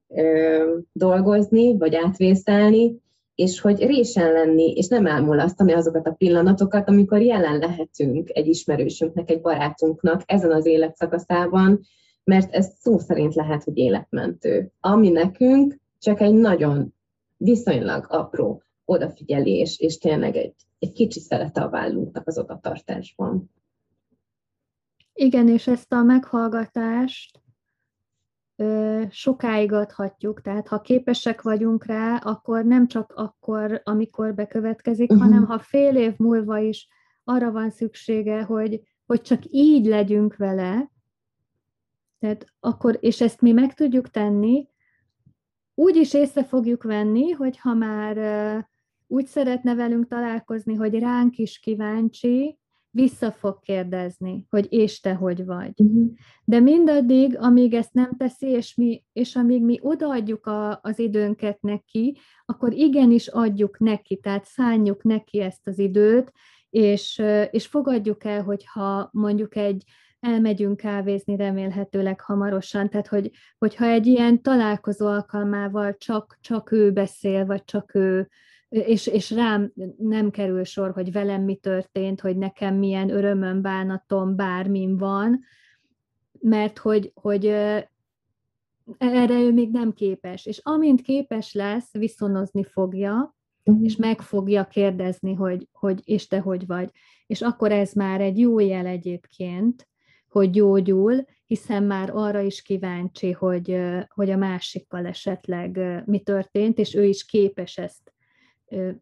ö, 0.08 0.78
dolgozni, 0.92 1.78
vagy 1.78 1.96
átvészelni, 1.96 3.00
és 3.36 3.60
hogy 3.60 3.86
résen 3.86 4.32
lenni, 4.32 4.72
és 4.72 4.88
nem 4.88 5.06
elmulasztani 5.06 5.74
azokat 5.74 6.08
a 6.08 6.14
pillanatokat, 6.14 6.88
amikor 6.88 7.22
jelen 7.22 7.58
lehetünk 7.58 8.30
egy 8.34 8.48
ismerősünknek, 8.48 9.30
egy 9.30 9.42
barátunknak 9.42 10.22
ezen 10.26 10.52
az 10.52 10.66
életszakaszában, 10.66 11.80
mert 12.24 12.54
ez 12.54 12.68
szó 12.80 12.98
szerint 12.98 13.36
lehet, 13.36 13.64
hogy 13.64 13.78
életmentő. 13.78 14.72
Ami 14.80 15.10
nekünk 15.10 15.76
csak 16.00 16.22
egy 16.22 16.34
nagyon 16.34 16.94
viszonylag 17.38 18.06
apró 18.10 18.62
odafigyelés, 18.86 19.80
és 19.80 19.98
tényleg 19.98 20.36
egy, 20.36 20.56
egy 20.80 20.92
kicsi 20.92 21.20
szerete 21.20 21.62
a 21.62 21.70
vállunknak 21.70 22.28
az 22.28 22.38
odatartásban. 22.38 23.50
Igen, 25.22 25.48
és 25.48 25.68
ezt 25.68 25.94
a 25.94 26.04
meghallgatást 26.04 27.42
ö, 28.56 29.04
sokáig 29.10 29.72
adhatjuk, 29.72 30.42
tehát 30.42 30.68
ha 30.68 30.82
képesek 30.82 31.42
vagyunk 31.42 31.86
rá, 31.86 32.16
akkor 32.16 32.66
nem 32.66 32.88
csak 32.88 33.14
akkor, 33.16 33.82
amikor 33.84 34.34
bekövetkezik, 34.34 35.12
uh-huh. 35.12 35.26
hanem 35.26 35.46
ha 35.46 35.60
fél 35.60 35.96
év 35.96 36.14
múlva 36.18 36.58
is 36.58 36.88
arra 37.24 37.52
van 37.52 37.70
szüksége, 37.70 38.44
hogy, 38.44 38.82
hogy 39.06 39.22
csak 39.22 39.42
így 39.50 39.86
legyünk 39.86 40.36
vele, 40.36 40.92
tehát 42.20 42.46
akkor, 42.60 42.98
és 43.00 43.22
ezt 43.22 43.42
mi 43.42 43.52
meg 43.52 43.74
tudjuk 43.74 44.10
tenni, 44.10 44.68
úgy 45.76 45.96
is 45.96 46.14
észre 46.14 46.44
fogjuk 46.44 46.84
venni, 46.84 47.32
hogy 47.32 47.58
ha 47.58 47.74
már 47.74 48.18
úgy 49.08 49.26
szeretne 49.26 49.76
velünk 49.76 50.08
találkozni, 50.08 50.74
hogy 50.74 51.00
ránk 51.00 51.38
is 51.38 51.60
kíváncsi, 51.60 52.60
vissza 52.92 53.32
fog 53.32 53.60
kérdezni, 53.60 54.46
hogy 54.50 54.68
és 54.70 55.00
te 55.00 55.14
hogy 55.14 55.46
vagy. 55.46 55.72
Uh-huh. 55.76 56.12
De 56.46 56.60
mindaddig, 56.60 57.38
amíg 57.38 57.74
ezt 57.74 57.94
nem 57.94 58.16
teszi, 58.18 58.48
és, 58.48 58.76
mi, 58.76 59.04
és 59.14 59.36
amíg 59.36 59.64
mi 59.64 59.80
odaadjuk 59.82 60.46
a, 60.46 60.80
az 60.82 61.00
időnket 61.00 61.62
neki, 61.62 62.18
akkor 62.46 62.74
igenis 62.74 63.28
adjuk 63.28 63.80
neki, 63.80 64.16
tehát 64.16 64.46
szálljuk 64.46 65.04
neki 65.04 65.40
ezt 65.40 65.68
az 65.68 65.80
időt, 65.80 66.32
és, 66.70 67.22
és 67.52 67.68
fogadjuk 67.68 68.24
el, 68.24 68.44
hogyha 68.44 69.10
mondjuk 69.12 69.56
egy 69.56 69.84
elmegyünk 70.20 70.78
kávézni 70.78 71.36
remélhetőleg 71.36 72.22
hamarosan, 72.22 72.90
tehát 72.90 73.08
hogy, 73.08 73.32
hogyha 73.58 73.86
egy 73.86 74.08
ilyen 74.08 74.42
találkozó 74.42 75.08
alkalmával 75.08 75.98
csak, 75.98 76.38
csak 76.42 76.72
ő 76.72 76.92
beszél, 76.92 77.46
vagy 77.46 77.64
csak 77.64 77.96
ő, 77.96 78.30
és, 78.72 79.08
és 79.08 79.32
rám 79.32 79.74
nem 79.98 80.30
kerül 80.30 80.64
sor, 80.64 80.92
hogy 80.92 81.12
velem 81.12 81.44
mi 81.44 81.56
történt, 81.56 82.22
hogy 82.22 82.38
nekem 82.38 82.76
milyen 82.76 83.10
örömöm, 83.10 83.62
bánatom, 83.62 84.36
bármin 84.36 84.98
van, 84.98 85.42
mert 86.40 86.78
hogy, 86.78 87.12
hogy 87.14 87.46
erre 88.98 89.40
ő 89.40 89.52
még 89.54 89.72
nem 89.72 89.94
képes. 89.94 90.46
És 90.46 90.60
amint 90.64 91.02
képes 91.02 91.54
lesz, 91.54 91.92
viszonozni 91.92 92.64
fogja, 92.64 93.36
uh-huh. 93.64 93.84
és 93.86 93.96
meg 93.96 94.22
fogja 94.22 94.66
kérdezni, 94.66 95.34
hogy, 95.34 95.68
hogy 95.72 96.02
és 96.04 96.28
te 96.28 96.40
hogy 96.40 96.66
vagy. 96.66 96.90
És 97.28 97.42
akkor 97.42 97.72
ez 97.72 97.94
már 97.94 98.22
egy 98.22 98.40
jó 98.40 98.60
jel 98.60 98.86
egyébként, 98.86 99.88
hogy 100.28 100.50
gyógyul, 100.50 101.26
hiszen 101.46 101.84
már 101.84 102.10
arra 102.14 102.40
is 102.40 102.62
kíváncsi, 102.62 103.32
hogy, 103.32 103.78
hogy 104.08 104.30
a 104.30 104.38
másikkal 104.38 105.06
esetleg 105.06 106.04
mi 106.06 106.20
történt, 106.20 106.78
és 106.78 106.96
ő 106.96 107.04
is 107.06 107.26
képes 107.26 107.78
ezt 107.78 108.14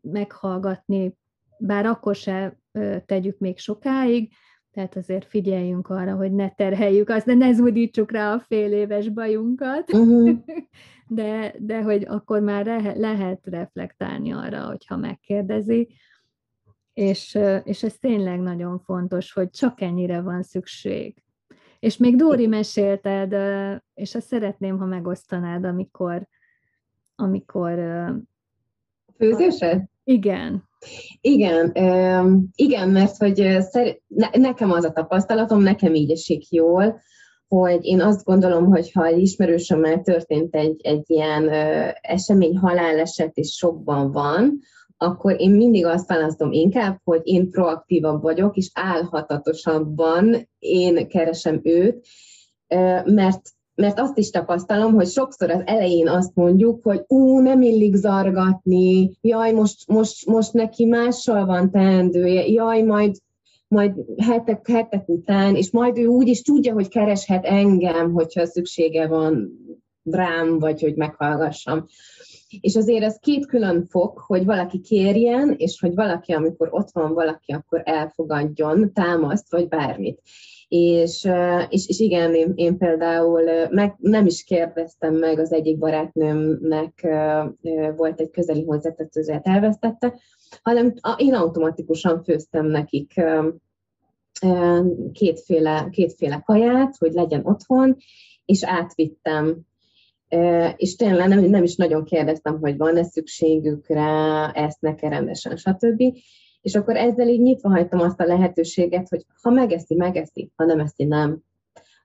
meghallgatni, 0.02 1.18
bár 1.60 1.86
akkor 1.86 2.16
se 2.16 2.60
tegyük 3.06 3.38
még 3.38 3.58
sokáig, 3.58 4.32
tehát 4.72 4.96
azért 4.96 5.26
figyeljünk 5.26 5.88
arra, 5.90 6.16
hogy 6.16 6.32
ne 6.32 6.50
terheljük 6.50 7.10
azt, 7.10 7.26
de 7.26 7.34
ne 7.34 7.54
zúdítsuk 7.54 8.12
rá 8.12 8.34
a 8.34 8.40
fél 8.40 8.72
éves 8.72 9.10
bajunkat, 9.10 9.94
uh-huh. 9.94 10.38
de, 11.08 11.54
de 11.60 11.82
hogy 11.82 12.06
akkor 12.08 12.42
már 12.42 12.66
re- 12.66 12.98
lehet 12.98 13.40
reflektálni 13.44 14.32
arra, 14.32 14.66
hogyha 14.66 14.98
megkérdezi, 14.98 15.88
és, 16.94 17.38
és 17.64 17.84
ez 17.84 17.98
tényleg 18.00 18.40
nagyon 18.40 18.80
fontos, 18.80 19.34
hogy 19.34 19.50
csak 19.50 19.82
ennyire 19.82 20.22
van 20.22 20.44
szükség. 20.44 21.24
És 21.80 21.98
még 21.98 22.16
Dóri 22.16 22.48
mesélted, 22.48 23.36
és 23.94 24.16
azt 24.16 24.28
szeretném, 24.28 24.78
ha 24.78 24.86
megosztanád, 24.86 25.66
amikor, 25.66 26.28
amikor 27.16 27.80
Főzésed? 29.20 29.84
Igen. 30.04 30.64
Igen, 31.22 31.72
igen, 32.56 32.90
mert 32.90 33.18
hogy 33.18 33.58
nekem 34.32 34.72
az 34.72 34.84
a 34.84 34.92
tapasztalatom, 34.92 35.62
nekem 35.62 35.94
így 35.94 36.12
esik 36.12 36.52
jól, 36.52 37.02
hogy 37.48 37.86
én 37.86 38.02
azt 38.02 38.24
gondolom, 38.24 38.66
hogy 38.66 38.92
ha 38.92 39.10
ismerősömmel 39.10 40.02
történt 40.02 40.56
egy, 40.56 40.80
egy 40.84 41.04
ilyen 41.06 41.50
esemény, 42.02 42.58
haláleset 42.58 43.38
és 43.38 43.56
sokban 43.56 44.12
van, 44.12 44.60
akkor 44.98 45.42
én 45.42 45.52
mindig 45.52 45.86
azt 45.86 46.08
választom 46.08 46.52
inkább, 46.52 47.00
hogy 47.04 47.22
én 47.24 47.50
proaktívabb 47.50 48.22
vagyok, 48.22 48.58
és 48.58 48.72
álhatatosabban 48.74 50.50
én 50.60 51.08
keresem 51.08 51.60
őt, 51.64 52.08
mert 53.06 53.42
mert 53.80 54.00
azt 54.00 54.18
is 54.18 54.30
tapasztalom, 54.30 54.94
hogy 54.94 55.08
sokszor 55.08 55.50
az 55.50 55.62
elején 55.66 56.08
azt 56.08 56.36
mondjuk, 56.36 56.84
hogy 56.84 57.04
ú, 57.08 57.40
nem 57.40 57.62
illik 57.62 57.96
zargatni, 57.96 59.12
jaj, 59.22 59.52
most, 59.52 59.88
most, 59.88 60.26
most 60.26 60.54
neki 60.54 60.86
mással 60.86 61.46
van 61.46 61.72
teendője, 61.72 62.48
jaj, 62.48 62.82
majd, 62.82 63.16
majd 63.68 63.94
hetek, 64.18 64.68
hetek 64.68 65.10
után, 65.10 65.56
és 65.56 65.72
majd 65.72 65.98
ő 65.98 66.06
úgy 66.06 66.28
is 66.28 66.42
tudja, 66.42 66.74
hogy 66.74 66.88
kereshet 66.88 67.46
engem, 67.46 68.12
hogyha 68.12 68.46
szüksége 68.46 69.08
van 69.08 69.52
rám, 70.04 70.60
vagy 70.60 70.82
hogy 70.82 70.96
meghallgassam. 70.96 71.86
És 72.62 72.76
azért 72.76 73.04
ez 73.04 73.18
két 73.20 73.46
külön 73.46 73.86
fok, 73.90 74.24
hogy 74.28 74.46
valaki 74.46 74.80
kérjen, 74.80 75.56
és 75.58 75.80
hogy 75.80 75.96
valaki, 75.96 76.32
amikor 76.32 76.68
ott 76.72 76.90
van 76.92 77.14
valaki, 77.14 77.52
akkor 77.52 77.82
elfogadjon 77.86 78.94
támaszt, 78.94 79.52
vagy 79.52 79.68
bármit. 79.68 80.22
És, 80.70 81.30
és, 81.70 81.88
és 81.88 82.00
igen, 82.00 82.36
én, 82.36 82.52
én 82.56 82.78
például 82.78 83.42
meg, 83.70 83.96
nem 83.98 84.26
is 84.26 84.44
kérdeztem 84.44 85.16
meg 85.16 85.40
az 85.40 85.54
egyik 85.54 85.78
barátnőmnek, 85.78 87.08
volt 87.96 88.20
egy 88.20 88.30
közeli 88.30 88.64
hozzátetőzőt 88.64 89.48
elvesztette, 89.48 90.20
hanem 90.62 90.94
én 91.18 91.34
automatikusan 91.34 92.24
főztem 92.24 92.66
nekik 92.66 93.22
kétféle, 95.12 95.88
kétféle 95.92 96.42
kaját, 96.46 96.96
hogy 96.98 97.12
legyen 97.12 97.46
otthon, 97.46 97.98
és 98.46 98.64
átvittem. 98.64 99.58
És 100.76 100.96
tényleg 100.96 101.28
nem, 101.28 101.40
nem 101.40 101.64
is 101.64 101.76
nagyon 101.76 102.04
kérdeztem, 102.04 102.60
hogy 102.60 102.78
van-e 102.78 103.04
szükségük 103.04 103.88
rá, 103.88 104.52
ezt 104.52 104.82
ne 104.82 104.96
rendesen, 105.00 105.56
stb. 105.56 106.04
És 106.62 106.76
akkor 106.76 106.96
ezzel 106.96 107.28
így 107.28 107.42
nyitva 107.42 107.70
hagytam 107.70 108.00
azt 108.00 108.20
a 108.20 108.26
lehetőséget, 108.26 109.10
hogy 109.10 109.26
ha 109.42 109.50
megeszi, 109.50 109.96
megeszi, 109.96 110.52
ha 110.56 110.66
nem 110.66 110.80
eszi, 110.80 111.04
nem. 111.04 111.44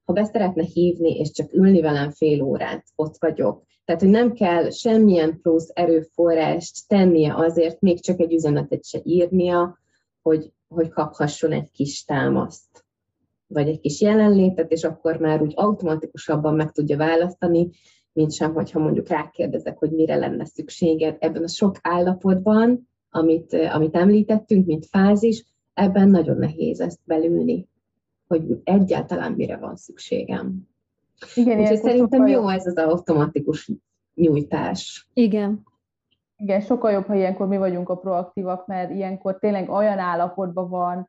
Ha 0.05 0.13
be 0.13 0.25
szeretne 0.25 0.63
hívni, 0.63 1.19
és 1.19 1.31
csak 1.31 1.53
ülni 1.53 1.81
velem 1.81 2.11
fél 2.11 2.43
órát, 2.43 2.85
ott 2.97 3.17
vagyok. 3.19 3.63
Tehát, 3.85 4.01
hogy 4.01 4.11
nem 4.11 4.33
kell 4.33 4.71
semmilyen 4.71 5.41
plusz 5.43 5.71
erőforrást 5.73 6.89
tennie 6.89 7.35
azért, 7.35 7.81
még 7.81 8.01
csak 8.01 8.21
egy 8.21 8.33
üzenetet 8.33 8.85
se 8.85 9.01
írnia, 9.05 9.79
hogy, 10.23 10.53
hogy 10.69 10.89
kaphasson 10.89 11.53
egy 11.53 11.71
kis 11.71 12.05
támaszt, 12.05 12.85
vagy 13.47 13.69
egy 13.69 13.81
kis 13.81 14.01
jelenlétet, 14.01 14.73
és 14.73 14.85
akkor 14.85 15.17
már 15.17 15.43
úgy 15.43 15.53
automatikusabban 15.57 16.55
meg 16.55 16.73
tudja 16.73 16.97
választani, 16.97 17.71
mint 18.13 18.33
sem, 18.33 18.53
hogyha 18.53 18.79
mondjuk 18.79 19.09
rákérdezek, 19.09 19.79
hogy 19.79 19.91
mire 19.91 20.17
lenne 20.17 20.45
szükséged 20.45 21.17
ebben 21.19 21.43
a 21.43 21.49
sok 21.49 21.77
állapotban, 21.83 22.89
amit, 23.15 23.53
amit 23.53 23.97
említettünk, 23.97 24.67
mint 24.67 24.87
fázis, 24.87 25.45
ebben 25.75 26.09
nagyon 26.09 26.37
nehéz 26.37 26.81
ezt 26.81 27.01
belülni, 27.05 27.69
hogy 28.27 28.61
egyáltalán 28.65 29.33
mire 29.33 29.57
van 29.57 29.77
szükségem. 29.77 30.69
Igen, 31.35 31.61
Úgyhogy 31.61 31.77
szerintem 31.77 32.27
jó 32.27 32.49
ez 32.49 32.67
az 32.67 32.77
automatikus 32.77 33.71
nyújtás. 34.15 35.09
Igen. 35.13 35.63
Igen, 36.37 36.61
sokkal 36.61 36.93
jobb, 36.93 37.05
ha 37.05 37.15
ilyenkor 37.15 37.47
mi 37.47 37.57
vagyunk 37.57 37.89
a 37.89 37.97
proaktívak, 37.97 38.67
mert 38.67 38.91
ilyenkor 38.91 39.39
tényleg 39.39 39.71
olyan 39.71 39.99
állapotban 39.99 40.69
van 40.69 41.09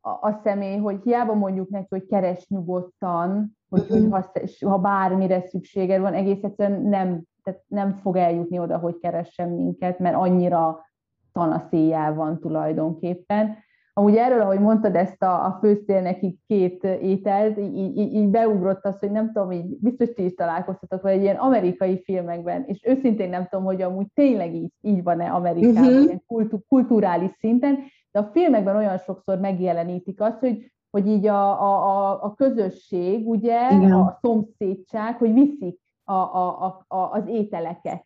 a, 0.00 0.08
a 0.10 0.40
személy, 0.42 0.76
hogy 0.76 1.00
hiába 1.02 1.34
mondjuk 1.34 1.68
neki, 1.68 1.86
hogy 1.88 2.06
keres 2.06 2.48
nyugodtan, 2.48 3.56
hogy, 3.68 3.86
hogy 3.88 4.06
ha, 4.10 4.30
ha 4.68 4.78
bármire 4.78 5.40
szükséged 5.40 6.00
van, 6.00 6.14
egész 6.14 6.42
egyszerűen 6.42 6.82
nem, 6.82 7.22
tehát 7.42 7.62
nem 7.66 7.94
fog 7.94 8.16
eljutni 8.16 8.58
oda, 8.58 8.78
hogy 8.78 8.98
keressen 8.98 9.48
minket, 9.48 9.98
mert 9.98 10.16
annyira 10.16 10.88
tanaszéjjel 11.32 12.14
van 12.14 12.40
tulajdonképpen. 12.40 13.56
Amúgy 13.92 14.16
erről, 14.16 14.40
ahogy 14.40 14.60
mondtad 14.60 14.94
ezt 14.94 15.22
a, 15.22 15.44
a 15.44 15.58
főztél 15.60 16.00
nekik 16.00 16.38
két 16.46 16.84
ételt, 16.84 17.58
így, 17.58 17.76
így, 17.76 18.14
így 18.14 18.28
beugrott 18.28 18.84
az, 18.84 18.98
hogy 18.98 19.10
nem 19.10 19.32
tudom, 19.32 19.50
így 19.50 19.78
biztos 19.80 20.12
ti 20.12 20.24
is 20.24 20.34
találkoztatok, 20.34 21.02
vagy 21.02 21.12
egy 21.12 21.22
ilyen 21.22 21.36
amerikai 21.36 22.02
filmekben, 22.02 22.64
és 22.66 22.84
őszintén 22.84 23.28
nem 23.28 23.46
tudom, 23.48 23.64
hogy 23.64 23.82
amúgy 23.82 24.06
tényleg 24.14 24.54
így, 24.54 24.72
így 24.80 25.02
van-e 25.02 25.30
Amerikában, 25.30 25.82
uh-huh. 25.82 26.04
ilyen 26.04 26.22
kultu, 26.26 26.58
kulturális 26.68 27.30
szinten, 27.38 27.78
de 28.10 28.18
a 28.18 28.30
filmekben 28.32 28.76
olyan 28.76 28.98
sokszor 28.98 29.38
megjelenítik 29.38 30.20
azt, 30.20 30.38
hogy, 30.38 30.72
hogy 30.90 31.06
így 31.06 31.26
a, 31.26 31.62
a, 31.62 32.10
a 32.24 32.34
közösség, 32.34 33.28
ugye, 33.28 33.70
Igen. 33.70 33.92
a 33.92 34.18
szomszédság, 34.22 35.16
hogy 35.16 35.32
viszik 35.32 35.80
a, 36.04 36.12
a, 36.12 36.84
a, 36.88 36.96
az 36.96 37.26
ételeket 37.26 38.04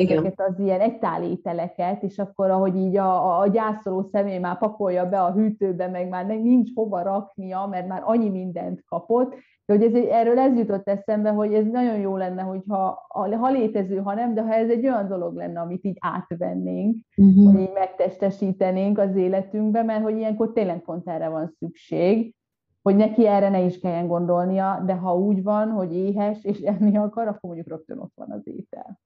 igen. 0.00 0.18
ezeket 0.18 0.40
az 0.48 0.58
ilyen 0.58 0.80
egytálételeket, 0.80 2.02
és 2.02 2.18
akkor 2.18 2.50
ahogy 2.50 2.76
így 2.76 2.96
a, 2.96 3.40
a 3.40 3.46
gyászoló 3.46 4.02
személy 4.02 4.38
már 4.38 4.58
pakolja 4.58 5.08
be 5.08 5.22
a 5.22 5.32
hűtőbe, 5.32 5.88
meg 5.88 6.08
már 6.08 6.26
nincs 6.26 6.74
hova 6.74 7.02
raknia, 7.02 7.66
mert 7.66 7.88
már 7.88 8.02
annyi 8.04 8.28
mindent 8.28 8.84
kapott, 8.84 9.34
de 9.70 9.76
hogy 9.76 9.82
ez, 9.82 10.04
erről 10.04 10.38
ez 10.38 10.56
jutott 10.56 10.88
eszembe, 10.88 11.30
hogy 11.30 11.54
ez 11.54 11.66
nagyon 11.66 11.98
jó 11.98 12.16
lenne, 12.16 12.42
hogyha 12.42 13.06
ha 13.08 13.50
létező, 13.50 13.96
ha 13.96 14.14
nem, 14.14 14.34
de 14.34 14.42
ha 14.42 14.54
ez 14.54 14.68
egy 14.68 14.86
olyan 14.86 15.08
dolog 15.08 15.34
lenne, 15.34 15.60
amit 15.60 15.84
így 15.84 15.96
átvennénk, 16.00 16.96
uh-huh. 17.16 17.52
hogy 17.52 17.60
így 17.60 17.72
megtestesítenénk 17.74 18.98
az 18.98 19.16
életünkbe, 19.16 19.82
mert 19.82 20.02
hogy 20.02 20.16
ilyenkor 20.16 20.52
tényleg 20.52 20.82
pont 20.82 21.08
erre 21.08 21.28
van 21.28 21.54
szükség, 21.58 22.34
hogy 22.82 22.96
neki 22.96 23.26
erre 23.26 23.48
ne 23.48 23.60
is 23.60 23.78
kelljen 23.78 24.06
gondolnia, 24.06 24.82
de 24.86 24.94
ha 24.94 25.16
úgy 25.16 25.42
van, 25.42 25.70
hogy 25.70 25.96
éhes 25.96 26.44
és 26.44 26.60
enni 26.60 26.96
akar, 26.96 27.26
akkor 27.28 27.40
mondjuk 27.40 27.68
rögtön 27.68 27.98
ott 27.98 28.12
van 28.14 28.30
az 28.30 28.42
étel. 28.44 29.00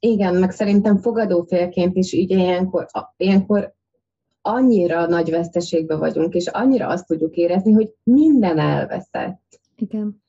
Igen, 0.00 0.34
meg 0.34 0.50
szerintem 0.50 0.96
fogadófélként 0.98 1.96
is 1.96 2.12
így 2.12 2.30
ilyenkor, 2.30 2.86
ilyenkor 3.16 3.74
annyira 4.42 5.06
nagy 5.06 5.30
veszteségbe 5.30 5.96
vagyunk, 5.96 6.34
és 6.34 6.46
annyira 6.46 6.88
azt 6.88 7.06
tudjuk 7.06 7.36
érezni, 7.36 7.72
hogy 7.72 7.94
minden 8.02 8.58
elveszett. 8.58 9.60
Igen. 9.76 10.22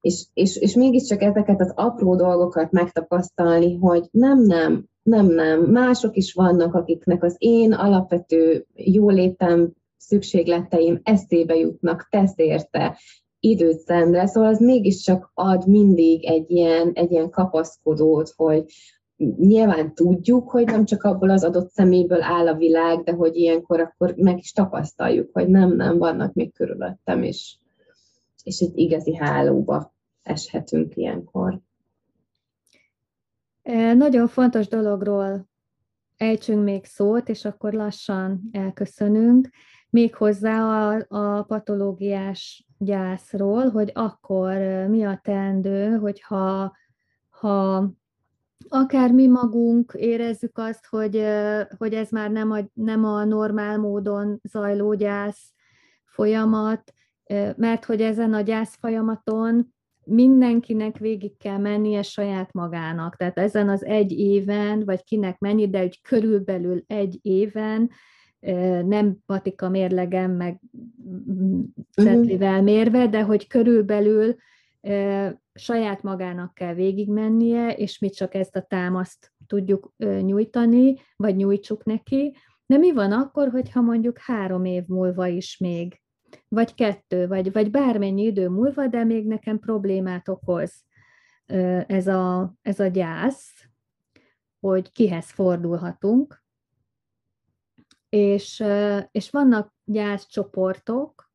És, 0.00 0.24
és, 0.34 0.56
és 0.56 0.74
mégiscsak 0.74 1.22
ezeket 1.22 1.60
az 1.60 1.72
apró 1.74 2.16
dolgokat 2.16 2.70
megtapasztalni, 2.70 3.76
hogy 3.76 4.08
nem, 4.10 4.42
nem, 4.42 4.84
nem, 5.02 5.26
nem, 5.26 5.60
mások 5.60 6.16
is 6.16 6.32
vannak, 6.32 6.74
akiknek 6.74 7.22
az 7.22 7.34
én 7.38 7.72
alapvető 7.72 8.66
jólétem, 8.74 9.72
szükségleteim 9.96 11.00
eszébe 11.02 11.56
jutnak, 11.56 12.06
tesz 12.10 12.34
érte, 12.36 12.98
időt 13.40 13.78
szendre, 13.78 14.26
szóval 14.26 14.50
az 14.50 14.60
mégiscsak 14.60 15.30
ad 15.34 15.66
mindig 15.68 16.24
egy 16.24 16.50
ilyen, 16.50 16.90
egy 16.94 17.10
ilyen 17.10 17.30
kapaszkodót, 17.30 18.32
hogy 18.36 18.64
nyilván 19.38 19.94
tudjuk, 19.94 20.50
hogy 20.50 20.66
nem 20.66 20.84
csak 20.84 21.02
abból 21.02 21.30
az 21.30 21.44
adott 21.44 21.70
szeméből 21.70 22.22
áll 22.22 22.48
a 22.48 22.56
világ, 22.56 23.02
de 23.02 23.12
hogy 23.12 23.36
ilyenkor 23.36 23.80
akkor 23.80 24.14
meg 24.16 24.38
is 24.38 24.52
tapasztaljuk, 24.52 25.30
hogy 25.32 25.48
nem, 25.48 25.76
nem, 25.76 25.98
vannak 25.98 26.32
még 26.32 26.52
körülöttem, 26.52 27.22
és, 27.22 27.56
és 28.42 28.60
egy 28.60 28.78
igazi 28.78 29.16
hálóba 29.16 29.94
eshetünk 30.22 30.96
ilyenkor. 30.96 31.60
Nagyon 33.96 34.28
fontos 34.28 34.68
dologról 34.68 35.48
ejtsünk 36.16 36.64
még 36.64 36.84
szót, 36.84 37.28
és 37.28 37.44
akkor 37.44 37.72
lassan 37.72 38.40
elköszönünk, 38.52 39.48
méghozzá 39.90 40.62
a, 40.62 41.04
a 41.08 41.42
patológiás 41.42 42.66
gyászról, 42.78 43.68
hogy 43.68 43.90
akkor 43.94 44.56
mi 44.88 45.04
a 45.04 45.20
teendő, 45.22 45.96
hogyha 45.96 46.72
ha 47.28 47.90
akár 48.68 49.12
mi 49.12 49.26
magunk 49.26 49.92
érezzük 49.96 50.58
azt, 50.58 50.86
hogy, 50.86 51.24
hogy 51.78 51.94
ez 51.94 52.10
már 52.10 52.30
nem 52.30 52.50
a, 52.50 52.58
nem 52.72 53.04
a 53.04 53.24
normál 53.24 53.78
módon 53.78 54.40
zajló 54.42 54.94
gyász 54.94 55.52
folyamat, 56.04 56.92
mert 57.56 57.84
hogy 57.84 58.00
ezen 58.00 58.34
a 58.34 58.40
gyász 58.40 58.76
folyamaton 58.80 59.74
mindenkinek 60.04 60.98
végig 60.98 61.36
kell 61.36 61.58
mennie 61.58 62.02
saját 62.02 62.52
magának. 62.52 63.16
Tehát 63.16 63.38
ezen 63.38 63.68
az 63.68 63.84
egy 63.84 64.12
éven, 64.12 64.84
vagy 64.84 65.04
kinek 65.04 65.38
mennyi, 65.38 65.70
de 65.70 65.84
úgy 65.84 66.00
körülbelül 66.00 66.84
egy 66.86 67.18
éven, 67.22 67.90
nem 68.84 69.16
patika 69.26 69.68
mérlegem, 69.68 70.30
meg 70.30 70.60
cetlivel 71.94 72.62
mérve, 72.62 73.06
de 73.08 73.22
hogy 73.22 73.46
körülbelül 73.46 74.34
saját 75.54 76.02
magának 76.02 76.54
kell 76.54 76.74
végigmennie, 76.74 77.74
és 77.74 77.98
mi 77.98 78.10
csak 78.10 78.34
ezt 78.34 78.56
a 78.56 78.62
támaszt 78.62 79.32
tudjuk 79.46 79.92
nyújtani, 79.96 80.94
vagy 81.16 81.36
nyújtsuk 81.36 81.84
neki. 81.84 82.36
De 82.66 82.76
mi 82.76 82.92
van 82.92 83.12
akkor, 83.12 83.48
hogyha 83.48 83.80
mondjuk 83.80 84.18
három 84.18 84.64
év 84.64 84.84
múlva 84.86 85.26
is 85.26 85.58
még 85.58 86.00
vagy 86.48 86.74
kettő, 86.74 87.26
vagy, 87.26 87.52
vagy 87.52 87.70
bármennyi 87.70 88.22
idő 88.22 88.48
múlva, 88.48 88.86
de 88.86 89.04
még 89.04 89.26
nekem 89.26 89.58
problémát 89.58 90.28
okoz 90.28 90.84
ez 91.86 92.06
a, 92.06 92.54
ez 92.62 92.80
a 92.80 92.86
gyász, 92.86 93.68
hogy 94.60 94.92
kihez 94.92 95.30
fordulhatunk. 95.30 96.44
És, 98.08 98.64
és 99.10 99.30
vannak 99.30 99.74
gyászcsoportok, 99.84 101.31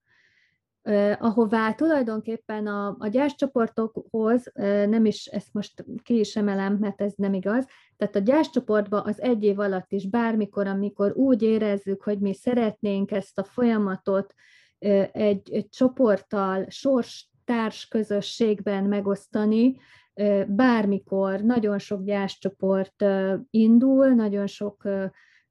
ahová 1.20 1.74
tulajdonképpen 1.74 2.68
a, 2.68 2.96
a 3.00 3.08
gyászcsoportokhoz, 3.08 4.52
nem 4.90 5.06
is, 5.06 5.26
ezt 5.26 5.54
most 5.54 5.86
ki 6.04 6.20
is 6.20 6.36
emelem, 6.36 6.78
mert 6.80 7.02
ez 7.02 7.14
nem 7.16 7.34
igaz, 7.34 7.66
tehát 7.98 8.16
a 8.16 8.20
gyászcsoportban 8.20 9.02
az 9.06 9.22
egy 9.22 9.44
év 9.44 9.60
alatt 9.60 9.92
is 9.92 10.10
bármikor, 10.10 10.68
amikor 10.68 11.12
úgy 11.16 11.42
érezzük, 11.42 12.04
hogy 12.04 12.20
mi 12.20 12.34
szeretnénk 12.34 13.12
ezt 13.12 13.40
a 13.40 13.44
folyamatot 13.44 14.34
egy, 15.12 15.54
egy 15.54 15.70
csoporttal, 15.70 16.68
társ 17.46 17.88
közösségben 17.88 18.84
megosztani, 18.84 19.76
bármikor. 20.48 21.42
Nagyon 21.42 21.80
sok 21.80 22.04
gyászcsoport 22.04 23.06
indul, 23.50 24.08
nagyon 24.08 24.48
sok 24.48 24.88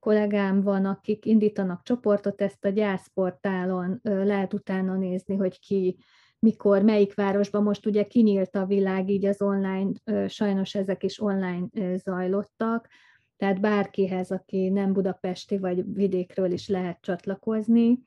kollégám 0.06 0.60
van, 0.60 0.84
akik 0.84 1.24
indítanak 1.24 1.82
csoportot, 1.82 2.40
ezt 2.40 2.64
a 2.64 2.68
gyászportálon 2.68 4.00
lehet 4.02 4.54
utána 4.54 4.96
nézni, 4.96 5.36
hogy 5.36 5.60
ki 5.60 5.96
mikor, 6.38 6.82
melyik 6.82 7.14
városban, 7.14 7.62
most 7.62 7.86
ugye 7.86 8.02
kinyílt 8.02 8.56
a 8.56 8.66
világ, 8.66 9.10
így 9.10 9.24
az 9.24 9.42
online, 9.42 9.90
sajnos 10.28 10.74
ezek 10.74 11.02
is 11.02 11.20
online 11.20 11.66
zajlottak, 11.96 12.88
tehát 13.36 13.60
bárkihez, 13.60 14.30
aki 14.30 14.68
nem 14.68 14.92
budapesti 14.92 15.58
vagy 15.58 15.84
vidékről 15.92 16.52
is 16.52 16.68
lehet 16.68 17.00
csatlakozni. 17.00 17.98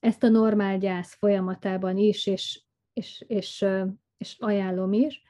Ezt 0.00 0.22
a 0.22 0.28
normál 0.28 0.78
gyász 0.78 1.14
folyamatában 1.14 1.96
is, 1.96 2.26
és, 2.26 2.62
és, 2.92 3.24
és, 3.26 3.66
és 4.16 4.36
ajánlom 4.38 4.92
is, 4.92 5.22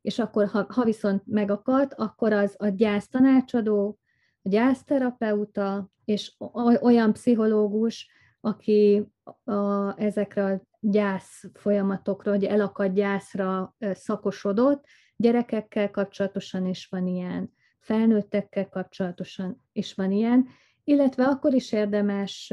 és 0.00 0.18
akkor, 0.18 0.46
ha, 0.46 0.66
ha 0.68 0.84
viszont 0.84 1.22
megakad, 1.26 1.92
akkor 1.96 2.32
az 2.32 2.54
a 2.58 2.68
gyásztanácsadó, 2.68 3.88
a 3.88 4.01
gyászterapeuta, 4.42 5.90
és 6.04 6.36
olyan 6.80 7.12
pszichológus, 7.12 8.10
aki 8.40 9.06
a, 9.44 10.00
ezekre 10.00 10.44
a 10.44 10.62
gyász 10.80 11.44
folyamatokra, 11.54 12.30
hogy 12.30 12.44
elakad 12.44 12.92
gyászra 12.92 13.74
szakosodott, 13.78 14.84
gyerekekkel 15.16 15.90
kapcsolatosan 15.90 16.66
is 16.66 16.86
van 16.86 17.06
ilyen, 17.06 17.52
felnőttekkel 17.78 18.68
kapcsolatosan 18.68 19.62
is 19.72 19.94
van 19.94 20.12
ilyen, 20.12 20.48
illetve 20.84 21.24
akkor 21.24 21.54
is 21.54 21.72
érdemes 21.72 22.52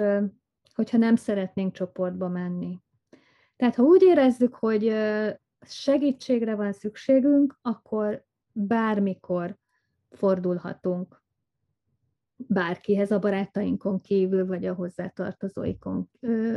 hogyha 0.80 0.98
nem 0.98 1.16
szeretnénk 1.16 1.74
csoportba 1.74 2.28
menni. 2.28 2.80
Tehát 3.56 3.76
ha 3.76 3.84
úgy 3.84 4.02
érezzük, 4.02 4.56
hogy 4.56 4.96
segítségre 5.62 6.56
van 6.56 6.74
szükségünk, 6.74 7.60
akkor 7.62 8.26
bármikor 8.52 9.58
fordulhatunk 10.10 11.22
bárkihez, 12.48 13.12
a 13.12 13.20
barátainkon 13.20 14.00
kívül, 14.00 14.46
vagy 14.46 14.66
a 14.66 14.74
hozzátartozóinkon, 14.74 16.10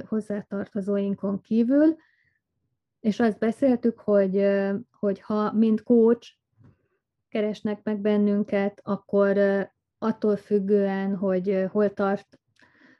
hozzátartozóinkon 0.07 1.41
kívül, 1.41 1.97
és 3.01 3.21
azt 3.21 3.39
beszéltük, 3.39 4.01
hogy, 4.01 4.47
hogy 4.91 5.21
ha 5.21 5.53
mint 5.53 5.83
coach 5.83 6.29
keresnek 7.29 7.81
meg 7.83 8.01
bennünket, 8.01 8.81
akkor 8.85 9.39
attól 9.99 10.37
függően, 10.37 11.17
hogy 11.17 11.65
hol 11.71 11.93
tart 11.93 12.41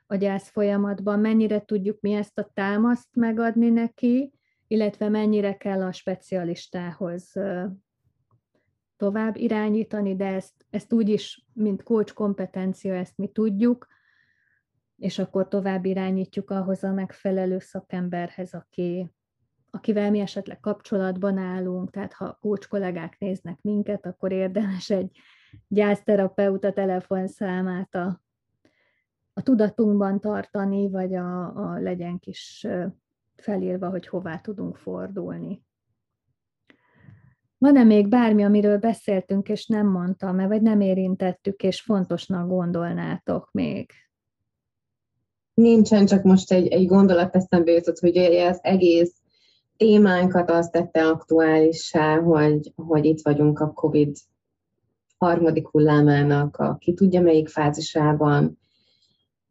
a 0.07 0.15
gyász 0.15 0.49
folyamatban, 0.49 1.19
mennyire 1.19 1.65
tudjuk 1.65 2.01
mi 2.01 2.13
ezt 2.13 2.39
a 2.39 2.49
támaszt 2.53 3.15
megadni 3.15 3.69
neki, 3.69 4.33
illetve 4.67 5.09
mennyire 5.09 5.57
kell 5.57 5.81
a 5.81 5.91
specialistához 5.91 7.33
tovább 9.03 9.35
irányítani, 9.35 10.15
de 10.15 10.25
ezt, 10.25 10.65
ezt 10.69 10.93
úgy 10.93 11.09
is, 11.09 11.45
mint 11.53 11.83
coach 11.83 12.13
kompetencia, 12.13 12.95
ezt 12.95 13.17
mi 13.17 13.27
tudjuk, 13.27 13.87
és 14.97 15.19
akkor 15.19 15.47
tovább 15.47 15.85
irányítjuk 15.85 16.49
ahhoz 16.49 16.83
a 16.83 16.93
megfelelő 16.93 17.59
szakemberhez, 17.59 18.53
aki, 18.53 19.11
akivel 19.71 20.11
mi 20.11 20.19
esetleg 20.19 20.59
kapcsolatban 20.59 21.37
állunk, 21.37 21.91
tehát 21.91 22.13
ha 22.13 22.37
coach 22.41 22.67
kollégák 22.67 23.19
néznek 23.19 23.61
minket, 23.61 24.05
akkor 24.05 24.31
érdemes 24.31 24.89
egy 24.89 25.17
gyászterapeuta 25.67 26.73
telefonszámát 26.73 27.95
a 27.95 28.21
a 29.35 29.41
tudatunkban 29.41 30.19
tartani, 30.19 30.89
vagy 30.89 31.15
a, 31.15 31.55
a 31.55 31.79
legyen 31.79 32.19
kis 32.19 32.67
felírva, 33.35 33.89
hogy 33.89 34.07
hová 34.07 34.39
tudunk 34.39 34.77
fordulni. 34.77 35.63
Van-e 37.63 37.83
még 37.83 38.07
bármi, 38.07 38.43
amiről 38.43 38.77
beszéltünk, 38.77 39.49
és 39.49 39.67
nem 39.67 39.87
mondtam, 39.87 40.47
vagy 40.47 40.61
nem 40.61 40.81
érintettük, 40.81 41.63
és 41.63 41.81
fontosnak 41.81 42.47
gondolnátok 42.47 43.49
még? 43.51 43.91
Nincsen, 45.53 46.05
csak 46.05 46.23
most 46.23 46.51
egy, 46.51 46.67
egy 46.67 46.85
gondolat 46.85 47.35
eszembe 47.35 47.71
jutott, 47.71 47.99
hogy 47.99 48.17
az 48.17 48.59
egész 48.61 49.13
témánkat 49.77 50.49
azt 50.49 50.71
tette 50.71 51.07
aktuálissá, 51.07 52.19
hogy, 52.19 52.73
hogy 52.75 53.05
itt 53.05 53.21
vagyunk 53.21 53.59
a 53.59 53.73
COVID 53.73 54.15
harmadik 55.17 55.67
hullámának, 55.67 56.57
a 56.57 56.77
ki 56.79 56.93
tudja 56.93 57.21
melyik 57.21 57.47
fázisában, 57.47 58.59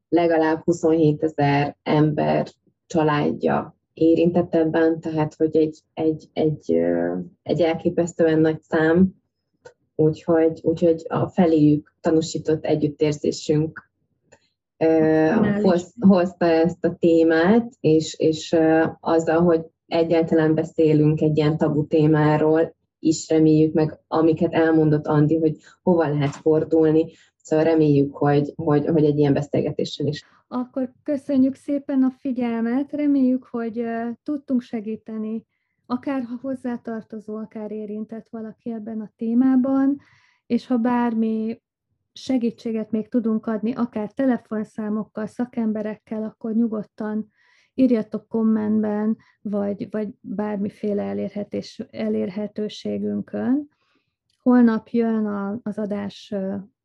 legalább 0.09 0.63
27 0.65 1.23
ezer 1.23 1.77
ember 1.83 2.47
családja 2.87 3.77
érintett 3.95 4.55
ebben, 4.55 5.01
tehát 5.01 5.35
hogy 5.35 5.57
egy, 5.57 5.79
egy, 5.95 6.29
egy, 6.33 6.77
egy 7.43 7.61
elképesztően 7.61 8.39
nagy 8.39 8.61
szám, 8.61 9.15
úgyhogy, 9.95 10.61
úgyhogy 10.63 11.05
a 11.09 11.29
feléjük 11.29 11.95
tanúsított 12.01 12.65
együttérzésünk 12.65 13.91
hoz, 15.63 15.95
hozta 16.01 16.47
ezt 16.47 16.85
a 16.85 16.97
témát, 16.99 17.73
és, 17.81 18.15
és 18.19 18.57
azzal, 19.01 19.41
hogy 19.41 19.61
egyáltalán 19.87 20.55
beszélünk 20.55 21.21
egy 21.21 21.37
ilyen 21.37 21.57
tabu 21.57 21.87
témáról, 21.87 22.75
is 23.03 23.29
reméljük 23.29 23.75
meg, 23.75 23.99
amiket 24.09 24.53
elmondott 24.53 25.07
Andi, 25.07 25.39
hogy 25.39 25.57
hova 25.83 26.09
lehet 26.09 26.37
fordulni, 26.37 27.13
Szóval 27.43 27.65
reméljük, 27.65 28.17
hogy, 28.17 28.53
hogy, 28.57 28.87
hogy 28.87 29.05
egy 29.05 29.19
ilyen 29.19 29.33
beszélgetésen 29.33 30.07
is. 30.07 30.25
Akkor 30.49 30.93
köszönjük 31.03 31.55
szépen 31.55 32.03
a 32.03 32.11
figyelmet, 32.11 32.93
reméljük, 32.93 33.45
hogy 33.45 33.85
tudtunk 34.23 34.61
segíteni, 34.61 35.47
akár 35.87 36.23
ha 36.23 36.39
hozzátartozó, 36.41 37.37
akár 37.37 37.71
érintett 37.71 38.27
valaki 38.31 38.71
ebben 38.71 39.01
a 39.01 39.13
témában, 39.17 40.01
és 40.47 40.67
ha 40.67 40.77
bármi 40.77 41.63
segítséget 42.13 42.91
még 42.91 43.09
tudunk 43.09 43.47
adni, 43.47 43.73
akár 43.73 44.13
telefonszámokkal, 44.13 45.27
szakemberekkel, 45.27 46.23
akkor 46.23 46.55
nyugodtan 46.55 47.33
írjatok 47.75 48.29
kommentben, 48.29 49.17
vagy, 49.41 49.91
vagy 49.91 50.09
bármiféle 50.21 51.03
elérhetés, 51.03 51.79
elérhetőségünkön. 51.91 53.69
Holnap 54.39 54.89
jön 54.89 55.27
a, 55.27 55.61
az 55.63 55.79
adás 55.79 56.35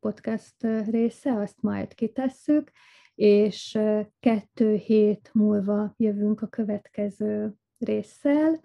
podcast 0.00 0.66
része, 0.90 1.32
azt 1.32 1.62
majd 1.62 1.94
kitesszük, 1.94 2.70
és 3.14 3.78
kettő 4.20 4.74
hét 4.74 5.30
múlva 5.32 5.94
jövünk 5.96 6.42
a 6.42 6.46
következő 6.46 7.54
résszel, 7.78 8.60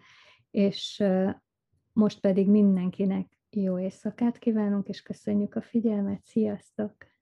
és 0.51 1.03
most 1.93 2.19
pedig 2.19 2.49
mindenkinek 2.49 3.37
jó 3.49 3.79
éjszakát 3.79 4.37
kívánunk, 4.37 4.87
és 4.87 5.01
köszönjük 5.01 5.55
a 5.55 5.61
figyelmet. 5.61 6.23
Sziasztok! 6.23 7.12